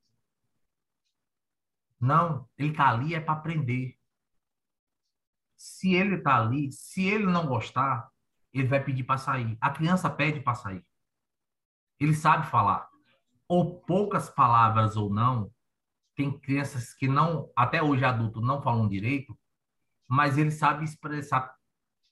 [2.00, 3.98] Não, ele está ali é para aprender.
[5.58, 8.08] Se ele está ali, se ele não gostar,
[8.54, 9.58] ele vai pedir para sair.
[9.60, 10.86] A criança pede para sair.
[12.00, 12.88] Ele sabe falar.
[13.48, 15.52] Ou poucas palavras ou não,
[16.16, 19.36] tem crianças que não, até hoje adulto, não falam direito,
[20.08, 21.56] mas ele sabe expressar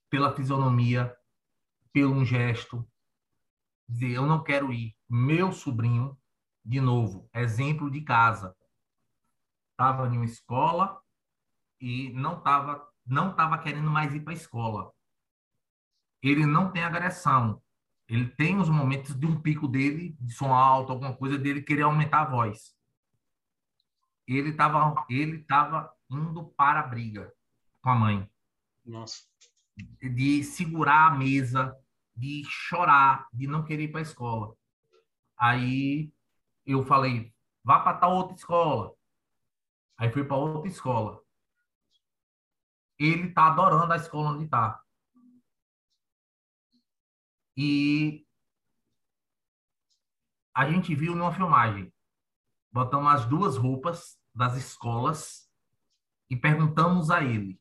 [0.09, 1.15] pela fisionomia,
[1.91, 2.87] pelo um gesto,
[3.87, 4.95] dizer, eu não quero ir.
[5.09, 6.17] Meu sobrinho,
[6.63, 8.55] de novo, exemplo de casa,
[9.71, 11.01] estava em uma escola
[11.79, 14.91] e não estava não tava querendo mais ir para a escola.
[16.21, 17.59] Ele não tem agressão.
[18.07, 21.83] Ele tem os momentos de um pico dele, de som alto, alguma coisa dele querer
[21.83, 22.77] aumentar a voz
[24.37, 27.33] ele estava ele tava indo para a briga
[27.81, 28.29] com a mãe.
[28.85, 29.23] Nossa.
[30.01, 31.76] De segurar a mesa,
[32.15, 34.56] de chorar, de não querer ir para a escola.
[35.38, 36.11] Aí
[36.65, 37.34] eu falei,
[37.64, 38.93] vá para tal outra escola.
[39.97, 41.22] Aí fui para outra escola.
[42.97, 44.81] Ele tá adorando a escola onde tá.
[47.56, 48.26] E
[50.53, 51.93] a gente viu numa filmagem.
[52.72, 55.49] Botamos as duas roupas das escolas
[56.30, 57.60] e perguntamos a ele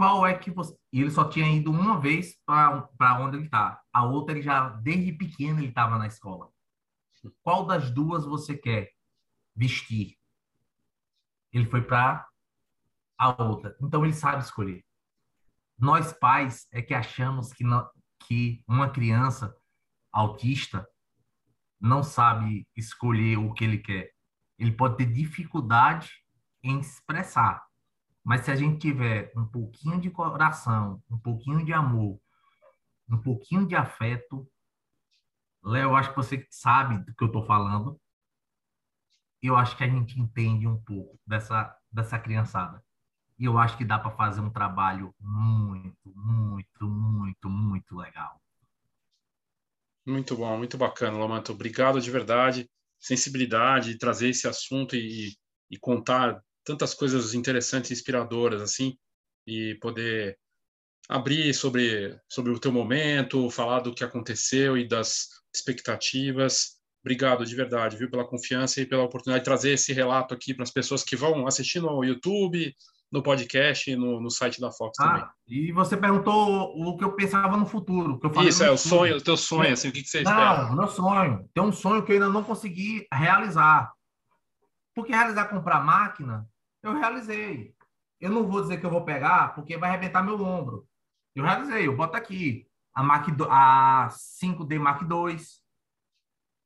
[0.00, 0.74] qual é que você.
[0.90, 3.82] E ele só tinha ido uma vez para onde ele está.
[3.92, 6.50] A outra, ele já, desde pequeno, ele estava na escola.
[7.42, 8.92] Qual das duas você quer
[9.54, 10.16] vestir?
[11.52, 12.26] Ele foi para
[13.18, 13.76] a outra.
[13.78, 14.82] Então, ele sabe escolher.
[15.78, 17.86] Nós, pais, é que achamos que, não,
[18.26, 19.54] que uma criança
[20.10, 20.88] autista
[21.78, 24.10] não sabe escolher o que ele quer.
[24.58, 26.10] Ele pode ter dificuldade
[26.62, 27.62] em expressar.
[28.24, 32.20] Mas se a gente tiver um pouquinho de coração, um pouquinho de amor,
[33.08, 34.48] um pouquinho de afeto,
[35.62, 38.00] Léo, acho que você sabe do que eu estou falando.
[39.42, 42.82] Eu acho que a gente entende um pouco dessa, dessa criançada.
[43.38, 48.40] E eu acho que dá para fazer um trabalho muito, muito, muito, muito legal.
[50.06, 51.52] Muito bom, muito bacana, Lomanto.
[51.52, 52.70] Obrigado de verdade.
[52.98, 55.36] Sensibilidade, trazer esse assunto e,
[55.70, 58.96] e contar tantas coisas interessantes e inspiradoras, assim,
[59.46, 60.38] e poder
[61.08, 66.78] abrir sobre, sobre o teu momento, falar do que aconteceu e das expectativas.
[67.02, 70.62] Obrigado de verdade, viu, pela confiança e pela oportunidade de trazer esse relato aqui para
[70.62, 72.74] as pessoas que vão assistir no YouTube,
[73.10, 75.24] no podcast e no, no site da Fox ah, também.
[75.48, 78.20] E você perguntou o que eu pensava no futuro.
[78.46, 80.68] Isso, é o sonho, o teu sonho, assim, o que, que você não, espera?
[80.68, 81.50] Não, meu sonho.
[81.52, 83.92] Tem um sonho que eu ainda não consegui realizar.
[84.94, 86.46] Porque realizar comprar máquina,
[86.82, 87.74] eu realizei.
[88.20, 90.86] Eu não vou dizer que eu vou pegar, porque vai arrebentar meu ombro.
[91.34, 95.36] Eu realizei, eu boto aqui a, Mac, a 5D Mark II.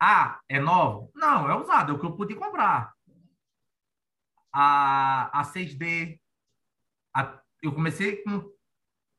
[0.01, 1.11] Ah, é novo?
[1.15, 2.93] Não, é usado, é o que eu pude comprar.
[4.53, 6.20] A, a 6D,
[7.15, 8.53] a, eu comecei com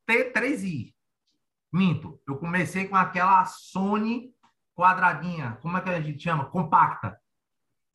[0.09, 0.93] T3i.
[1.71, 4.33] Minto, eu comecei com aquela Sony
[4.75, 6.49] quadradinha, como é que a gente chama?
[6.49, 7.19] Compacta.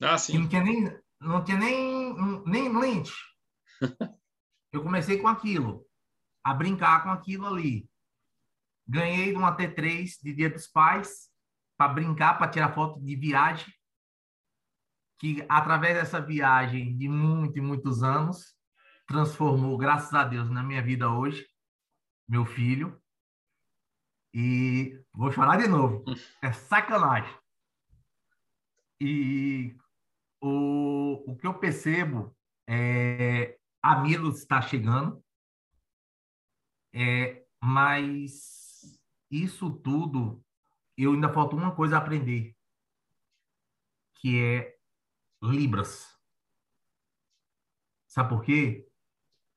[0.03, 0.33] Ah, sim.
[0.33, 2.15] Que não tinha nem, não tinha nem,
[2.47, 3.13] nem lente.
[4.73, 5.87] eu comecei com aquilo,
[6.43, 7.89] a brincar com aquilo ali.
[8.87, 11.31] Ganhei uma T3 de Dia dos Pais
[11.77, 13.73] para brincar, para tirar foto de viagem.
[15.19, 18.57] Que através dessa viagem de muitos e muitos anos,
[19.07, 21.47] transformou, graças a Deus, na minha vida hoje,
[22.27, 23.01] meu filho.
[24.33, 26.05] E vou chorar de novo.
[26.43, 27.37] É sacanagem.
[29.01, 29.77] E
[30.41, 32.35] o, o que eu percebo
[32.69, 35.23] é a Milo está chegando,
[36.93, 38.99] é, mas
[39.31, 40.43] isso tudo
[40.97, 42.55] eu ainda falta uma coisa a aprender,
[44.17, 44.79] que é
[45.43, 46.19] Libras.
[48.07, 48.87] Sabe por quê?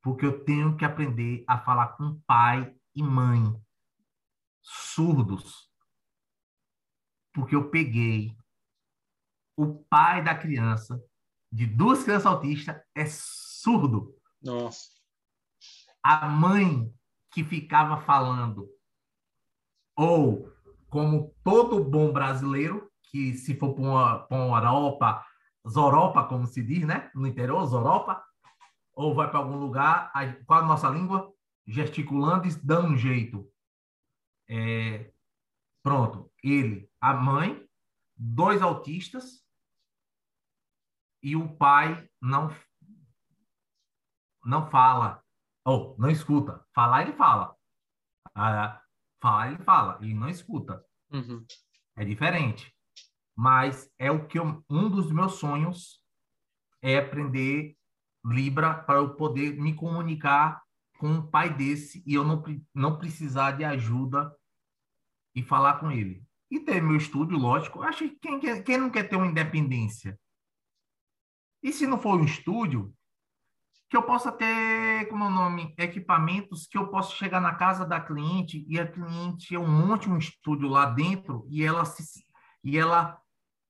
[0.01, 3.41] Porque eu tenho que aprender a falar com pai e mãe
[4.61, 5.69] surdos.
[7.34, 8.38] Porque eu peguei
[9.55, 11.01] o pai da criança,
[11.51, 14.15] de duas crianças autistas, é surdo.
[14.41, 14.89] Nossa.
[16.01, 16.91] A mãe
[17.31, 18.67] que ficava falando,
[19.95, 20.51] ou
[20.89, 25.25] como todo bom brasileiro, que se for para uma, uma Europa,
[25.67, 27.09] Zoropa, como se diz, né?
[27.15, 28.23] No interior, Zoropa,
[28.93, 30.11] ou vai para algum lugar,
[30.45, 31.31] qual a nossa língua?
[31.65, 33.49] Gesticulando e dando um jeito.
[34.49, 35.11] É,
[35.81, 37.65] pronto, ele, a mãe,
[38.15, 39.43] dois autistas
[41.23, 42.53] e o pai não
[44.45, 45.23] não fala
[45.63, 46.63] ou não escuta.
[46.75, 47.55] Falar ele fala.
[48.35, 48.81] Ah,
[49.21, 50.83] falar ele fala, ele não escuta.
[51.09, 51.45] Uhum.
[51.95, 52.75] É diferente.
[53.35, 56.03] Mas é o que eu, um dos meus sonhos
[56.81, 57.77] é aprender
[58.25, 60.61] Libra para eu poder me comunicar
[60.97, 62.41] com um pai desse e eu não,
[62.73, 64.33] não precisar de ajuda
[65.35, 66.23] e falar com ele.
[66.49, 67.81] E ter meu estúdio, lógico.
[67.81, 70.17] Acho que quem, quer, quem não quer ter uma independência?
[71.64, 72.94] E se não for um estúdio,
[73.90, 77.85] que eu possa ter, como é o nome, equipamentos que eu possa chegar na casa
[77.85, 82.26] da cliente e a cliente eu monte um estúdio lá dentro e ela se,
[82.64, 83.22] e ela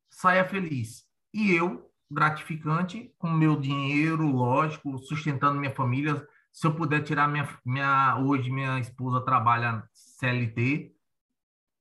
[0.10, 1.06] saia feliz.
[1.34, 6.26] E eu gratificante com meu dinheiro, lógico, sustentando minha família.
[6.52, 10.96] Se eu puder tirar minha, minha hoje minha esposa trabalha CLT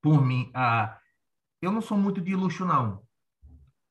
[0.03, 0.51] por mim.
[0.55, 0.99] Ah,
[1.61, 3.07] eu não sou muito de luxo não.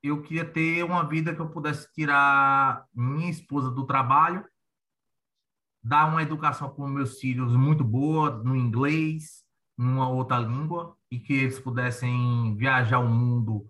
[0.03, 4.45] Eu queria ter uma vida que eu pudesse tirar minha esposa do trabalho,
[5.83, 9.43] dar uma educação para meus filhos muito boa no inglês,
[9.77, 13.67] numa outra língua e que eles pudessem viajar o mundo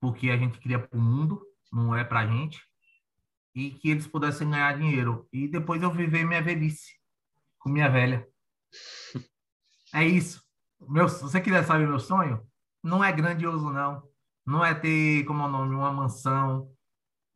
[0.00, 1.42] porque a gente queria para o mundo
[1.74, 2.62] não é para gente,
[3.54, 5.28] e que eles pudessem ganhar dinheiro.
[5.32, 6.94] E depois eu viver minha velhice
[7.58, 8.26] com minha velha.
[9.96, 10.42] É isso.
[10.88, 12.44] Meu, se você quiser saber meu sonho,
[12.82, 14.02] não é grandioso, não.
[14.46, 16.70] Não é ter, como é o nome, uma mansão.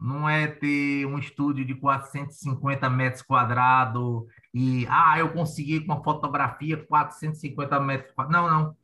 [0.01, 4.25] não é ter um estúdio de 450 metros quadrados
[4.55, 8.51] e, ah, eu consegui com a fotografia 450 metros quadrados.
[8.51, 8.77] Não, não.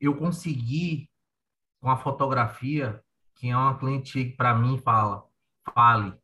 [0.00, 1.10] Eu consegui
[1.80, 3.02] com a fotografia
[3.40, 5.26] que é uma cliente para mim fala,
[5.74, 6.14] fale,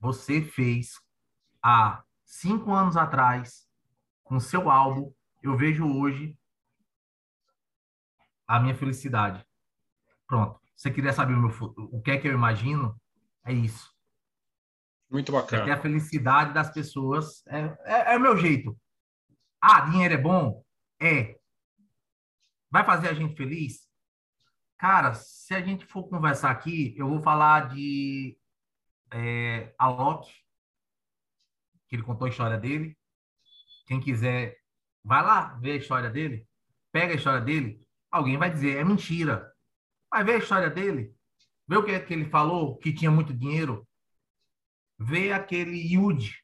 [0.00, 0.98] você fez
[1.62, 3.68] há cinco anos atrás
[4.24, 5.12] com seu álbum,
[5.42, 6.34] eu vejo hoje
[8.46, 9.44] a minha felicidade.
[10.28, 10.60] Pronto.
[10.76, 11.50] Você queria saber o, meu,
[11.90, 12.94] o que é que eu imagino?
[13.44, 13.92] É isso.
[15.10, 15.68] Muito bacana.
[15.68, 18.78] É a felicidade das pessoas é, é, é o meu jeito.
[19.60, 20.62] Ah, dinheiro é bom?
[21.00, 21.36] É.
[22.70, 23.88] Vai fazer a gente feliz?
[24.76, 28.38] Cara, se a gente for conversar aqui, eu vou falar de
[29.10, 30.30] é, Alok,
[31.88, 32.96] que ele contou a história dele.
[33.86, 34.58] Quem quiser,
[35.02, 36.46] vai lá ver a história dele.
[36.92, 37.80] Pega a história dele.
[38.10, 39.47] Alguém vai dizer, é mentira.
[40.10, 41.14] Vai ver a história dele.
[41.66, 43.86] Vê o que, é que ele falou, que tinha muito dinheiro.
[44.98, 46.42] Vê aquele Yud,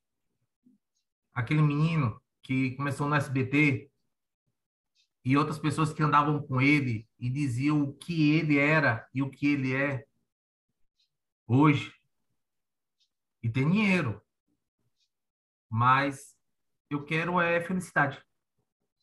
[1.32, 3.90] aquele menino que começou no SBT,
[5.24, 9.30] e outras pessoas que andavam com ele e diziam o que ele era e o
[9.30, 10.04] que ele é
[11.46, 11.94] hoje.
[13.42, 14.20] E tem dinheiro.
[15.70, 16.36] Mas
[16.90, 18.22] eu quero é felicidade.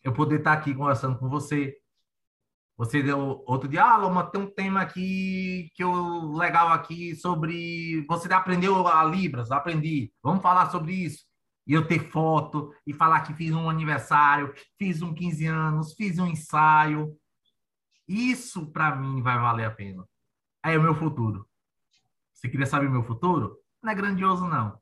[0.03, 1.80] Eu poder estar aqui conversando com você,
[2.81, 8.03] você deu outro dia, ah, Loma, tem um tema aqui que eu legal aqui sobre.
[8.07, 9.51] Você aprendeu a Libras?
[9.51, 10.11] Aprendi.
[10.23, 11.23] Vamos falar sobre isso.
[11.67, 16.17] E eu ter foto e falar que fiz um aniversário, fiz um 15 anos, fiz
[16.17, 17.15] um ensaio.
[18.07, 20.03] Isso para mim vai valer a pena.
[20.63, 21.47] Aí é o meu futuro.
[22.33, 23.59] Você queria saber o meu futuro?
[23.79, 24.81] Não é grandioso, não.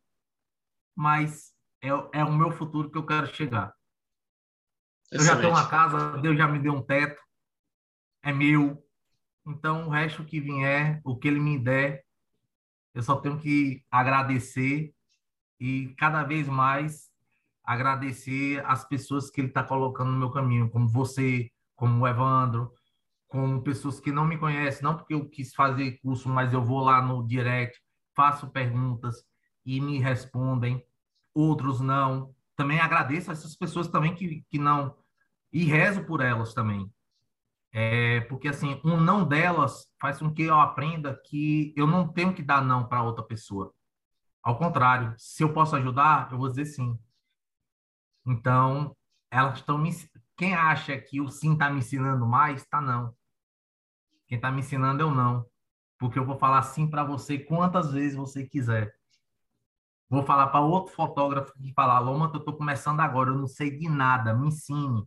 [0.95, 1.51] Mas
[1.81, 3.73] é, é o meu futuro que eu quero chegar.
[5.11, 5.29] Excelente.
[5.29, 7.21] Eu já tenho uma casa, Deus já me deu um teto
[8.23, 8.83] é meu.
[9.45, 12.03] Então, o resto que vier, o que ele me der,
[12.93, 14.93] eu só tenho que agradecer
[15.59, 17.09] e cada vez mais
[17.63, 22.73] agradecer as pessoas que ele está colocando no meu caminho, como você, como o Evandro,
[23.27, 26.79] como pessoas que não me conhecem, não porque eu quis fazer curso, mas eu vou
[26.79, 27.79] lá no direct,
[28.15, 29.23] faço perguntas
[29.65, 30.83] e me respondem,
[31.33, 32.33] outros não.
[32.55, 34.95] Também agradeço essas pessoas também que, que não,
[35.53, 36.91] e rezo por elas também.
[37.71, 42.33] É, porque assim, um não delas faz com que eu aprenda que eu não tenho
[42.33, 43.73] que dar não para outra pessoa.
[44.41, 46.97] Ao contrário, se eu posso ajudar, eu vou dizer sim.
[48.25, 48.95] Então,
[49.31, 49.91] elas estão me
[50.35, 53.13] quem acha que o sim está me ensinando mais, tá não.
[54.27, 55.45] Quem está me ensinando é o não.
[55.97, 58.95] Porque eu vou falar sim para você quantas vezes você quiser.
[60.09, 63.77] Vou falar para outro fotógrafo que falar, Loma, eu estou começando agora, eu não sei
[63.77, 65.05] de nada, me ensine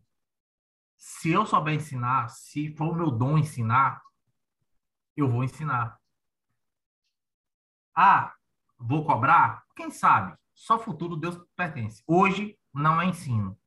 [1.05, 4.01] se eu souber ensinar, se for o meu dom ensinar,
[5.17, 5.99] eu vou ensinar.
[7.93, 8.33] Ah,
[8.79, 9.65] vou cobrar?
[9.75, 10.39] Quem sabe?
[10.55, 12.05] Só futuro Deus pertence.
[12.07, 13.59] Hoje não é ensino.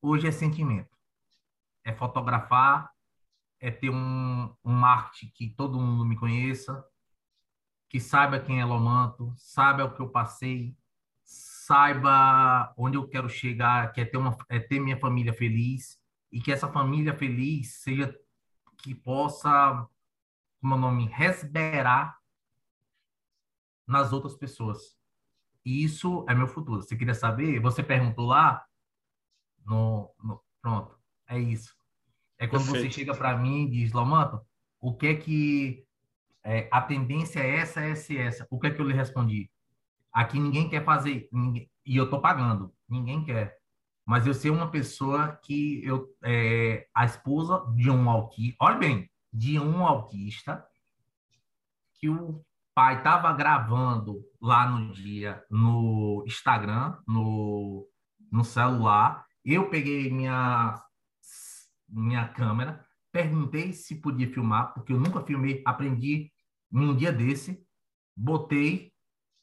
[0.00, 0.96] Hoje é sentimento.
[1.82, 2.92] É fotografar,
[3.58, 6.84] é ter um, um marketing que todo mundo me conheça,
[7.88, 10.76] que saiba quem é Lomanto, saiba o que eu passei,
[11.24, 15.99] saiba onde eu quero chegar, que é ter, uma, é ter minha família feliz
[16.32, 18.14] e que essa família feliz seja
[18.78, 19.86] que possa,
[20.60, 22.18] como é o nome, resberar
[23.86, 24.96] nas outras pessoas.
[25.64, 26.82] E isso é meu futuro.
[26.82, 27.60] Você queria saber?
[27.60, 28.64] Você perguntou lá?
[29.64, 31.76] No, no pronto, é isso.
[32.38, 32.92] É quando Perfeito.
[32.92, 34.40] você chega para mim e diz, Lomanto,
[34.80, 35.86] o que é que
[36.42, 38.46] é, a tendência é essa, essa e essa.
[38.50, 39.50] O que é que eu lhe respondi?
[40.12, 42.74] Aqui ninguém quer fazer, ninguém, e eu tô pagando.
[42.88, 43.59] Ninguém quer
[44.10, 49.08] mas eu sei uma pessoa que eu é, a esposa de um autista, olha bem,
[49.32, 50.66] de um autista
[51.94, 57.88] que o pai estava gravando lá no dia no Instagram, no,
[58.32, 59.24] no celular.
[59.44, 60.74] Eu peguei minha
[61.88, 66.32] minha câmera, perguntei se podia filmar, porque eu nunca filmei, aprendi
[66.68, 67.64] num dia desse,
[68.16, 68.89] botei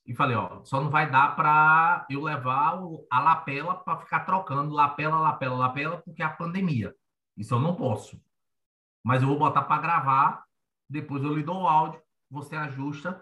[0.08, 2.80] e falei, ó, só não vai dar para eu levar
[3.12, 6.96] a lapela para ficar trocando lapela, lapela, lapela, porque é a pandemia.
[7.36, 8.20] Isso eu não posso.
[9.04, 10.46] Mas eu vou botar para gravar,
[10.90, 12.02] depois eu lhe dou o áudio,
[12.32, 13.22] você ajusta.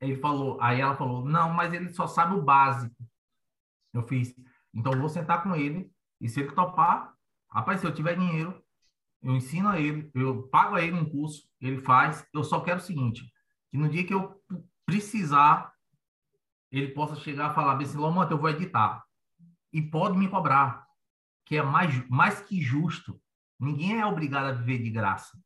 [0.00, 2.96] Ele falou, aí ela falou, não, mas ele só sabe o básico.
[3.92, 4.34] Eu fiz,
[4.72, 7.12] então eu vou sentar com ele e se ele topar,
[7.50, 8.64] rapaz, se eu tiver dinheiro,
[9.22, 12.26] eu ensino a ele, eu pago a ele um curso, ele faz.
[12.32, 13.30] Eu só quero o seguinte,
[13.70, 14.42] que no dia que eu
[14.86, 15.69] precisar
[16.70, 19.04] ele possa chegar a falar Lomanta, eu vou editar.
[19.72, 20.86] E pode me cobrar,
[21.44, 23.20] que é mais, mais que justo.
[23.58, 25.38] Ninguém é obrigado a viver de graça.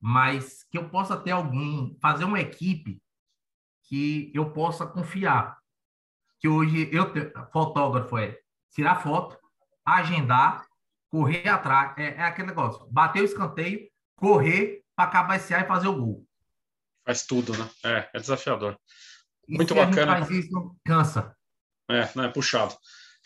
[0.00, 3.02] mas que eu possa ter alguém, fazer uma equipe
[3.84, 5.58] que eu possa confiar.
[6.38, 7.06] Que hoje eu,
[7.50, 8.38] fotógrafo, é
[8.70, 9.38] tirar foto,
[9.84, 10.66] agendar,
[11.08, 15.96] correr atrás, é, é aquele negócio, bater o escanteio, correr para cabecear e fazer o
[15.96, 16.25] gol.
[17.06, 17.70] Faz tudo, né?
[17.84, 18.76] É, é desafiador.
[19.48, 20.18] E Muito bacana.
[20.18, 21.34] faz isso, cansa.
[21.88, 22.74] É, não é puxado.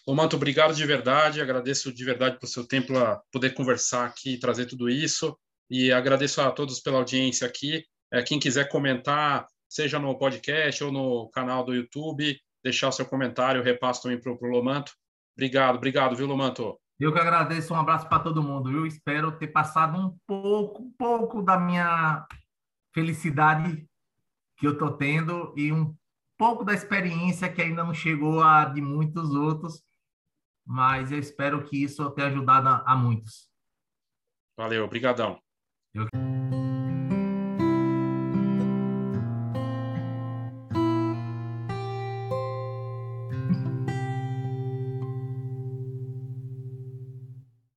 [0.07, 1.40] Ô, Manto, obrigado de verdade.
[1.40, 5.35] Agradeço de verdade pelo seu tempo para poder conversar aqui e trazer tudo isso.
[5.70, 7.85] E agradeço a todos pela audiência aqui.
[8.12, 13.07] É, quem quiser comentar, seja no podcast ou no canal do YouTube, deixar o seu
[13.07, 14.93] comentário, repasso também para o Lomanto.
[15.35, 16.78] Obrigado, obrigado, viu, Lomanto?
[16.98, 18.85] Eu que agradeço, um abraço para todo mundo, viu?
[18.85, 22.27] Espero ter passado um pouco, um pouco da minha
[22.93, 23.89] felicidade
[24.57, 25.95] que eu estou tendo e um
[26.39, 29.83] pouco da experiência que ainda não chegou a de muitos outros,
[30.67, 33.51] mas eu espero que isso tenha ajudado a, a muitos.
[34.57, 35.41] Valeu, obrigadão.
[35.95, 36.07] Eu...